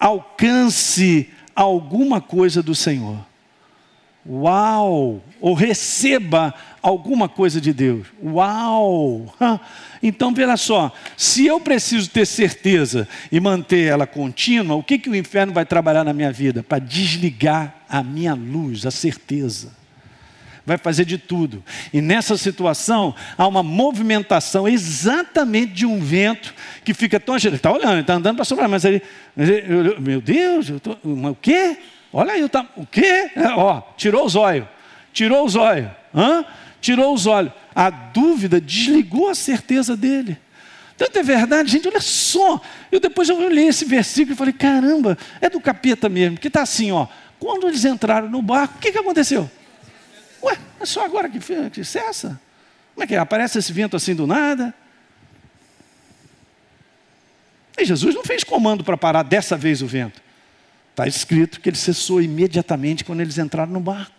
alcance 0.00 1.30
alguma 1.54 2.20
coisa 2.20 2.60
do 2.60 2.74
Senhor. 2.74 3.24
Uau! 4.26 5.22
Ou 5.44 5.52
receba 5.52 6.54
alguma 6.80 7.28
coisa 7.28 7.60
de 7.60 7.70
Deus. 7.70 8.06
Uau! 8.22 9.26
Então, 10.02 10.32
veja 10.32 10.56
só: 10.56 10.90
se 11.18 11.44
eu 11.44 11.60
preciso 11.60 12.08
ter 12.08 12.26
certeza 12.26 13.06
e 13.30 13.38
manter 13.38 13.88
ela 13.88 14.06
contínua, 14.06 14.74
o 14.74 14.82
que, 14.82 14.98
que 14.98 15.10
o 15.10 15.14
inferno 15.14 15.52
vai 15.52 15.66
trabalhar 15.66 16.02
na 16.02 16.14
minha 16.14 16.32
vida? 16.32 16.62
Para 16.62 16.78
desligar 16.78 17.74
a 17.86 18.02
minha 18.02 18.32
luz, 18.32 18.86
a 18.86 18.90
certeza 18.90 19.70
vai 20.64 20.78
fazer 20.78 21.04
de 21.04 21.18
tudo. 21.18 21.62
E 21.92 22.00
nessa 22.00 22.38
situação, 22.38 23.14
há 23.36 23.46
uma 23.46 23.62
movimentação 23.62 24.66
exatamente 24.66 25.74
de 25.74 25.84
um 25.84 26.00
vento 26.00 26.54
que 26.82 26.94
fica 26.94 27.20
tão. 27.20 27.36
Ele 27.36 27.56
está 27.56 27.70
olhando, 27.70 28.00
está 28.00 28.14
andando 28.14 28.36
para 28.36 28.46
sobrar, 28.46 28.66
mas 28.66 28.82
ele, 28.86 29.02
meu 30.00 30.22
Deus, 30.22 30.70
eu 30.70 30.80
tô, 30.80 30.92
o 31.02 31.34
quê? 31.34 31.76
Olha 32.10 32.32
aí, 32.32 32.48
tá, 32.48 32.66
o 32.76 32.86
quê? 32.86 33.30
Ó, 33.56 33.82
tirou 33.94 34.24
os 34.24 34.36
olhos, 34.36 34.66
tirou 35.14 35.46
os 35.46 35.54
olhos, 35.54 35.90
hã? 36.14 36.44
tirou 36.80 37.14
os 37.14 37.26
olhos. 37.26 37.52
A 37.74 37.88
dúvida 37.88 38.60
desligou 38.60 39.30
a 39.30 39.34
certeza 39.34 39.96
dele. 39.96 40.38
Tanto 40.96 41.18
é 41.18 41.22
verdade, 41.22 41.70
gente, 41.70 41.88
olha 41.88 42.00
só. 42.00 42.60
Eu 42.92 43.00
depois 43.00 43.28
eu 43.28 43.48
li 43.48 43.66
esse 43.66 43.84
versículo 43.84 44.34
e 44.34 44.36
falei, 44.36 44.52
caramba, 44.52 45.16
é 45.40 45.48
do 45.48 45.60
capeta 45.60 46.08
mesmo, 46.08 46.36
que 46.36 46.48
está 46.48 46.62
assim, 46.62 46.92
ó. 46.92 47.06
Quando 47.38 47.66
eles 47.66 47.84
entraram 47.84 48.28
no 48.28 48.42
barco, 48.42 48.76
o 48.76 48.80
que, 48.80 48.92
que 48.92 48.98
aconteceu? 48.98 49.50
Ué, 50.42 50.58
é 50.78 50.86
só 50.86 51.04
agora 51.04 51.28
que, 51.28 51.38
que 51.70 51.84
cessa? 51.84 52.40
Como 52.94 53.02
é 53.02 53.06
que 53.06 53.14
é? 53.14 53.18
Aparece 53.18 53.58
esse 53.58 53.72
vento 53.72 53.96
assim 53.96 54.14
do 54.14 54.26
nada? 54.26 54.74
E 57.76 57.84
Jesus 57.84 58.14
não 58.14 58.22
fez 58.22 58.44
comando 58.44 58.84
para 58.84 58.96
parar 58.96 59.22
dessa 59.22 59.56
vez 59.56 59.82
o 59.82 59.86
vento. 59.86 60.22
Está 60.90 61.08
escrito 61.08 61.60
que 61.60 61.68
ele 61.68 61.76
cessou 61.76 62.22
imediatamente 62.22 63.04
quando 63.04 63.20
eles 63.20 63.36
entraram 63.36 63.72
no 63.72 63.80
barco. 63.80 64.13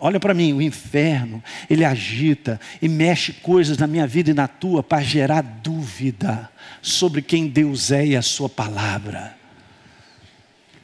Olha 0.00 0.18
para 0.20 0.34
mim, 0.34 0.52
o 0.52 0.62
inferno, 0.62 1.42
ele 1.68 1.84
agita 1.84 2.60
e 2.80 2.88
mexe 2.88 3.32
coisas 3.32 3.78
na 3.78 3.86
minha 3.86 4.06
vida 4.06 4.30
e 4.30 4.34
na 4.34 4.48
tua 4.48 4.82
para 4.82 5.02
gerar 5.02 5.42
dúvida 5.42 6.50
sobre 6.82 7.22
quem 7.22 7.48
Deus 7.48 7.90
é 7.90 8.06
e 8.06 8.16
a 8.16 8.22
sua 8.22 8.48
palavra. 8.48 9.36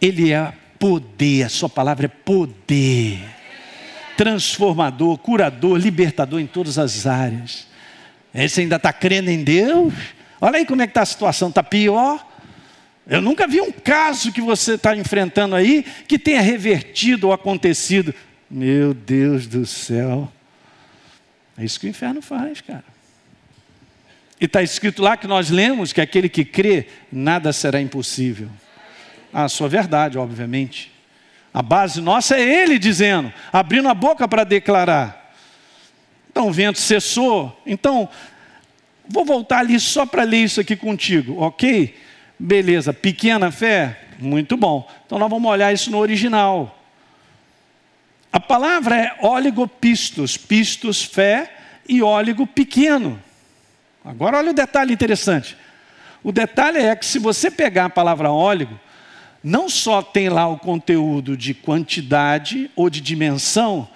Ele 0.00 0.32
é 0.32 0.52
poder, 0.78 1.44
a 1.44 1.48
sua 1.48 1.68
palavra 1.68 2.06
é 2.06 2.08
poder. 2.08 3.20
Transformador, 4.16 5.16
curador, 5.18 5.78
libertador 5.78 6.40
em 6.40 6.46
todas 6.46 6.78
as 6.78 7.06
áreas. 7.06 7.66
Você 8.34 8.62
ainda 8.62 8.76
está 8.76 8.92
crendo 8.92 9.30
em 9.30 9.44
Deus? 9.44 9.92
Olha 10.40 10.58
aí 10.58 10.66
como 10.66 10.82
é 10.82 10.86
que 10.86 10.90
está 10.90 11.02
a 11.02 11.06
situação, 11.06 11.50
está 11.50 11.62
pior. 11.62 12.26
Eu 13.06 13.20
nunca 13.20 13.46
vi 13.46 13.60
um 13.60 13.72
caso 13.72 14.32
que 14.32 14.40
você 14.40 14.74
está 14.74 14.96
enfrentando 14.96 15.54
aí 15.54 15.84
que 16.06 16.18
tenha 16.18 16.40
revertido 16.40 17.28
ou 17.28 17.32
acontecido. 17.32 18.14
Meu 18.54 18.92
Deus 18.92 19.46
do 19.46 19.64
céu. 19.64 20.30
É 21.56 21.64
isso 21.64 21.80
que 21.80 21.86
o 21.86 21.88
inferno 21.88 22.20
faz, 22.20 22.60
cara. 22.60 22.84
E 24.38 24.44
está 24.44 24.62
escrito 24.62 25.00
lá 25.00 25.16
que 25.16 25.26
nós 25.26 25.48
lemos 25.48 25.90
que 25.90 26.02
aquele 26.02 26.28
que 26.28 26.44
crê, 26.44 26.86
nada 27.10 27.50
será 27.50 27.80
impossível 27.80 28.50
a 29.32 29.48
sua 29.48 29.70
verdade, 29.70 30.18
obviamente. 30.18 30.92
A 31.54 31.62
base 31.62 32.02
nossa 32.02 32.36
é 32.36 32.42
ele 32.42 32.78
dizendo, 32.78 33.32
abrindo 33.50 33.88
a 33.88 33.94
boca 33.94 34.28
para 34.28 34.44
declarar. 34.44 35.34
Então 36.30 36.48
o 36.48 36.52
vento 36.52 36.78
cessou. 36.78 37.58
Então, 37.64 38.06
vou 39.08 39.24
voltar 39.24 39.60
ali 39.60 39.80
só 39.80 40.04
para 40.04 40.24
ler 40.24 40.44
isso 40.44 40.60
aqui 40.60 40.76
contigo, 40.76 41.40
ok? 41.40 41.98
Beleza, 42.38 42.92
pequena 42.92 43.50
fé? 43.50 43.98
Muito 44.18 44.58
bom. 44.58 44.86
Então 45.06 45.18
nós 45.18 45.30
vamos 45.30 45.50
olhar 45.50 45.72
isso 45.72 45.90
no 45.90 45.96
original. 45.96 46.81
A 48.32 48.40
palavra 48.40 48.96
é 48.96 49.16
oligopistos, 49.20 50.38
pistos, 50.38 51.04
fé 51.04 51.54
e 51.86 52.02
óligo 52.02 52.46
pequeno. 52.46 53.22
Agora 54.02 54.38
olha 54.38 54.50
o 54.50 54.54
detalhe 54.54 54.94
interessante. 54.94 55.56
O 56.24 56.32
detalhe 56.32 56.78
é 56.78 56.96
que 56.96 57.04
se 57.04 57.18
você 57.18 57.50
pegar 57.50 57.86
a 57.86 57.90
palavra 57.90 58.30
óligo, 58.30 58.80
não 59.44 59.68
só 59.68 60.02
tem 60.02 60.28
lá 60.28 60.46
o 60.46 60.58
conteúdo 60.58 61.36
de 61.36 61.52
quantidade 61.52 62.70
ou 62.74 62.88
de 62.88 63.00
dimensão, 63.00 63.88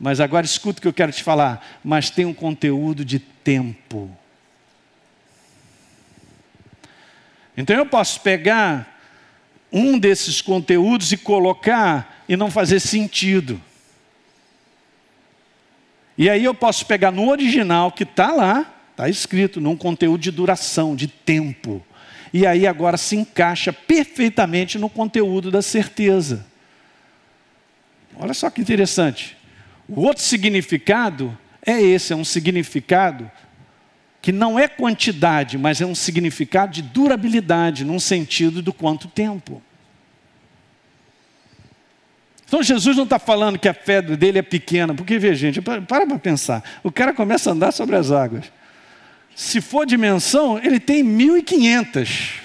mas 0.00 0.20
agora 0.20 0.46
escuta 0.46 0.78
o 0.78 0.82
que 0.82 0.88
eu 0.88 0.92
quero 0.92 1.12
te 1.12 1.22
falar, 1.22 1.80
mas 1.84 2.08
tem 2.08 2.24
um 2.24 2.34
conteúdo 2.34 3.04
de 3.04 3.18
tempo. 3.18 4.10
Então 7.56 7.76
eu 7.76 7.84
posso 7.84 8.20
pegar 8.20 9.00
um 9.70 9.98
desses 9.98 10.40
conteúdos 10.40 11.12
e 11.12 11.16
colocar 11.16 12.24
e 12.28 12.36
não 12.36 12.50
fazer 12.50 12.80
sentido. 12.80 13.60
E 16.22 16.30
aí 16.30 16.44
eu 16.44 16.54
posso 16.54 16.86
pegar 16.86 17.10
no 17.10 17.28
original 17.28 17.90
que 17.90 18.04
está 18.04 18.30
lá, 18.30 18.72
está 18.92 19.08
escrito, 19.08 19.60
num 19.60 19.76
conteúdo 19.76 20.20
de 20.20 20.30
duração, 20.30 20.94
de 20.94 21.08
tempo 21.08 21.84
e 22.32 22.46
aí 22.46 22.66
agora 22.66 22.96
se 22.96 23.14
encaixa 23.14 23.72
perfeitamente 23.72 24.78
no 24.78 24.88
conteúdo 24.88 25.50
da 25.50 25.60
certeza. 25.60 26.46
Olha 28.16 28.32
só 28.32 28.48
que 28.48 28.60
interessante. 28.60 29.36
O 29.86 30.00
outro 30.00 30.22
significado 30.22 31.36
é 31.64 31.80
esse, 31.80 32.12
é 32.12 32.16
um 32.16 32.24
significado 32.24 33.30
que 34.22 34.32
não 34.32 34.58
é 34.58 34.66
quantidade, 34.66 35.58
mas 35.58 35.80
é 35.80 35.86
um 35.86 35.94
significado 35.94 36.72
de 36.72 36.80
durabilidade, 36.80 37.84
num 37.84 38.00
sentido 38.00 38.62
do 38.62 38.72
quanto 38.72 39.08
tempo. 39.08 39.60
Então 42.52 42.62
Jesus 42.62 42.98
não 42.98 43.04
está 43.04 43.18
falando 43.18 43.58
que 43.58 43.66
a 43.68 43.72
fé 43.72 44.02
dele 44.02 44.38
é 44.38 44.42
pequena, 44.42 44.92
porque 44.92 45.18
veja, 45.18 45.36
gente, 45.36 45.62
para 45.62 45.80
para 45.80 46.18
pensar. 46.18 46.62
O 46.82 46.92
cara 46.92 47.14
começa 47.14 47.48
a 47.48 47.54
andar 47.54 47.72
sobre 47.72 47.96
as 47.96 48.10
águas 48.10 48.44
se 49.34 49.60
for 49.60 49.86
dimensão, 49.86 50.58
ele 50.58 50.78
tem 50.78 51.04
1.500. 51.04 52.40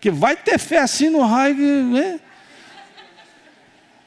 Que 0.00 0.10
vai 0.10 0.36
ter 0.36 0.58
fé 0.58 0.78
assim 0.78 1.08
no 1.08 1.22
raio. 1.22 1.56
Né? 1.56 2.20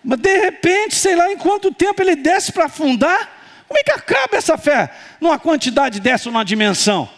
Mas 0.03 0.19
de 0.19 0.37
repente, 0.37 0.95
sei 0.95 1.15
lá 1.15 1.31
em 1.31 1.37
quanto 1.37 1.73
tempo 1.73 2.01
ele 2.01 2.15
desce 2.15 2.51
para 2.51 2.65
afundar. 2.65 3.35
Como 3.67 3.79
é 3.79 3.83
que 3.83 3.91
acaba 3.91 4.37
essa 4.37 4.57
fé? 4.57 4.93
Numa 5.19 5.39
quantidade 5.39 5.99
dessa, 5.99 6.29
numa 6.29 6.45
dimensão. 6.45 7.09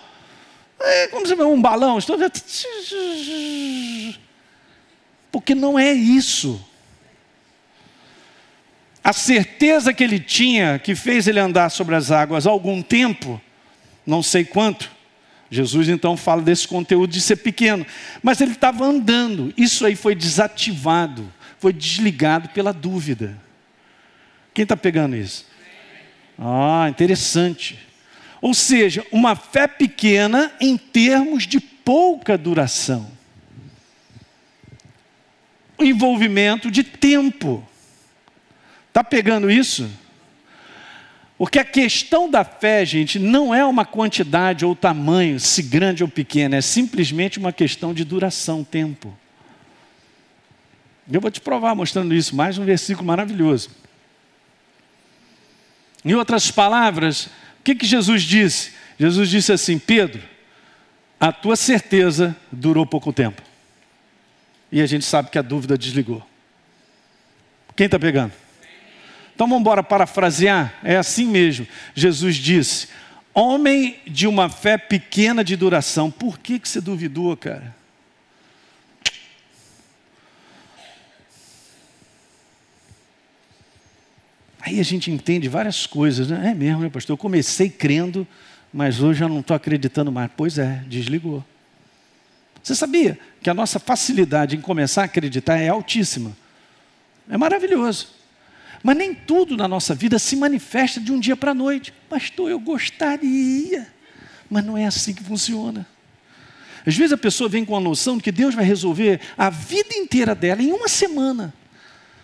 É 0.80 1.08
como 1.08 1.28
se 1.28 1.34
um 1.34 1.62
balão. 1.62 1.98
Estou... 1.98 2.18
Porque 5.32 5.54
não 5.54 5.78
é 5.78 5.92
isso. 5.92 6.66
A 9.10 9.14
certeza 9.14 9.92
que 9.92 10.04
ele 10.04 10.20
tinha, 10.20 10.78
que 10.78 10.94
fez 10.94 11.28
ele 11.28 11.40
andar 11.40 11.72
sobre 11.72 11.96
as 11.96 12.12
águas 12.12 12.46
algum 12.46 12.80
tempo, 12.80 13.42
não 14.06 14.22
sei 14.22 14.46
quanto. 14.46 14.92
Jesus 15.50 15.90
então 15.90 16.16
fala 16.16 16.44
desse 16.44 16.68
conteúdo 16.68 17.12
de 17.12 17.20
ser 17.20 17.38
pequeno, 17.38 17.84
mas 18.22 18.40
ele 18.40 18.52
estava 18.52 18.86
andando, 18.86 19.52
isso 19.58 19.84
aí 19.84 19.96
foi 19.96 20.14
desativado, 20.14 21.28
foi 21.58 21.74
desligado 21.74 22.50
pela 22.50 22.72
dúvida. 22.72 23.36
Quem 24.54 24.62
está 24.62 24.78
pegando 24.78 25.16
isso? 25.16 25.48
Ah, 26.38 26.86
interessante. 26.88 27.80
Ou 28.40 28.54
seja, 28.54 29.04
uma 29.12 29.36
fé 29.36 29.68
pequena 29.68 30.52
em 30.62 30.78
termos 30.78 31.48
de 31.48 31.60
pouca 31.60 32.38
duração. 32.38 33.10
Envolvimento 35.80 36.70
de 36.70 36.84
tempo. 36.84 37.68
Está 38.90 39.04
pegando 39.04 39.50
isso? 39.50 39.90
Porque 41.38 41.58
a 41.58 41.64
questão 41.64 42.30
da 42.30 42.44
fé, 42.44 42.86
gente, 42.86 43.18
não 43.18 43.56
é 43.56 43.64
uma 43.64 43.86
quantidade 43.86 44.66
ou 44.66 44.76
tamanho, 44.76 45.40
se 45.40 45.64
grande 45.64 46.04
ou 46.04 46.10
pequeno, 46.10 46.56
é 46.56 46.62
simplesmente 46.62 47.40
uma 47.40 47.54
questão 47.54 47.94
de 47.94 48.04
duração, 48.04 48.62
tempo. 48.62 49.18
Eu 51.10 51.22
vou 51.22 51.32
te 51.32 51.40
provar 51.40 51.74
mostrando 51.74 52.14
isso, 52.14 52.36
mais 52.36 52.58
um 52.58 52.66
versículo 52.66 53.08
maravilhoso. 53.08 53.70
Em 56.04 56.14
outras 56.14 56.52
palavras, 56.52 57.28
o 57.28 57.64
que, 57.64 57.74
que 57.74 57.86
Jesus 57.86 58.24
disse? 58.24 58.74
Jesus 59.00 59.30
disse 59.30 59.54
assim: 59.54 59.80
Pedro, 59.80 60.22
a 61.20 61.32
tua 61.32 61.56
certeza 61.56 62.36
durou 62.52 62.86
pouco 62.86 63.14
tempo. 63.14 63.42
E 64.72 64.82
a 64.82 64.86
gente 64.86 65.06
sabe 65.06 65.30
que 65.30 65.38
a 65.38 65.42
dúvida 65.42 65.78
desligou. 65.78 66.22
Quem 67.76 67.86
está 67.86 67.98
pegando? 67.98 68.34
Então 69.40 69.48
vamos 69.48 69.62
embora 69.62 69.82
parafrasear. 69.82 70.74
É 70.84 70.98
assim 70.98 71.26
mesmo. 71.26 71.66
Jesus 71.96 72.36
disse: 72.36 72.90
Homem 73.34 73.96
de 74.06 74.28
uma 74.28 74.50
fé 74.50 74.78
pequena 74.78 75.46
de 75.46 75.56
duração, 75.56 76.12
por 76.12 76.38
que, 76.38 76.60
que 76.60 76.68
você 76.68 76.82
duvidou, 76.82 77.38
cara? 77.38 77.74
Aí 84.60 84.78
a 84.78 84.84
gente 84.84 85.10
entende 85.10 85.48
várias 85.48 85.86
coisas, 85.88 86.28
né? 86.28 86.50
É 86.50 86.54
mesmo, 86.54 86.82
né, 86.82 86.90
pastor? 86.90 87.14
Eu 87.14 87.18
comecei 87.18 87.70
crendo, 87.70 88.28
mas 88.74 89.00
hoje 89.00 89.22
já 89.22 89.30
não 89.30 89.40
estou 89.40 89.56
acreditando 89.56 90.12
mais. 90.12 90.30
Pois 90.36 90.58
é, 90.58 90.84
desligou. 90.86 91.46
Você 92.62 92.76
sabia 92.76 93.18
que 93.42 93.50
a 93.50 93.54
nossa 93.54 93.80
facilidade 93.80 94.58
em 94.58 94.60
começar 94.60 95.04
a 95.04 95.06
acreditar 95.06 95.56
é 95.56 95.70
altíssima? 95.70 96.36
É 97.30 97.38
maravilhoso. 97.38 98.19
Mas 98.82 98.98
nem 98.98 99.14
tudo 99.14 99.58
na 99.58 99.68
nossa 99.68 99.94
vida 99.94 100.18
se 100.18 100.36
manifesta 100.36 101.00
de 101.00 101.12
um 101.12 101.20
dia 101.20 101.36
para 101.36 101.52
a 101.52 101.56
noite. 101.56 101.94
Pastor, 102.10 102.50
eu 102.50 102.60
gostaria, 102.60 103.88
mas 104.50 104.64
não 104.64 104.78
é 104.78 104.86
assim 104.86 105.14
que 105.14 105.24
funciona. 105.24 105.86
Às 106.86 106.96
vezes 106.96 107.12
a 107.12 107.18
pessoa 107.18 107.50
vem 107.50 107.66
com 107.66 107.76
a 107.76 107.80
noção 107.80 108.18
de 108.18 108.24
que 108.24 108.32
Deus 108.32 108.56
vai 108.56 108.64
resolver 108.64 109.20
a 109.38 109.50
vida 109.50 109.96
inteira 109.96 110.34
dela 110.34 110.62
em 110.62 110.72
uma 110.72 110.88
semana. 110.88 111.54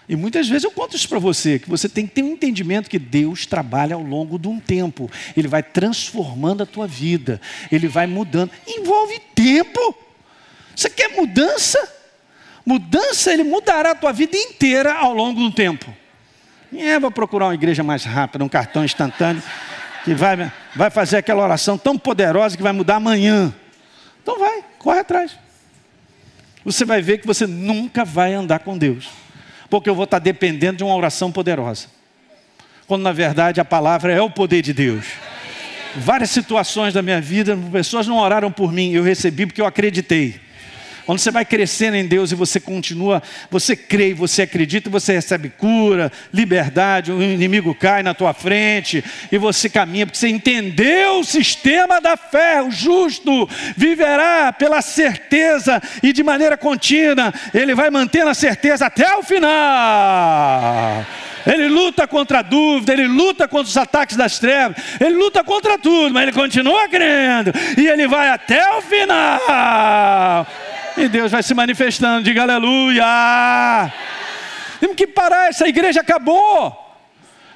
E 0.07 0.15
muitas 0.15 0.47
vezes 0.47 0.63
eu 0.63 0.71
conto 0.71 0.95
isso 0.95 1.09
para 1.09 1.19
você, 1.19 1.57
que 1.57 1.69
você 1.69 1.89
tem 1.89 2.05
que 2.05 2.13
ter 2.13 2.23
um 2.23 2.33
entendimento 2.33 2.89
que 2.89 2.99
Deus 2.99 3.45
trabalha 3.45 3.95
ao 3.95 4.03
longo 4.03 4.37
de 4.37 4.47
um 4.47 4.59
tempo. 4.59 5.09
Ele 5.35 5.47
vai 5.47 5.63
transformando 5.63 6.61
a 6.63 6.65
tua 6.65 6.87
vida, 6.87 7.41
ele 7.71 7.87
vai 7.87 8.05
mudando. 8.05 8.51
Envolve 8.67 9.19
tempo. 9.33 9.95
Você 10.75 10.89
quer 10.89 11.15
mudança? 11.15 11.79
Mudança, 12.65 13.33
ele 13.33 13.43
mudará 13.43 13.91
a 13.91 13.95
tua 13.95 14.11
vida 14.11 14.37
inteira 14.37 14.93
ao 14.93 15.13
longo 15.13 15.39
do 15.39 15.51
tempo. 15.51 15.93
É, 16.81 16.99
vou 16.99 17.11
procurar 17.11 17.47
uma 17.47 17.53
igreja 17.53 17.83
mais 17.83 18.03
rápida, 18.03 18.43
um 18.43 18.49
cartão 18.49 18.83
instantâneo, 18.83 19.41
que 20.03 20.13
vai, 20.13 20.51
vai 20.75 20.89
fazer 20.89 21.17
aquela 21.17 21.43
oração 21.43 21.77
tão 21.77 21.97
poderosa 21.97 22.55
que 22.55 22.63
vai 22.63 22.73
mudar 22.73 22.95
amanhã. 22.95 23.53
Então 24.21 24.39
vai, 24.39 24.63
corre 24.79 24.99
atrás. 24.99 25.37
Você 26.63 26.83
vai 26.83 27.01
ver 27.01 27.19
que 27.19 27.27
você 27.27 27.45
nunca 27.45 28.03
vai 28.03 28.33
andar 28.33 28.59
com 28.59 28.77
Deus, 28.77 29.09
porque 29.69 29.89
eu 29.89 29.95
vou 29.95 30.05
estar 30.05 30.19
dependendo 30.19 30.77
de 30.77 30.83
uma 30.83 30.95
oração 30.95 31.31
poderosa. 31.31 31.87
Quando 32.87 33.03
na 33.03 33.11
verdade 33.11 33.59
a 33.59 33.65
palavra 33.65 34.11
é 34.13 34.21
o 34.21 34.29
poder 34.29 34.61
de 34.61 34.73
Deus. 34.73 35.05
Várias 35.95 36.29
situações 36.29 36.93
da 36.93 37.01
minha 37.01 37.21
vida, 37.21 37.57
pessoas 37.71 38.07
não 38.07 38.17
oraram 38.17 38.51
por 38.51 38.71
mim, 38.71 38.91
eu 38.91 39.03
recebi 39.03 39.45
porque 39.45 39.61
eu 39.61 39.65
acreditei. 39.65 40.44
Quando 41.05 41.19
você 41.19 41.29
vai 41.29 41.45
crescendo 41.45 41.95
em 41.97 42.05
Deus 42.05 42.31
e 42.31 42.35
você 42.35 42.59
continua, 42.59 43.21
você 43.51 43.75
crê, 43.75 44.13
você 44.13 44.41
acredita, 44.41 44.89
você 44.89 45.13
recebe 45.13 45.49
cura, 45.49 46.11
liberdade, 46.33 47.11
o 47.11 47.21
inimigo 47.21 47.75
cai 47.75 48.01
na 48.01 48.15
tua 48.15 48.33
frente 48.33 49.03
e 49.31 49.37
você 49.37 49.69
caminha, 49.69 50.07
porque 50.07 50.17
você 50.17 50.29
entendeu 50.29 51.19
o 51.19 51.23
sistema 51.23 52.01
da 52.01 52.17
fé. 52.17 52.61
O 52.63 52.71
justo 52.71 53.47
viverá 53.77 54.51
pela 54.51 54.81
certeza 54.81 55.79
e 56.01 56.11
de 56.11 56.23
maneira 56.23 56.57
contínua, 56.57 57.31
ele 57.53 57.75
vai 57.75 57.91
mantendo 57.91 58.29
a 58.29 58.33
certeza 58.33 58.87
até 58.87 59.15
o 59.15 59.21
final. 59.21 61.05
Ele 61.45 61.67
luta 61.67 62.07
contra 62.07 62.39
a 62.39 62.41
dúvida, 62.41 62.93
ele 62.93 63.05
luta 63.05 63.47
contra 63.47 63.69
os 63.69 63.77
ataques 63.77 64.17
das 64.17 64.39
trevas, 64.39 64.77
ele 64.99 65.13
luta 65.13 65.43
contra 65.43 65.77
tudo, 65.77 66.11
mas 66.11 66.23
ele 66.23 66.31
continua 66.31 66.89
crendo 66.89 67.51
e 67.77 67.87
ele 67.87 68.07
vai 68.07 68.29
até 68.29 68.67
o 68.75 68.81
final. 68.81 70.47
E 70.97 71.09
Deus 71.09 71.31
vai 71.31 71.43
se 71.43 71.53
manifestando, 71.53 72.23
diga 72.23 72.43
aleluia. 72.43 73.91
Temos 74.79 74.95
que 74.95 75.05
parar, 75.05 75.49
essa 75.49 75.67
igreja 75.67 76.01
acabou. 76.01 76.83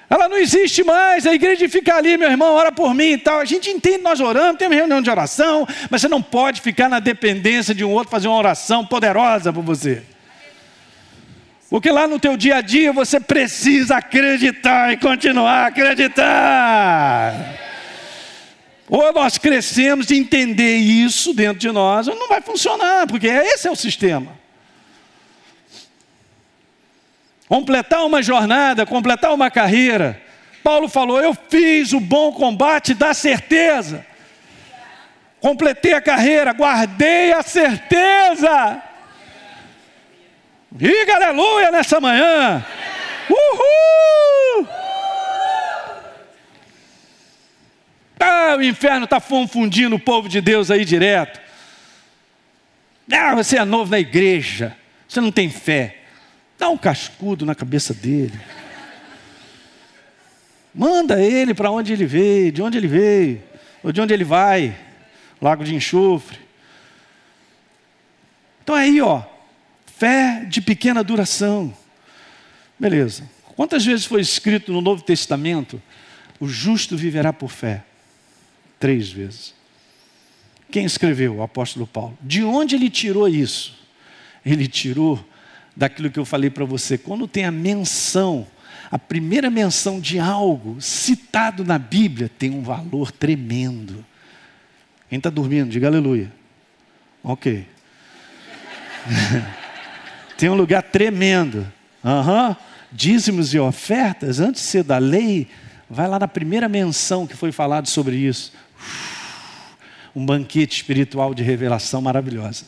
Ela 0.10 0.28
não 0.28 0.38
existe 0.38 0.84
mais, 0.84 1.28
a 1.28 1.34
igreja 1.34 1.70
fica 1.70 1.96
ali, 1.96 2.18
meu 2.18 2.30
irmão, 2.30 2.56
ora 2.56 2.72
por 2.72 2.94
mim 2.94 3.12
e 3.12 3.18
tal. 3.18 3.40
A 3.40 3.46
gente 3.46 3.70
entende, 3.70 4.00
nós 4.00 4.20
oramos, 4.20 4.58
temos 4.58 4.76
reunião 4.76 5.02
de 5.02 5.10
oração, 5.10 5.68
mas 5.90 6.02
você 6.02 6.08
não 6.08 6.22
pode 6.22 6.62
ficar 6.62 6.90
na 6.90 7.00
dependência 7.00 7.76
de 7.76 7.86
um 7.86 7.92
outro 7.92 8.10
fazer 8.10 8.28
uma 8.28 8.38
oração 8.38 8.86
poderosa 8.86 9.54
por 9.54 9.64
você. 9.64 10.04
Porque 11.70 11.92
lá 11.92 12.08
no 12.08 12.20
teu 12.20 12.36
dia 12.36 12.56
a 12.56 12.62
dia 12.62 12.92
você 12.92 13.20
precisa 13.20 13.98
acreditar 13.98 14.92
e 14.92 14.98
continuar 14.98 15.66
a 15.66 15.68
acreditar. 15.68 17.69
Ou 18.90 19.14
nós 19.14 19.38
crescemos 19.38 20.08
de 20.08 20.16
entender 20.16 20.78
isso 20.78 21.34
dentro 21.34 21.60
de 21.60 21.72
nós, 21.72 22.08
ou 22.08 22.16
não 22.16 22.28
vai 22.28 22.42
funcionar, 22.42 23.06
porque 23.08 23.28
esse 23.28 23.68
é 23.68 23.72
o 23.72 23.76
sistema. 23.76 24.38
Completar 27.48 28.06
uma 28.06 28.22
jornada, 28.24 28.86
completar 28.86 29.34
uma 29.34 29.52
carreira. 29.52 30.20
Paulo 30.64 30.88
falou: 30.88 31.22
Eu 31.22 31.38
fiz 31.50 31.94
o 31.94 32.00
bom 32.00 32.32
combate 32.32 32.94
da 32.94 33.14
certeza. 33.14 34.06
Completei 35.40 35.94
a 35.94 36.02
carreira, 36.02 36.52
guardei 36.52 37.32
a 37.32 37.42
certeza. 37.42 38.84
Diga 40.72 41.16
aleluia 41.16 41.72
nessa 41.72 42.00
manhã. 42.00 42.64
Uhul! 43.30 44.68
Ah, 48.20 48.56
o 48.58 48.62
inferno 48.62 49.06
está 49.06 49.20
confundindo 49.22 49.96
o 49.96 50.00
povo 50.00 50.28
de 50.28 50.42
Deus 50.42 50.70
aí 50.70 50.84
direto. 50.84 51.40
Ah, 53.12 53.34
você 53.36 53.58
é 53.58 53.66
novo 53.66 53.92
na 53.92 54.00
igreja, 54.00 54.76
você 55.08 55.22
não 55.22 55.32
tem 55.32 55.50
fé. 55.50 56.04
Dá 56.58 56.70
um 56.70 56.78
cascudo 56.78 57.46
na 57.46 57.56
cabeça 57.56 57.94
dele. 57.94 58.40
Manda 60.76 61.22
ele 61.22 61.54
para 61.54 61.72
onde 61.72 61.94
ele 61.94 62.06
veio, 62.06 62.52
de 62.52 62.62
onde 62.62 62.78
ele 62.78 62.88
veio, 62.88 63.42
ou 63.82 63.92
de 63.92 64.02
onde 64.02 64.14
ele 64.14 64.24
vai. 64.24 64.76
Lago 65.42 65.64
de 65.64 65.74
enxofre. 65.74 66.38
Então 68.62 68.76
aí, 68.76 69.02
ó, 69.02 69.24
Fé 70.00 70.46
de 70.46 70.62
pequena 70.62 71.04
duração. 71.04 71.74
Beleza. 72.80 73.30
Quantas 73.58 73.84
vezes 73.86 74.06
foi 74.06 74.22
escrito 74.22 74.72
no 74.72 74.80
Novo 74.80 75.04
Testamento: 75.04 75.82
o 76.40 76.48
justo 76.48 76.96
viverá 76.96 77.34
por 77.34 77.52
fé? 77.52 77.84
Três 78.80 79.10
vezes. 79.10 79.54
Quem 80.72 80.86
escreveu? 80.86 81.38
O 81.38 81.44
apóstolo 81.44 81.86
Paulo. 81.88 82.18
De 82.22 82.44
onde 82.44 82.76
ele 82.76 82.90
tirou 82.90 83.28
isso? 83.28 83.78
Ele 84.46 84.68
tirou 84.68 85.24
daquilo 85.76 86.10
que 86.10 86.20
eu 86.20 86.26
falei 86.26 86.50
para 86.50 86.66
você. 86.66 86.98
Quando 86.98 87.28
tem 87.28 87.46
a 87.46 87.52
menção, 87.52 88.48
a 88.92 88.98
primeira 89.00 89.50
menção 89.50 90.00
de 90.00 90.20
algo 90.20 90.80
citado 90.80 91.64
na 91.64 91.78
Bíblia, 91.78 92.30
tem 92.30 92.52
um 92.52 92.62
valor 92.62 93.12
tremendo. 93.12 94.06
Quem 95.10 95.18
está 95.18 95.30
dormindo, 95.30 95.70
diga 95.70 95.88
aleluia. 95.88 96.32
Ok. 97.24 97.66
Tem 100.38 100.50
um 100.50 100.56
lugar 100.56 100.84
tremendo. 100.84 101.68
Uhum. 102.04 102.56
Dízimos 102.92 103.54
e 103.54 103.60
ofertas, 103.60 104.40
antes 104.40 104.62
de 104.62 104.68
ser 104.68 104.84
da 104.84 104.98
lei, 104.98 105.48
vai 105.90 106.08
lá 106.08 106.18
na 106.18 106.28
primeira 106.28 106.70
menção 106.70 107.28
que 107.28 107.36
foi 107.36 107.52
falado 107.52 107.88
sobre 107.88 108.16
isso. 108.16 108.54
Um 110.16 110.26
banquete 110.26 110.78
espiritual 110.78 111.34
de 111.34 111.44
revelação 111.44 112.02
maravilhosa. 112.02 112.66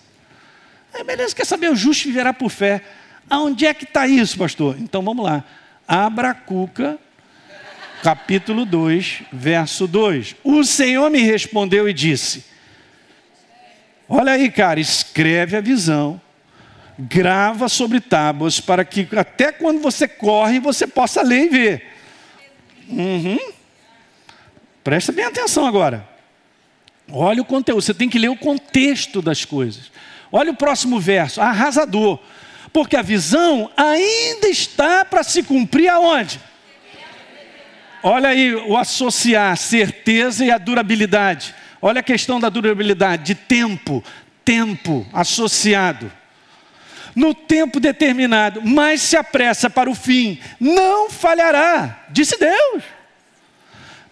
Aí, 0.93 1.03
beleza, 1.03 1.35
quer 1.35 1.45
saber? 1.45 1.69
O 1.69 1.75
justo 1.75 2.05
viverá 2.05 2.33
por 2.33 2.49
fé. 2.49 2.81
Aonde 3.29 3.65
é 3.65 3.73
que 3.73 3.85
está 3.85 4.07
isso, 4.07 4.37
pastor? 4.37 4.77
Então 4.79 5.01
vamos 5.01 5.25
lá. 5.25 5.43
Abra 5.87 6.33
Cuca, 6.33 6.97
capítulo 8.03 8.65
2, 8.65 9.23
verso 9.31 9.87
2. 9.87 10.35
O 10.43 10.63
Senhor 10.63 11.09
me 11.09 11.21
respondeu 11.21 11.87
e 11.87 11.93
disse: 11.93 12.45
Olha 14.07 14.33
aí, 14.33 14.51
cara, 14.51 14.79
escreve 14.79 15.55
a 15.55 15.61
visão 15.61 16.21
grava 17.07 17.67
sobre 17.67 17.99
tábuas 17.99 18.59
para 18.59 18.85
que 18.85 19.07
até 19.15 19.51
quando 19.51 19.81
você 19.81 20.07
corre 20.07 20.59
você 20.59 20.85
possa 20.85 21.21
ler 21.21 21.45
e 21.45 21.49
ver. 21.49 21.87
Uhum. 22.89 23.39
Presta 24.83 25.11
bem 25.11 25.25
atenção 25.25 25.65
agora. 25.65 26.07
Olha 27.11 27.41
o 27.41 27.45
conteúdo, 27.45 27.81
você 27.81 27.93
tem 27.93 28.09
que 28.09 28.19
ler 28.19 28.29
o 28.29 28.37
contexto 28.37 29.21
das 29.21 29.45
coisas. 29.45 29.91
Olha 30.31 30.51
o 30.51 30.55
próximo 30.55 30.99
verso, 30.99 31.41
arrasador. 31.41 32.19
Porque 32.71 32.95
a 32.95 33.01
visão 33.01 33.69
ainda 33.75 34.47
está 34.47 35.03
para 35.03 35.23
se 35.23 35.43
cumprir 35.43 35.89
aonde? 35.89 36.39
Olha 38.01 38.29
aí 38.29 38.55
o 38.55 38.77
associar 38.77 39.55
certeza 39.57 40.45
e 40.45 40.51
a 40.51 40.57
durabilidade. 40.57 41.53
Olha 41.81 41.99
a 41.99 42.03
questão 42.03 42.39
da 42.39 42.49
durabilidade, 42.49 43.23
de 43.23 43.35
tempo, 43.35 44.03
tempo 44.43 45.05
associado 45.13 46.11
no 47.15 47.33
tempo 47.33 47.79
determinado, 47.79 48.61
mas 48.63 49.01
se 49.01 49.17
apressa 49.17 49.69
para 49.69 49.89
o 49.89 49.95
fim, 49.95 50.39
não 50.59 51.09
falhará, 51.09 52.05
disse 52.09 52.37
Deus. 52.39 52.83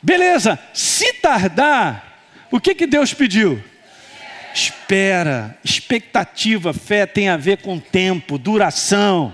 Beleza, 0.01 0.57
se 0.73 1.13
tardar, 1.13 2.19
o 2.49 2.59
que, 2.59 2.73
que 2.73 2.87
Deus 2.87 3.13
pediu? 3.13 3.61
Espera, 4.53 5.57
expectativa, 5.63 6.73
fé 6.73 7.05
tem 7.05 7.29
a 7.29 7.37
ver 7.37 7.57
com 7.57 7.79
tempo, 7.79 8.37
duração. 8.37 9.33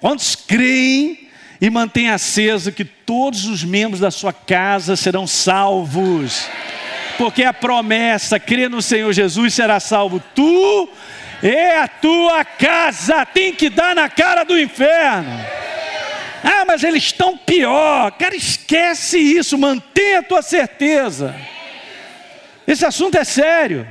Quantos 0.00 0.34
creem 0.34 1.28
e 1.60 1.68
mantêm 1.68 2.08
aceso 2.08 2.72
que 2.72 2.84
todos 2.84 3.44
os 3.46 3.64
membros 3.64 4.00
da 4.00 4.10
sua 4.10 4.32
casa 4.32 4.96
serão 4.96 5.26
salvos? 5.26 6.48
Porque 7.18 7.42
a 7.42 7.52
promessa, 7.52 8.38
crê 8.38 8.68
no 8.68 8.80
Senhor 8.80 9.12
Jesus, 9.12 9.54
será 9.54 9.80
salvo 9.80 10.22
tu 10.34 10.88
é 11.42 11.78
a 11.78 11.88
tua 11.88 12.44
casa, 12.44 13.24
tem 13.24 13.52
que 13.52 13.70
dar 13.70 13.94
na 13.94 14.08
cara 14.08 14.44
do 14.44 14.58
inferno. 14.58 15.44
Ah, 16.50 16.64
mas 16.64 16.82
eles 16.82 17.04
estão 17.04 17.36
pior. 17.36 18.10
Cara, 18.12 18.34
esquece 18.34 19.18
isso, 19.18 19.58
mantenha 19.58 20.20
a 20.20 20.22
tua 20.22 20.40
certeza. 20.40 21.36
Esse 22.66 22.86
assunto 22.86 23.18
é 23.18 23.24
sério. 23.24 23.86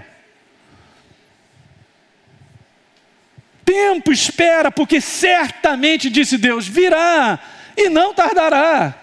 Tempo 3.63 4.11
espera, 4.11 4.71
porque 4.71 4.99
certamente, 4.99 6.09
disse 6.09 6.35
Deus, 6.35 6.67
virá 6.67 7.39
e 7.75 7.89
não 7.89 8.11
tardará. 8.11 8.95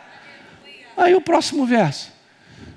Aí 0.97 1.15
o 1.15 1.21
próximo 1.21 1.65
verso. 1.65 2.13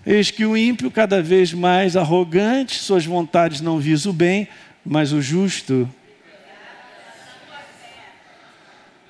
Eis 0.06 0.30
que 0.30 0.46
o 0.46 0.56
ímpio, 0.56 0.92
cada 0.92 1.24
vez 1.24 1.54
mais 1.54 1.98
arrogante, 1.98 2.78
suas 2.78 3.04
vontades 3.04 3.62
não 3.62 3.80
visa 3.80 4.12
o 4.12 4.14
bem, 4.14 4.48
mas 4.86 5.12
o 5.12 5.24
justo, 5.24 5.90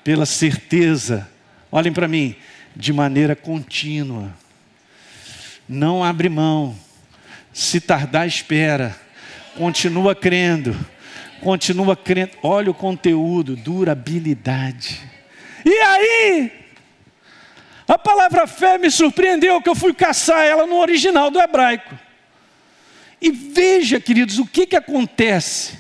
pela 0.01 0.25
certeza, 0.25 1.29
olhem 1.71 1.93
para 1.93 2.07
mim, 2.07 2.35
de 2.75 2.93
maneira 2.93 3.35
contínua, 3.35 4.33
não 5.67 6.03
abre 6.03 6.29
mão, 6.29 6.77
se 7.51 7.81
tardar, 7.81 8.27
espera, 8.27 8.95
continua 9.57 10.15
crendo, 10.15 10.77
continua 11.41 11.95
crendo, 11.95 12.31
olha 12.43 12.71
o 12.71 12.73
conteúdo, 12.73 13.55
durabilidade. 13.55 15.01
E 15.65 15.73
aí, 15.73 16.51
a 17.87 17.97
palavra 17.97 18.45
fé 18.45 18.77
me 18.77 18.91
surpreendeu 18.91 19.61
que 19.61 19.69
eu 19.69 19.75
fui 19.75 19.93
caçar 19.93 20.45
ela 20.45 20.65
no 20.65 20.77
original 20.77 21.31
do 21.31 21.39
hebraico. 21.39 21.97
E 23.21 23.31
veja, 23.31 23.99
queridos, 23.99 24.39
o 24.39 24.45
que, 24.45 24.65
que 24.67 24.75
acontece. 24.75 25.79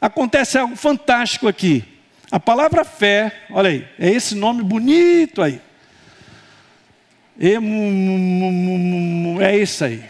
Acontece 0.00 0.58
algo 0.58 0.76
fantástico 0.76 1.46
aqui. 1.46 1.84
A 2.30 2.40
palavra 2.40 2.84
fé, 2.84 3.32
olha 3.50 3.70
aí, 3.70 3.86
é 3.98 4.10
esse 4.10 4.34
nome 4.34 4.62
bonito 4.62 5.40
aí. 5.40 5.60
É 9.40 9.56
isso 9.58 9.84
aí. 9.84 10.02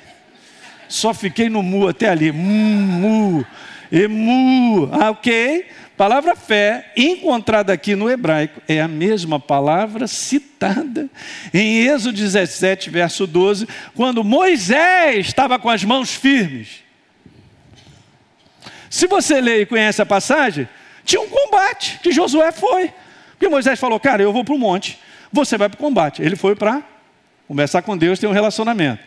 Só 0.88 1.12
fiquei 1.12 1.48
no 1.48 1.62
mu 1.62 1.88
até 1.88 2.08
ali. 2.08 2.32
Mu. 2.32 3.44
Emu, 3.90 4.88
ah, 4.92 5.10
ok? 5.10 5.66
Palavra 5.96 6.36
fé, 6.36 6.92
encontrada 6.94 7.72
aqui 7.72 7.96
no 7.96 8.10
hebraico, 8.10 8.60
é 8.68 8.82
a 8.82 8.88
mesma 8.88 9.40
palavra 9.40 10.06
citada 10.06 11.08
em 11.54 11.86
Êxodo 11.86 12.18
17, 12.18 12.90
verso 12.90 13.26
12, 13.26 13.66
quando 13.94 14.22
Moisés 14.22 15.28
estava 15.28 15.58
com 15.58 15.70
as 15.70 15.82
mãos 15.84 16.12
firmes. 16.12 16.84
Se 18.90 19.06
você 19.06 19.40
lê 19.40 19.62
e 19.62 19.66
conhece 19.66 20.02
a 20.02 20.06
passagem, 20.06 20.68
tinha 21.06 21.22
um 21.22 21.28
combate 21.28 22.00
que 22.02 22.10
Josué 22.10 22.50
foi. 22.50 22.92
Porque 23.30 23.48
Moisés 23.48 23.78
falou: 23.78 23.98
Cara, 23.98 24.22
eu 24.22 24.32
vou 24.32 24.44
para 24.44 24.54
o 24.54 24.58
monte, 24.58 24.98
você 25.32 25.56
vai 25.56 25.68
para 25.68 25.76
o 25.76 25.78
combate. 25.78 26.20
Ele 26.20 26.34
foi 26.34 26.56
para 26.56 26.82
conversar 27.46 27.80
com 27.82 27.96
Deus, 27.96 28.18
ter 28.18 28.26
um 28.26 28.32
relacionamento. 28.32 29.02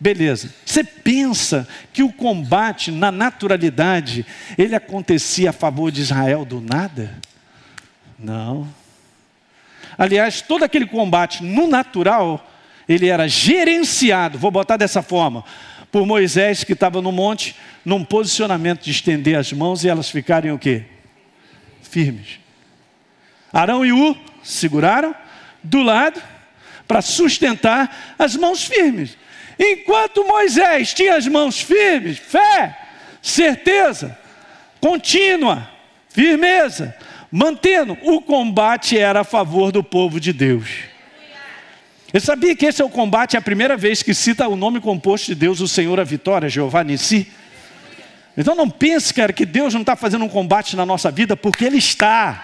Beleza. 0.00 0.54
Você 0.64 0.82
pensa 0.82 1.68
que 1.92 2.02
o 2.02 2.10
combate 2.10 2.90
na 2.90 3.12
naturalidade 3.12 4.24
ele 4.56 4.74
acontecia 4.74 5.50
a 5.50 5.52
favor 5.52 5.92
de 5.92 6.00
Israel 6.00 6.44
do 6.44 6.60
nada? 6.60 7.14
Não. 8.18 8.66
Aliás, 9.98 10.40
todo 10.40 10.62
aquele 10.62 10.86
combate 10.86 11.44
no 11.44 11.66
natural, 11.66 12.48
ele 12.88 13.08
era 13.08 13.28
gerenciado, 13.28 14.38
vou 14.38 14.50
botar 14.50 14.76
dessa 14.76 15.02
forma, 15.02 15.44
por 15.90 16.06
Moisés 16.06 16.62
que 16.62 16.72
estava 16.72 17.02
no 17.02 17.10
monte, 17.10 17.56
num 17.84 18.04
posicionamento 18.04 18.84
de 18.84 18.92
estender 18.92 19.36
as 19.36 19.52
mãos 19.52 19.84
e 19.84 19.88
elas 19.88 20.08
ficarem 20.08 20.52
o 20.52 20.58
quê? 20.58 20.84
Firmes. 21.90 22.38
Arão 23.52 23.84
e 23.84 23.92
U 23.92 24.16
seguraram 24.42 25.14
do 25.62 25.82
lado 25.82 26.22
para 26.86 27.02
sustentar 27.02 28.14
as 28.18 28.36
mãos 28.36 28.64
firmes. 28.64 29.16
Enquanto 29.58 30.26
Moisés 30.26 30.94
tinha 30.94 31.16
as 31.16 31.26
mãos 31.26 31.60
firmes, 31.60 32.18
fé, 32.18 32.78
certeza, 33.20 34.16
contínua, 34.80 35.68
firmeza, 36.08 36.94
mantendo, 37.30 37.96
o 38.02 38.20
combate 38.20 38.98
era 38.98 39.20
a 39.20 39.24
favor 39.24 39.72
do 39.72 39.82
povo 39.82 40.20
de 40.20 40.32
Deus. 40.32 40.68
Eu 42.12 42.20
sabia 42.20 42.56
que 42.56 42.64
esse 42.64 42.80
é 42.80 42.84
o 42.84 42.88
combate, 42.88 43.36
é 43.36 43.38
a 43.38 43.42
primeira 43.42 43.76
vez 43.76 44.02
que 44.02 44.14
cita 44.14 44.48
o 44.48 44.56
nome 44.56 44.80
composto 44.80 45.26
de 45.26 45.34
Deus, 45.34 45.60
o 45.60 45.68
Senhor, 45.68 45.98
a 46.00 46.04
vitória, 46.04 46.48
Jeová 46.48 46.82
Nissi. 46.82 47.30
Então 48.38 48.54
não 48.54 48.70
pense, 48.70 49.12
cara, 49.12 49.32
que 49.32 49.44
Deus 49.44 49.74
não 49.74 49.80
está 49.80 49.96
fazendo 49.96 50.24
um 50.24 50.28
combate 50.28 50.76
na 50.76 50.86
nossa 50.86 51.10
vida, 51.10 51.36
porque 51.36 51.64
Ele 51.64 51.78
está. 51.78 52.40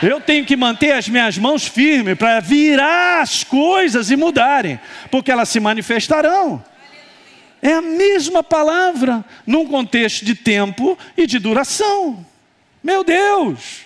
Eu 0.00 0.20
tenho 0.20 0.44
que 0.44 0.56
manter 0.56 0.92
as 0.92 1.08
minhas 1.08 1.36
mãos 1.36 1.66
firmes 1.66 2.16
para 2.16 2.38
virar 2.38 3.20
as 3.20 3.42
coisas 3.42 4.12
e 4.12 4.16
mudarem, 4.16 4.78
porque 5.10 5.32
elas 5.32 5.48
se 5.48 5.58
manifestarão. 5.58 6.64
É 7.60 7.72
a 7.72 7.82
mesma 7.82 8.40
palavra, 8.40 9.24
num 9.44 9.66
contexto 9.66 10.24
de 10.24 10.36
tempo 10.36 10.96
e 11.16 11.26
de 11.26 11.40
duração. 11.40 12.24
Meu 12.80 13.02
Deus! 13.02 13.80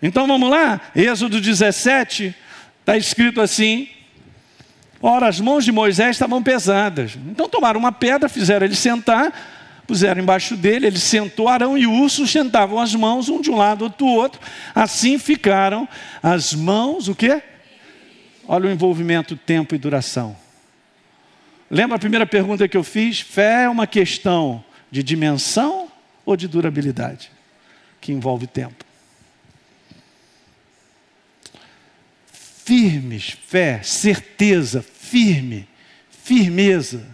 Então 0.00 0.28
vamos 0.28 0.50
lá, 0.50 0.80
Êxodo 0.94 1.40
17, 1.40 2.32
está 2.78 2.96
escrito 2.96 3.40
assim: 3.40 3.88
Ora, 5.02 5.26
as 5.26 5.40
mãos 5.40 5.64
de 5.64 5.72
Moisés 5.72 6.10
estavam 6.10 6.42
pesadas. 6.42 7.18
Então 7.26 7.48
tomaram 7.48 7.80
uma 7.80 7.90
pedra, 7.90 8.28
fizeram 8.28 8.64
ele 8.64 8.76
sentar, 8.76 9.32
puseram 9.86 10.22
embaixo 10.22 10.56
dele, 10.56 10.86
ele 10.86 10.98
sentou, 10.98 11.48
Arão 11.48 11.76
e 11.76 11.86
Urso 11.86 12.22
sustentavam 12.22 12.78
as 12.78 12.94
mãos, 12.94 13.28
um 13.28 13.40
de 13.40 13.50
um 13.50 13.56
lado, 13.56 13.82
outro 13.84 14.06
do 14.06 14.06
outro. 14.06 14.40
Assim 14.74 15.18
ficaram 15.18 15.88
as 16.22 16.54
mãos, 16.54 17.08
o 17.08 17.14
quê? 17.14 17.42
Olha 18.46 18.68
o 18.68 18.72
envolvimento, 18.72 19.36
tempo 19.36 19.74
e 19.74 19.78
duração. 19.78 20.36
Lembra 21.70 21.96
a 21.96 21.98
primeira 21.98 22.26
pergunta 22.26 22.68
que 22.68 22.76
eu 22.76 22.84
fiz? 22.84 23.20
Fé 23.20 23.64
é 23.64 23.68
uma 23.68 23.86
questão 23.86 24.64
de 24.90 25.02
dimensão 25.02 25.88
ou 26.24 26.36
de 26.36 26.46
durabilidade? 26.46 27.30
Que 28.00 28.12
envolve 28.12 28.46
tempo. 28.46 28.84
Firmes, 32.64 33.36
fé, 33.46 33.82
certeza, 33.82 34.82
firme, 34.82 35.68
firmeza. 36.10 37.06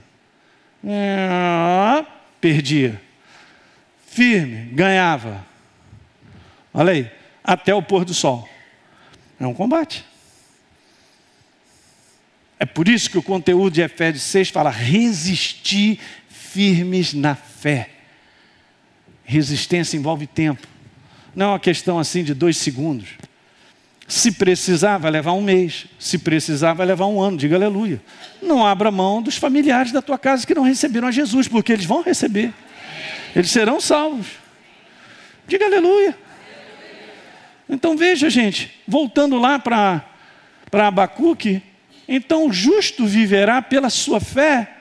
É 0.85 2.20
perdia. 2.41 3.01
Firme, 4.07 4.71
ganhava. 4.73 5.45
Olha 6.73 6.93
aí, 6.93 7.11
até 7.45 7.75
o 7.75 7.83
pôr 7.83 8.05
do 8.05 8.15
sol. 8.15 8.49
É 9.39 9.47
um 9.47 9.55
combate. 9.55 10.05
É 12.59 12.67
por 12.67 12.89
isso 12.89 13.09
que 13.09 13.17
o 13.17 13.23
conteúdo 13.23 13.73
de 13.73 13.81
Efésios 13.81 14.23
6 14.25 14.51
fala: 14.51 14.71
resistir 14.71 15.99
firmes 16.29 17.15
na 17.15 17.35
fé. 17.35 17.91
Resistência 19.25 19.97
envolve 19.97 20.27
tempo. 20.27 20.67
Não 21.35 21.47
é 21.47 21.49
uma 21.51 21.61
questão 21.61 21.99
assim 21.99 22.25
de 22.25 22.35
dois 22.35 22.57
segundos. 22.57 23.11
Se 24.11 24.33
precisar, 24.33 24.99
vai 24.99 25.09
levar 25.09 25.35
um 25.35 25.41
mês. 25.41 25.87
Se 25.97 26.19
precisar, 26.19 26.73
vai 26.73 26.85
levar 26.85 27.07
um 27.07 27.21
ano. 27.21 27.37
Diga 27.37 27.55
aleluia. 27.55 28.03
Não 28.43 28.67
abra 28.67 28.91
mão 28.91 29.23
dos 29.23 29.37
familiares 29.37 29.93
da 29.93 30.03
tua 30.03 30.19
casa 30.19 30.45
que 30.45 30.53
não 30.53 30.65
receberam 30.65 31.07
a 31.07 31.13
Jesus, 31.13 31.47
porque 31.47 31.73
eles 31.73 31.85
vão 31.85 32.03
receber. 32.03 32.53
Eles 33.37 33.53
serão 33.53 33.81
salvos. 33.81 34.27
Diga 35.47 35.65
aleluia. 35.65 36.19
Então 37.69 37.97
veja, 37.97 38.29
gente, 38.29 38.81
voltando 38.85 39.39
lá 39.39 39.61
para 39.61 40.03
Abacuque, 40.73 41.63
então 42.09 42.49
o 42.49 42.53
justo 42.53 43.07
viverá 43.07 43.63
pela 43.63 43.89
sua 43.89 44.19
fé. 44.19 44.73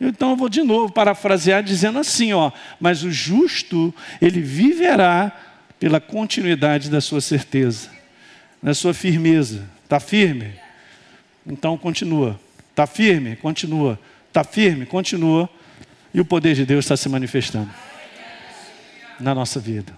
Então 0.00 0.30
eu 0.30 0.36
vou 0.36 0.48
de 0.48 0.62
novo 0.62 0.90
parafrasear 0.90 1.62
dizendo 1.62 1.98
assim, 1.98 2.32
ó, 2.32 2.50
mas 2.80 3.02
o 3.02 3.12
justo, 3.12 3.94
ele 4.22 4.40
viverá 4.40 5.30
pela 5.78 6.00
continuidade 6.00 6.88
da 6.88 7.02
sua 7.02 7.20
certeza 7.20 7.99
na 8.62 8.74
sua 8.74 8.92
firmeza. 8.92 9.68
Está 9.84 9.98
firme? 9.98 10.52
Então 11.46 11.76
continua. 11.76 12.38
Está 12.70 12.86
firme? 12.86 13.36
Continua. 13.36 13.98
Está 14.28 14.44
firme? 14.44 14.86
Continua. 14.86 15.48
E 16.12 16.20
o 16.20 16.24
poder 16.24 16.54
de 16.54 16.66
Deus 16.66 16.84
está 16.84 16.96
se 16.96 17.08
manifestando 17.08 17.70
na 19.18 19.34
nossa 19.34 19.60
vida. 19.60 19.92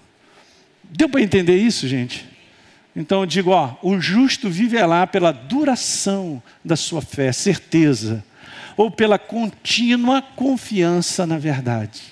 Deu 0.83 1.09
para 1.09 1.23
entender 1.23 1.57
isso, 1.57 1.89
gente? 1.89 2.29
Então 2.95 3.21
eu 3.21 3.27
digo, 3.27 3.51
ó, 3.51 3.77
o 3.83 3.99
justo 3.99 4.51
viverá 4.51 5.07
pela 5.07 5.33
duração 5.33 6.43
da 6.63 6.77
sua 6.77 7.01
fé, 7.01 7.33
certeza, 7.33 8.23
ou 8.77 8.91
pela 8.91 9.19
contínua 9.19 10.21
confiança 10.21 11.27
na 11.27 11.39
verdade. 11.39 12.03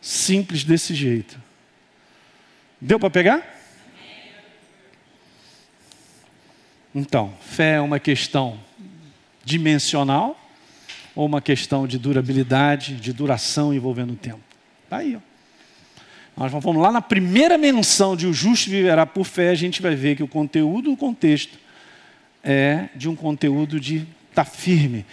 Simples 0.00 0.64
desse 0.64 0.94
jeito. 0.94 1.40
Deu 2.80 2.98
para 2.98 3.10
pegar? 3.10 3.61
Então, 6.94 7.32
fé 7.40 7.74
é 7.76 7.80
uma 7.80 7.98
questão 7.98 8.58
dimensional 9.44 10.38
ou 11.14 11.26
uma 11.26 11.40
questão 11.40 11.86
de 11.86 11.98
durabilidade, 11.98 12.96
de 12.96 13.12
duração 13.12 13.72
envolvendo 13.72 14.12
o 14.12 14.16
tempo? 14.16 14.40
Está 14.84 14.98
aí, 14.98 15.16
ó. 15.16 15.32
Nós 16.36 16.50
vamos 16.50 16.82
lá 16.82 16.90
na 16.90 17.02
primeira 17.02 17.58
menção 17.58 18.16
de 18.16 18.26
o 18.26 18.32
justo 18.32 18.70
viverá 18.70 19.04
por 19.04 19.24
fé, 19.24 19.50
a 19.50 19.54
gente 19.54 19.82
vai 19.82 19.94
ver 19.94 20.16
que 20.16 20.22
o 20.22 20.28
conteúdo, 20.28 20.90
o 20.90 20.96
contexto, 20.96 21.58
é 22.42 22.88
de 22.94 23.08
um 23.08 23.14
conteúdo 23.14 23.78
de 23.78 24.06
estar 24.30 24.44
tá 24.44 24.44
firme, 24.44 25.04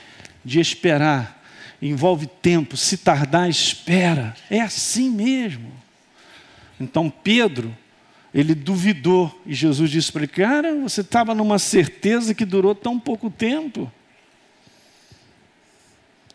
de 0.43 0.59
esperar, 0.59 1.43
envolve 1.81 2.25
tempo, 2.25 2.75
se 2.77 2.97
tardar, 2.97 3.49
espera. 3.49 4.33
É 4.49 4.61
assim 4.61 5.09
mesmo. 5.09 5.71
Então 6.79 7.09
Pedro 7.09 7.75
ele 8.33 8.53
duvidou 8.53 9.41
e 9.45 9.53
Jesus 9.53 9.89
disse 9.89 10.11
para 10.11 10.23
ele: 10.23 10.31
Cara, 10.31 10.75
você 10.75 11.01
estava 11.01 11.33
numa 11.33 11.57
certeza 11.57 12.33
que 12.33 12.45
durou 12.45 12.75
tão 12.75 12.99
pouco 12.99 13.29
tempo. 13.29 13.91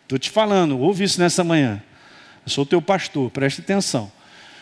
Estou 0.03 0.19
te 0.19 0.31
falando, 0.31 0.79
ouve 0.79 1.05
isso 1.05 1.21
nessa 1.21 1.43
manhã. 1.43 1.83
Eu 2.45 2.51
sou 2.51 2.67
teu 2.67 2.83
pastor, 2.83 3.31
preste 3.31 3.61
atenção. 3.61 4.13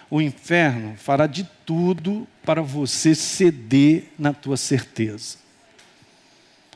O 0.09 0.20
inferno 0.20 0.95
fará 0.97 1.26
de 1.26 1.49
tudo 1.64 2.28
para 2.45 2.61
você 2.61 3.14
ceder 3.14 4.11
na 4.18 4.33
tua 4.33 4.57
certeza, 4.57 5.39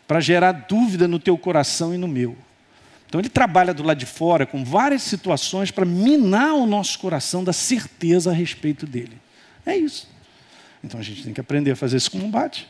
para 0.09 0.21
gerar 0.21 0.53
dúvida 0.53 1.07
no 1.07 1.19
teu 1.19 1.37
coração 1.37 1.95
e 1.95 1.99
no 1.99 2.09
meu. 2.09 2.37
Então 3.07 3.21
ele 3.21 3.29
trabalha 3.29 3.73
do 3.73 3.83
lado 3.83 3.99
de 3.99 4.07
fora 4.07 4.47
com 4.47 4.65
várias 4.65 5.03
situações 5.03 5.71
para 5.71 5.85
minar 5.85 6.55
o 6.55 6.67
nosso 6.67 6.99
coração 6.99 7.45
da 7.45 7.53
certeza 7.53 8.31
a 8.31 8.35
respeito 8.35 8.87
dele. 8.87 9.17
É 9.65 9.77
isso. 9.77 10.16
Então 10.87 11.01
a 11.01 11.03
gente 11.03 11.24
tem 11.24 11.32
que 11.32 11.41
aprender 11.41 11.72
a 11.72 11.76
fazer 11.76 11.97
esse 11.97 12.09
combate, 12.09 12.68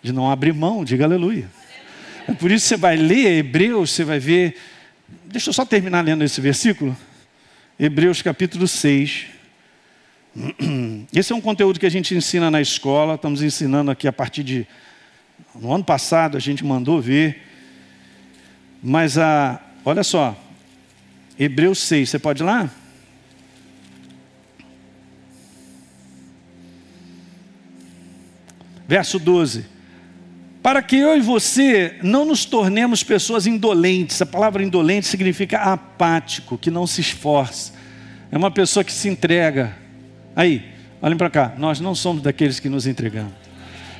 de 0.00 0.12
não 0.12 0.30
abrir 0.30 0.54
mão, 0.54 0.84
diga 0.84 1.04
aleluia. 1.04 1.50
É 2.28 2.32
por 2.32 2.52
isso 2.52 2.64
que 2.64 2.68
você 2.68 2.76
vai 2.76 2.96
ler 2.96 3.38
Hebreus, 3.38 3.90
você 3.90 4.04
vai 4.04 4.20
ver. 4.20 4.56
Deixa 5.26 5.50
eu 5.50 5.52
só 5.52 5.64
terminar 5.64 6.04
lendo 6.04 6.22
esse 6.22 6.40
versículo. 6.40 6.96
Hebreus 7.78 8.22
capítulo 8.22 8.68
6. 8.68 9.26
Esse 11.12 11.32
é 11.32 11.36
um 11.36 11.40
conteúdo 11.40 11.80
que 11.80 11.86
a 11.86 11.90
gente 11.90 12.14
ensina 12.14 12.48
na 12.48 12.60
escola, 12.60 13.16
estamos 13.16 13.42
ensinando 13.42 13.90
aqui 13.90 14.06
a 14.06 14.12
partir 14.12 14.44
de. 14.44 14.66
No 15.52 15.74
ano 15.74 15.82
passado 15.82 16.36
a 16.36 16.40
gente 16.40 16.64
mandou 16.64 17.00
ver. 17.00 17.42
Mas 18.80 19.18
a. 19.18 19.60
Olha 19.84 20.04
só. 20.04 20.40
Hebreus 21.36 21.80
6, 21.80 22.08
você 22.08 22.18
pode 22.20 22.40
ir 22.40 22.46
lá? 22.46 22.70
Verso 28.92 29.18
12. 29.18 29.64
Para 30.62 30.82
que 30.82 30.96
eu 30.98 31.16
e 31.16 31.20
você 31.22 31.96
não 32.02 32.26
nos 32.26 32.44
tornemos 32.44 33.02
pessoas 33.02 33.46
indolentes. 33.46 34.20
A 34.20 34.26
palavra 34.26 34.62
indolente 34.62 35.06
significa 35.06 35.60
apático, 35.60 36.58
que 36.58 36.70
não 36.70 36.86
se 36.86 37.00
esforça. 37.00 37.72
É 38.30 38.36
uma 38.36 38.50
pessoa 38.50 38.84
que 38.84 38.92
se 38.92 39.08
entrega. 39.08 39.74
Aí, 40.36 40.62
olhem 41.00 41.16
para 41.16 41.30
cá. 41.30 41.54
Nós 41.56 41.80
não 41.80 41.94
somos 41.94 42.22
daqueles 42.22 42.60
que 42.60 42.68
nos 42.68 42.86
entregamos. 42.86 43.32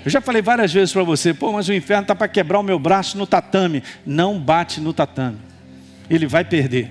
Eu 0.05 0.11
já 0.11 0.21
falei 0.21 0.43
várias 0.43 0.71
vezes 0.71 0.93
para 0.93 1.03
você, 1.05 1.33
pô, 1.33 1.53
mas 1.53 1.69
o 1.69 1.73
inferno 1.73 2.03
está 2.03 2.15
para 2.15 2.29
quebrar 2.29 2.59
o 2.59 2.63
meu 2.63 2.79
braço 2.79 3.17
no 3.17 3.27
tatame. 3.27 3.83
Não 4.05 4.39
bate 4.39 4.79
no 4.79 4.93
tatame. 4.93 5.39
Ele 6.11 6.27
vai 6.27 6.45
perder. 6.45 6.91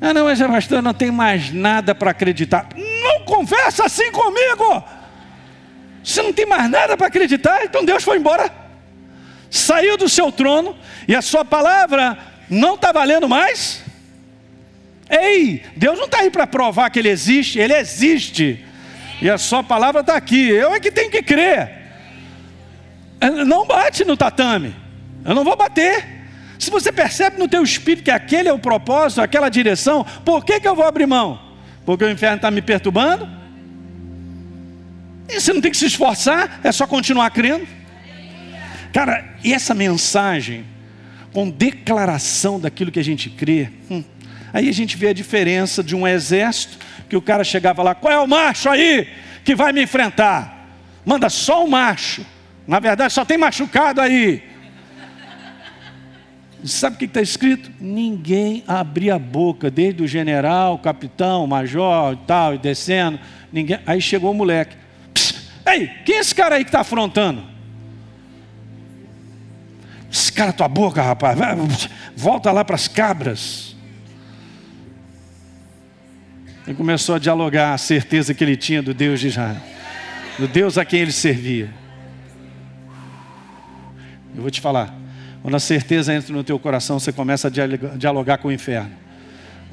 Ah, 0.00 0.14
não, 0.14 0.26
mas 0.26 0.38
pastor, 0.38 0.80
não 0.80 0.94
tem 0.94 1.10
mais 1.10 1.52
nada 1.52 1.92
para 1.92 2.12
acreditar. 2.12 2.68
Não 2.76 3.24
conversa 3.24 3.86
assim 3.86 4.12
comigo. 4.12 4.84
Você 6.04 6.22
não 6.22 6.34
tem 6.34 6.44
mais 6.44 6.70
nada 6.70 6.98
para 6.98 7.06
acreditar, 7.06 7.64
então 7.64 7.82
Deus 7.82 8.04
foi 8.04 8.18
embora. 8.18 8.52
Saiu 9.50 9.96
do 9.96 10.08
seu 10.08 10.30
trono 10.30 10.76
e 11.08 11.14
a 11.16 11.22
sua 11.22 11.44
palavra 11.44 12.18
não 12.50 12.74
está 12.74 12.92
valendo 12.92 13.26
mais. 13.26 13.82
Ei, 15.08 15.62
Deus 15.74 15.96
não 15.96 16.04
está 16.04 16.18
aí 16.18 16.30
para 16.30 16.46
provar 16.46 16.90
que 16.90 16.98
Ele 16.98 17.08
existe, 17.08 17.58
Ele 17.58 17.72
existe. 17.72 18.62
E 19.22 19.30
a 19.30 19.38
sua 19.38 19.64
palavra 19.64 20.02
está 20.02 20.14
aqui. 20.14 20.50
Eu 20.50 20.74
é 20.74 20.80
que 20.80 20.90
tenho 20.90 21.10
que 21.10 21.22
crer. 21.22 21.84
É, 23.20 23.30
não 23.30 23.66
bate 23.66 24.04
no 24.04 24.16
tatame. 24.16 24.74
Eu 25.24 25.34
não 25.34 25.44
vou 25.44 25.56
bater. 25.56 26.04
Se 26.58 26.70
você 26.70 26.92
percebe 26.92 27.38
no 27.38 27.48
teu 27.48 27.62
espírito 27.62 28.04
que 28.04 28.10
aquele 28.10 28.48
é 28.48 28.52
o 28.52 28.58
propósito, 28.58 29.22
aquela 29.22 29.48
direção, 29.48 30.04
por 30.24 30.44
que, 30.44 30.60
que 30.60 30.68
eu 30.68 30.74
vou 30.74 30.84
abrir 30.84 31.06
mão? 31.06 31.40
Porque 31.86 32.04
o 32.04 32.10
inferno 32.10 32.36
está 32.36 32.50
me 32.50 32.60
perturbando? 32.60 33.43
Você 35.40 35.52
não 35.52 35.60
tem 35.60 35.70
que 35.70 35.76
se 35.76 35.86
esforçar, 35.86 36.60
é 36.62 36.72
só 36.72 36.86
continuar 36.86 37.30
crendo. 37.30 37.66
Cara, 38.92 39.24
e 39.42 39.52
essa 39.52 39.74
mensagem, 39.74 40.64
com 41.32 41.50
declaração 41.50 42.60
daquilo 42.60 42.92
que 42.92 43.00
a 43.00 43.04
gente 43.04 43.28
crê, 43.28 43.68
hum, 43.90 44.04
aí 44.52 44.68
a 44.68 44.72
gente 44.72 44.96
vê 44.96 45.08
a 45.08 45.12
diferença 45.12 45.82
de 45.82 45.96
um 45.96 46.06
exército, 46.06 46.78
que 47.08 47.16
o 47.16 47.22
cara 47.22 47.44
chegava 47.44 47.82
lá, 47.82 47.94
qual 47.94 48.12
é 48.12 48.18
o 48.18 48.26
macho 48.26 48.68
aí 48.68 49.08
que 49.44 49.54
vai 49.54 49.72
me 49.72 49.82
enfrentar? 49.82 50.68
Manda 51.04 51.28
só 51.28 51.64
um 51.64 51.68
macho. 51.68 52.24
Na 52.66 52.80
verdade, 52.80 53.12
só 53.12 53.24
tem 53.24 53.36
machucado 53.36 54.00
aí. 54.00 54.42
Sabe 56.64 56.96
o 56.96 56.98
que 56.98 57.04
está 57.04 57.20
escrito? 57.20 57.70
Ninguém 57.78 58.64
abria 58.66 59.16
a 59.16 59.18
boca, 59.18 59.70
desde 59.70 60.02
o 60.02 60.06
general, 60.06 60.74
o 60.74 60.78
capitão, 60.78 61.44
o 61.44 61.48
major 61.48 62.14
e 62.14 62.26
tal, 62.26 62.54
e 62.54 62.58
descendo. 62.58 63.20
Ninguém... 63.52 63.78
Aí 63.84 64.00
chegou 64.00 64.30
o 64.30 64.34
moleque. 64.34 64.83
Ei, 65.66 65.88
quem 66.04 66.16
é 66.16 66.18
esse 66.20 66.34
cara 66.34 66.56
aí 66.56 66.64
que 66.64 66.68
está 66.68 66.80
afrontando? 66.80 67.44
Esse 70.10 70.32
cara, 70.32 70.52
tua 70.52 70.68
boca, 70.68 71.02
rapaz, 71.02 71.38
volta 72.16 72.52
lá 72.52 72.64
para 72.64 72.76
as 72.76 72.86
cabras. 72.86 73.74
E 76.66 76.72
começou 76.74 77.14
a 77.14 77.18
dialogar 77.18 77.74
a 77.74 77.78
certeza 77.78 78.32
que 78.32 78.42
ele 78.42 78.56
tinha 78.56 78.82
do 78.82 78.94
Deus 78.94 79.20
de 79.20 79.28
Israel, 79.28 79.60
do 80.38 80.48
Deus 80.48 80.78
a 80.78 80.84
quem 80.84 81.00
ele 81.00 81.12
servia. 81.12 81.72
Eu 84.34 84.42
vou 84.42 84.50
te 84.50 84.60
falar, 84.60 84.94
quando 85.42 85.54
a 85.54 85.60
certeza 85.60 86.14
entra 86.14 86.32
no 86.32 86.42
teu 86.42 86.58
coração, 86.58 86.98
você 86.98 87.12
começa 87.12 87.48
a 87.48 87.96
dialogar 87.96 88.38
com 88.38 88.48
o 88.48 88.52
inferno 88.52 89.03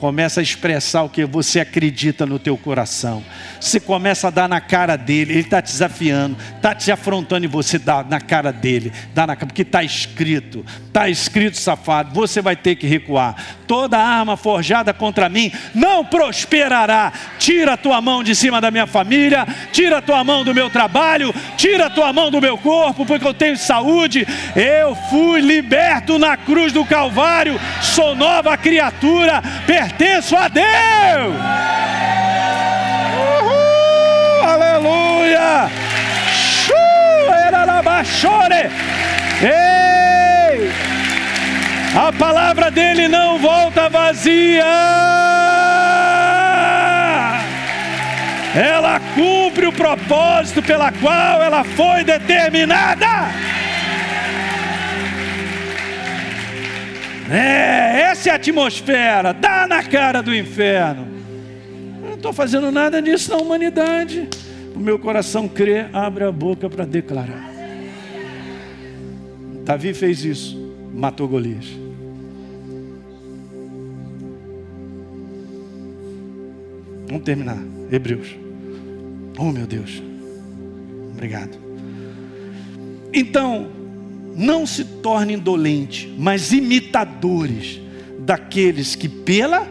começa 0.02 0.40
a 0.40 0.44
expressar 0.44 1.04
o 1.04 1.10
que 1.10 1.24
você 1.26 1.60
acredita 1.60 2.26
no 2.26 2.40
teu 2.40 2.58
coração. 2.58 3.24
Você 3.60 3.80
começa 3.80 4.30
a 4.30 4.32
dar 4.32 4.50
na 4.50 4.60
cara 4.60 4.96
dele, 4.96 5.34
ele 5.34 5.42
está 5.42 5.62
te 5.62 5.72
desafiando, 5.72 6.36
está 6.56 6.74
te 6.74 6.92
afrontando 6.92 7.46
e 7.46 7.48
você 7.48 7.78
dá 7.78 8.04
na 8.04 8.20
cara 8.20 8.52
dele, 8.52 8.92
dá 9.14 9.28
na 9.28 9.36
porque 9.36 9.62
está 9.62 9.84
escrito, 9.84 10.66
está 10.88 11.08
escrito, 11.08 11.56
safado, 11.56 12.16
você 12.16 12.42
vai 12.42 12.56
ter 12.56 12.78
que 12.78 12.88
recuar. 12.88 13.36
Toda 13.68 14.00
arma 14.00 14.36
forjada 14.36 14.92
contra 14.92 15.30
mim 15.30 15.52
não 15.74 16.04
prosperará. 16.04 17.14
Tira 17.38 17.74
a 17.74 17.78
tua 17.78 18.02
mão 18.02 18.24
de 18.24 18.36
cima 18.36 18.60
da 18.60 18.72
minha 18.72 18.88
família, 18.88 19.48
tira 19.72 20.00
a 20.00 20.02
tua 20.02 20.24
mão 20.24 20.44
do 20.44 20.54
meu 20.54 20.70
trabalho, 20.70 21.34
tira 21.56 21.86
a 21.86 21.90
tua 21.92 22.12
mão 22.12 22.32
do 22.32 22.42
meu 22.42 22.58
corpo, 22.58 23.06
porque 23.06 23.28
eu 23.28 23.36
tenho 23.36 23.56
saúde. 23.56 24.28
Eu 24.56 24.96
fui 25.12 25.42
liberto 25.42 26.18
na 26.18 26.36
cruz 26.36 26.74
do 26.74 26.84
Calvário, 26.84 27.60
sou 27.82 28.16
nova 28.16 28.58
criatura, 28.58 29.44
pertenço 29.92 30.36
a 30.36 30.48
Deus. 30.48 31.36
Uhul, 33.18 34.48
aleluia. 34.48 35.70
Ei! 39.42 40.72
A 41.96 42.12
palavra 42.14 42.72
dele 42.72 43.08
não 43.08 43.38
volta 43.38 43.90
vazia. 43.90 44.64
Ela 48.56 49.00
cumpre 49.16 49.66
o 49.68 49.74
propósito 49.74 50.62
pela 50.62 50.92
qual 50.92 51.42
ela 51.42 51.64
foi 51.64 52.04
determinada. 52.04 53.08
É, 57.32 58.12
essa 58.12 58.30
é 58.30 58.32
a 58.34 58.36
atmosfera, 58.36 59.34
dá 59.34 59.66
na 59.66 59.82
cara 59.82 60.22
do 60.22 60.36
inferno. 60.36 61.08
Eu 62.02 62.10
não 62.10 62.16
estou 62.16 62.34
fazendo 62.34 62.70
nada 62.72 63.02
disso 63.02 63.32
na 63.32 63.38
humanidade. 63.38 64.28
O 64.76 64.80
meu 64.80 65.00
coração 65.00 65.48
crê, 65.48 65.86
abre 65.94 66.26
a 66.26 66.32
boca 66.32 66.70
para 66.70 66.84
declarar. 66.84 67.50
Davi 69.64 69.94
fez 69.94 70.26
isso, 70.26 70.76
matou 70.94 71.28
Golias. 71.28 71.68
Vamos 77.08 77.24
terminar. 77.24 77.58
Hebreus. 77.90 78.36
Oh 79.38 79.52
meu 79.52 79.68
Deus. 79.68 80.02
Obrigado. 81.14 81.58
Então, 83.14 83.81
não 84.36 84.66
se 84.66 84.84
tornem 84.84 85.38
indolentes, 85.38 86.10
mas 86.18 86.52
imitadores 86.52 87.82
daqueles 88.20 88.96
que 88.96 89.10
pela 89.10 89.68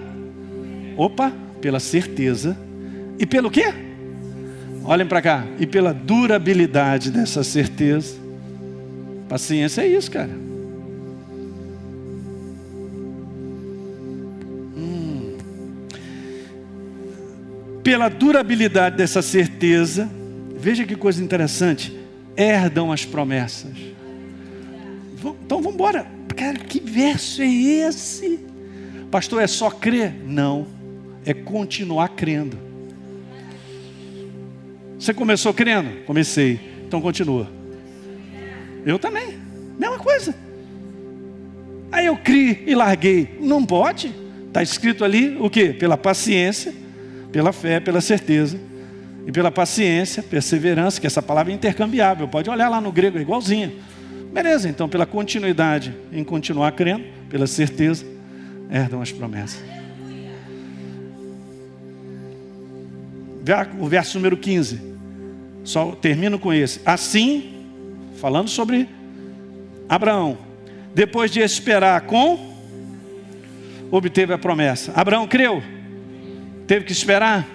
opa, 0.97 1.33
pela 1.61 1.81
certeza 1.81 2.57
e 3.19 3.25
pelo 3.27 3.51
quê? 3.51 3.73
Olhem 4.85 5.07
para 5.07 5.23
cá, 5.23 5.47
e 5.59 5.67
pela 5.67 5.93
durabilidade 5.93 7.11
dessa 7.11 7.45
certeza. 7.45 8.17
Paciência 9.29 9.83
é 9.83 9.89
isso, 9.89 10.11
cara. 10.11 10.31
Hum. 14.77 15.37
Pela 17.85 18.09
durabilidade 18.09 18.97
dessa 18.97 19.23
certeza, 19.23 20.11
veja 20.59 20.85
que 20.85 20.97
coisa 20.97 21.23
interessante, 21.23 21.97
herdam 22.37 22.91
as 22.91 23.05
promessas. 23.05 23.90
Então 25.51 25.61
vamos 25.61 25.75
embora. 25.75 26.07
Cara, 26.37 26.57
que 26.59 26.79
verso 26.79 27.43
é 27.43 27.49
esse? 27.49 28.39
Pastor, 29.11 29.43
é 29.43 29.49
só 29.49 29.69
crer? 29.69 30.15
Não, 30.25 30.65
é 31.27 31.35
continuar 31.35 32.11
crendo. 32.11 32.57
Você 34.97 35.13
começou 35.13 35.53
crendo? 35.53 36.05
Comecei. 36.07 36.61
Então 36.87 37.01
continua. 37.01 37.51
Eu 38.87 38.97
também. 38.97 39.41
Mesma 39.77 39.99
coisa. 39.99 40.37
Aí 41.91 42.07
eu 42.07 42.17
criei 42.17 42.63
e 42.69 42.75
larguei. 42.77 43.37
Não 43.41 43.67
pode. 43.67 44.15
Está 44.47 44.63
escrito 44.63 45.05
ali 45.05 45.37
o 45.37 45.51
que? 45.51 45.73
Pela 45.73 45.99
paciência, 45.99 46.73
pela 47.33 47.53
fé, 47.53 47.81
pela 47.81 48.01
certeza. 48.01 48.57
E 49.27 49.33
pela 49.33 49.51
paciência, 49.51 50.23
perseverança, 50.23 51.01
que 51.01 51.09
essa 51.09 51.21
palavra 51.21 51.53
é 51.53 51.57
intercambiável. 51.57 52.29
Pode 52.29 52.49
olhar 52.49 52.69
lá 52.69 52.81
no 52.81 52.93
grego, 52.93 53.19
é 53.19 53.21
igualzinha. 53.21 53.73
Beleza, 54.33 54.69
então 54.69 54.89
pela 54.89 55.05
continuidade 55.05 55.95
em 56.13 56.23
continuar 56.23 56.73
crendo, 56.73 57.05
pela 57.29 57.47
certeza, 57.47 58.05
herdam 58.71 59.03
as 59.03 59.11
promessas. 59.11 59.63
O 63.81 63.87
verso 63.87 64.17
número 64.19 64.37
15. 64.37 64.81
Só 65.65 65.93
termino 65.93 66.39
com 66.39 66.53
esse. 66.53 66.81
Assim, 66.87 67.67
falando 68.17 68.49
sobre 68.49 68.89
Abraão, 69.89 70.39
depois 70.95 71.31
de 71.31 71.41
esperar 71.41 72.01
com, 72.03 72.55
obteve 73.91 74.33
a 74.33 74.39
promessa. 74.39 74.93
Abraão 74.95 75.27
creu, 75.27 75.63
teve 76.67 76.85
que 76.85 76.93
esperar, 76.93 77.47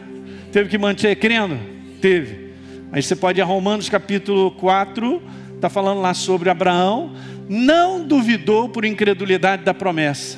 teve 0.52 0.70
que 0.70 0.78
manter 0.78 1.16
crendo, 1.16 1.58
teve. 2.02 2.52
Aí 2.92 3.02
você 3.02 3.16
pode 3.16 3.40
ir 3.40 3.42
a 3.42 3.46
Romanos 3.46 3.88
capítulo 3.90 4.52
4, 4.52 5.22
está 5.56 5.70
falando 5.70 6.02
lá 6.02 6.14
sobre 6.14 6.50
Abraão, 6.50 7.14
não 7.50 8.06
duvidou 8.06 8.70
por 8.70 8.86
incredulidade 8.86 9.64
da 9.64 9.74
promessa, 9.74 10.38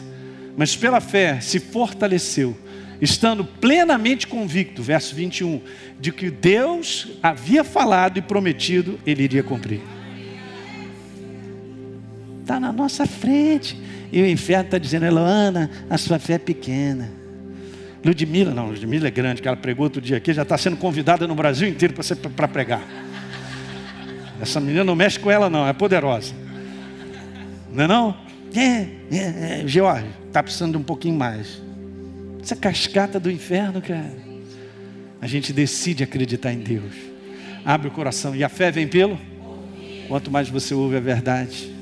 mas 0.55 0.76
pela 0.76 0.99
fé 0.99 1.39
se 1.41 1.59
fortaleceu 1.59 2.55
estando 3.01 3.43
plenamente 3.43 4.28
convicto, 4.28 4.82
verso 4.82 5.15
21, 5.15 5.61
de 5.99 6.11
que 6.11 6.30
Deus 6.30 7.07
havia 7.22 7.63
falado 7.63 8.18
e 8.18 8.22
prometido, 8.22 8.99
ele 9.05 9.24
iria 9.24 9.43
cumprir. 9.43 9.82
Está 12.41 12.59
na 12.59 12.72
nossa 12.72 13.05
frente. 13.05 13.78
E 14.11 14.22
o 14.22 14.26
inferno 14.26 14.65
está 14.65 14.78
dizendo, 14.78 15.05
Eloana, 15.05 15.70
a 15.89 15.97
sua 15.97 16.18
fé 16.18 16.34
é 16.34 16.39
pequena. 16.39 17.11
Ludmila, 18.03 18.53
não, 18.53 18.68
Ludmila 18.70 19.07
é 19.07 19.11
grande, 19.11 19.41
que 19.41 19.47
ela 19.47 19.57
pregou 19.57 19.84
outro 19.84 19.99
dia 19.99 20.18
aqui, 20.18 20.34
já 20.34 20.43
está 20.43 20.57
sendo 20.57 20.78
convidada 20.78 21.28
no 21.28 21.36
Brasil 21.36 21.68
inteiro 21.68 21.93
para 22.36 22.47
pregar. 22.47 23.07
Essa 24.41 24.59
menina 24.59 24.83
não 24.83 24.95
mexe 24.95 25.19
com 25.19 25.31
ela, 25.31 25.49
não, 25.49 25.67
é 25.67 25.73
poderosa. 25.73 26.33
Não 27.71 27.83
é 27.83 27.88
não? 27.88 28.17
É, 28.55 28.88
é, 29.11 29.61
é. 29.61 29.63
George, 29.65 30.07
está 30.27 30.41
precisando 30.41 30.71
de 30.71 30.77
um 30.77 30.83
pouquinho 30.83 31.15
mais. 31.15 31.61
Essa 32.41 32.55
cascata 32.55 33.19
do 33.19 33.29
inferno, 33.29 33.81
cara. 33.81 34.15
A 35.21 35.27
gente 35.27 35.51
decide 35.51 36.03
acreditar 36.03 36.53
em 36.53 36.59
Deus. 36.59 36.93
Abre 37.65 37.88
o 37.88 37.91
coração. 37.91 38.35
E 38.35 38.43
a 38.43 38.49
fé 38.49 38.71
vem 38.71 38.88
pelo? 38.88 39.19
Quanto 40.07 40.31
mais 40.31 40.47
você 40.47 40.73
ouve 40.73 40.95
a 40.95 40.99
verdade, 41.01 41.75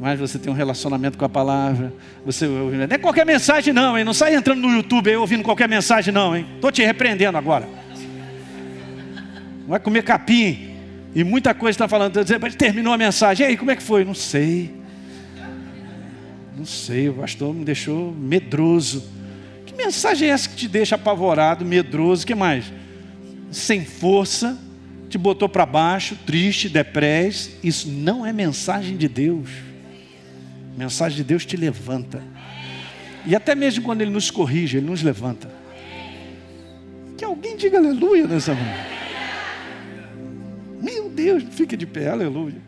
mais 0.00 0.18
você 0.18 0.38
tem 0.38 0.50
um 0.50 0.56
relacionamento 0.56 1.18
com 1.18 1.24
a 1.24 1.28
palavra. 1.28 1.92
Você 2.24 2.46
ouve. 2.46 2.76
Não 2.76 2.84
é 2.84 2.98
qualquer 2.98 3.26
mensagem, 3.26 3.74
não, 3.74 3.98
hein? 3.98 4.04
Não 4.04 4.14
sai 4.14 4.34
entrando 4.34 4.60
no 4.60 4.70
YouTube 4.70 5.10
aí 5.10 5.16
ouvindo 5.16 5.42
qualquer 5.42 5.68
mensagem, 5.68 6.14
não, 6.14 6.34
hein? 6.34 6.46
Estou 6.54 6.72
te 6.72 6.82
repreendendo 6.82 7.36
agora. 7.36 7.68
Não 9.60 9.68
vai 9.68 9.80
comer 9.80 10.02
capim. 10.02 10.71
E 11.14 11.22
muita 11.24 11.52
coisa 11.54 11.74
está 11.74 11.88
falando. 11.88 12.18
Mas 12.40 12.54
terminou 12.54 12.92
a 12.92 12.98
mensagem. 12.98 13.46
E 13.46 13.50
aí, 13.50 13.56
como 13.56 13.70
é 13.70 13.76
que 13.76 13.82
foi? 13.82 14.04
Não 14.04 14.14
sei. 14.14 14.82
Não 16.56 16.66
sei, 16.66 17.08
o 17.08 17.14
pastor 17.14 17.54
me 17.54 17.64
deixou 17.64 18.12
medroso. 18.12 19.04
Que 19.66 19.74
mensagem 19.74 20.28
é 20.28 20.32
essa 20.32 20.48
que 20.48 20.54
te 20.54 20.68
deixa 20.68 20.94
apavorado, 20.94 21.64
medroso? 21.64 22.26
que 22.26 22.34
mais? 22.34 22.72
Sem 23.50 23.84
força, 23.84 24.58
te 25.08 25.18
botou 25.18 25.48
para 25.48 25.66
baixo, 25.66 26.16
triste, 26.26 26.68
depressa. 26.68 27.50
Isso 27.62 27.88
não 27.88 28.24
é 28.24 28.32
mensagem 28.32 28.96
de 28.96 29.08
Deus. 29.08 29.48
Mensagem 30.76 31.16
de 31.16 31.24
Deus 31.24 31.44
te 31.44 31.56
levanta. 31.56 32.22
E 33.26 33.34
até 33.34 33.54
mesmo 33.54 33.82
quando 33.84 34.02
Ele 34.02 34.10
nos 34.10 34.30
corrige, 34.30 34.76
Ele 34.76 34.86
nos 34.86 35.02
levanta. 35.02 35.50
Que 37.16 37.24
alguém 37.24 37.56
diga 37.56 37.78
aleluia 37.78 38.26
nessa 38.26 38.54
manhã. 38.54 38.91
Deus, 41.12 41.42
fique 41.42 41.76
de 41.76 41.86
pé, 41.86 42.08
aleluia. 42.08 42.60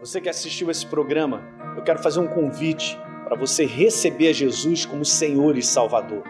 Você 0.00 0.20
que 0.20 0.28
assistiu 0.28 0.70
esse 0.70 0.86
programa, 0.86 1.42
eu 1.76 1.82
quero 1.82 1.98
fazer 1.98 2.20
um 2.20 2.28
convite 2.28 2.96
para 3.24 3.36
você 3.36 3.66
receber 3.66 4.32
Jesus 4.32 4.86
como 4.86 5.04
Senhor 5.04 5.58
e 5.58 5.62
Salvador. 5.62 6.22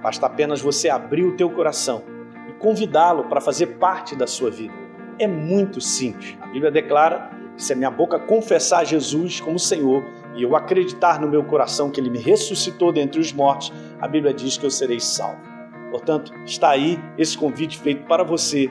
Basta 0.00 0.26
apenas 0.26 0.60
você 0.60 0.88
abrir 0.88 1.24
o 1.24 1.36
teu 1.36 1.50
coração 1.50 2.04
e 2.48 2.52
convidá-lo 2.52 3.24
para 3.24 3.40
fazer 3.40 3.78
parte 3.78 4.14
da 4.14 4.26
sua 4.26 4.50
vida. 4.50 4.72
É 5.18 5.26
muito 5.26 5.80
simples. 5.80 6.36
A 6.40 6.46
Bíblia 6.46 6.70
declara 6.70 7.30
que 7.56 7.64
se 7.64 7.72
a 7.72 7.76
minha 7.76 7.90
boca 7.90 8.18
confessar 8.18 8.84
Jesus 8.86 9.40
como 9.40 9.58
Senhor 9.58 10.04
e 10.36 10.42
eu 10.42 10.54
acreditar 10.54 11.20
no 11.20 11.28
meu 11.28 11.42
coração 11.42 11.90
que 11.90 11.98
ele 11.98 12.10
me 12.10 12.18
ressuscitou 12.18 12.92
dentre 12.92 13.18
os 13.18 13.32
mortos, 13.32 13.72
a 14.00 14.06
Bíblia 14.06 14.32
diz 14.32 14.56
que 14.56 14.64
eu 14.64 14.70
serei 14.70 15.00
salvo. 15.00 15.40
Portanto, 15.90 16.32
está 16.44 16.70
aí 16.70 16.98
esse 17.18 17.36
convite 17.36 17.78
feito 17.78 18.06
para 18.06 18.22
você, 18.22 18.70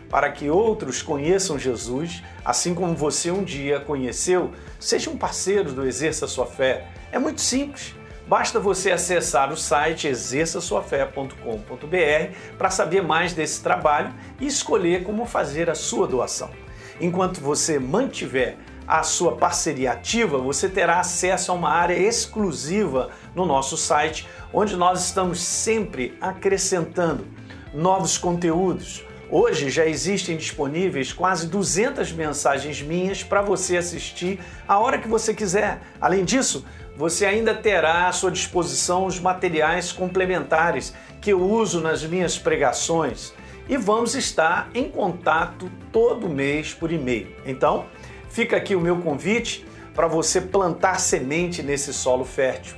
para 0.11 0.29
que 0.29 0.49
outros 0.49 1.01
conheçam 1.01 1.57
Jesus, 1.57 2.21
assim 2.43 2.75
como 2.75 2.93
você 2.93 3.31
um 3.31 3.45
dia 3.45 3.79
conheceu, 3.79 4.51
seja 4.77 5.09
um 5.09 5.17
parceiro 5.17 5.71
do 5.71 5.87
Exerça 5.87 6.27
Sua 6.27 6.45
Fé. 6.45 6.87
É 7.13 7.17
muito 7.17 7.39
simples. 7.39 7.95
Basta 8.27 8.59
você 8.59 8.91
acessar 8.91 9.53
o 9.53 9.57
site 9.57 10.07
exerçaçoafé.com.br 10.07 12.35
para 12.57 12.69
saber 12.69 13.01
mais 13.01 13.33
desse 13.33 13.63
trabalho 13.63 14.13
e 14.39 14.47
escolher 14.47 15.03
como 15.03 15.25
fazer 15.25 15.69
a 15.69 15.75
sua 15.75 16.07
doação. 16.07 16.49
Enquanto 16.99 17.39
você 17.39 17.79
mantiver 17.79 18.57
a 18.85 19.03
sua 19.03 19.37
parceria 19.37 19.93
ativa, 19.93 20.37
você 20.37 20.67
terá 20.67 20.99
acesso 20.99 21.51
a 21.51 21.55
uma 21.55 21.69
área 21.69 21.97
exclusiva 21.97 23.11
no 23.33 23.45
nosso 23.45 23.77
site, 23.77 24.27
onde 24.53 24.75
nós 24.75 25.05
estamos 25.05 25.39
sempre 25.39 26.17
acrescentando 26.19 27.25
novos 27.73 28.17
conteúdos. 28.17 29.05
Hoje 29.31 29.69
já 29.69 29.85
existem 29.85 30.35
disponíveis 30.35 31.13
quase 31.13 31.47
200 31.47 32.11
mensagens 32.11 32.81
minhas 32.81 33.23
para 33.23 33.41
você 33.41 33.77
assistir 33.77 34.39
a 34.67 34.77
hora 34.77 34.97
que 34.97 35.07
você 35.07 35.33
quiser. 35.33 35.79
Além 35.99 36.25
disso, 36.25 36.65
você 36.97 37.25
ainda 37.25 37.55
terá 37.55 38.07
à 38.07 38.11
sua 38.11 38.29
disposição 38.29 39.05
os 39.05 39.19
materiais 39.19 39.91
complementares 39.91 40.93
que 41.21 41.31
eu 41.31 41.41
uso 41.41 41.79
nas 41.79 42.03
minhas 42.03 42.37
pregações 42.37 43.33
e 43.69 43.77
vamos 43.77 44.15
estar 44.15 44.69
em 44.75 44.89
contato 44.89 45.71
todo 45.91 46.27
mês 46.27 46.73
por 46.73 46.91
e-mail. 46.91 47.33
Então, 47.45 47.85
Fica 48.31 48.55
aqui 48.55 48.77
o 48.77 48.79
meu 48.79 48.95
convite 48.95 49.65
para 49.93 50.07
você 50.07 50.39
plantar 50.39 51.01
semente 51.01 51.61
nesse 51.61 51.93
solo 51.93 52.23
fértil. 52.23 52.75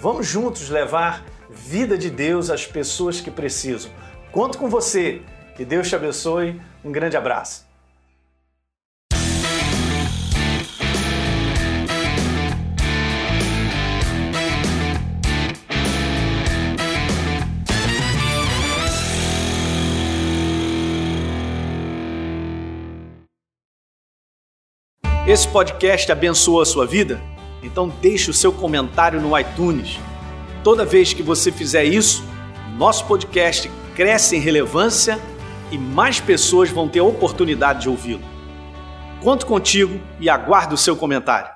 Vamos 0.00 0.26
juntos 0.26 0.68
levar 0.68 1.24
vida 1.48 1.96
de 1.96 2.10
Deus 2.10 2.50
às 2.50 2.66
pessoas 2.66 3.20
que 3.20 3.30
precisam. 3.30 3.88
Conto 4.32 4.58
com 4.58 4.68
você. 4.68 5.22
Que 5.56 5.64
Deus 5.64 5.88
te 5.88 5.96
abençoe. 5.96 6.60
Um 6.84 6.92
grande 6.92 7.16
abraço. 7.16 7.64
Esse 25.26 25.48
podcast 25.48 26.12
abençoou 26.12 26.60
a 26.60 26.66
sua 26.66 26.86
vida? 26.86 27.18
Então 27.62 27.88
deixe 27.88 28.30
o 28.30 28.34
seu 28.34 28.52
comentário 28.52 29.22
no 29.22 29.36
iTunes. 29.36 29.98
Toda 30.62 30.84
vez 30.84 31.14
que 31.14 31.22
você 31.22 31.50
fizer 31.50 31.84
isso, 31.84 32.22
nosso 32.76 33.06
podcast 33.06 33.70
cresce 33.94 34.36
em 34.36 34.40
relevância 34.40 35.18
e 35.70 35.78
mais 35.78 36.20
pessoas 36.20 36.70
vão 36.70 36.88
ter 36.88 37.00
a 37.00 37.04
oportunidade 37.04 37.82
de 37.82 37.88
ouvi-lo. 37.88 38.22
Conto 39.20 39.46
contigo 39.46 40.00
e 40.20 40.30
aguardo 40.30 40.74
o 40.74 40.78
seu 40.78 40.96
comentário. 40.96 41.55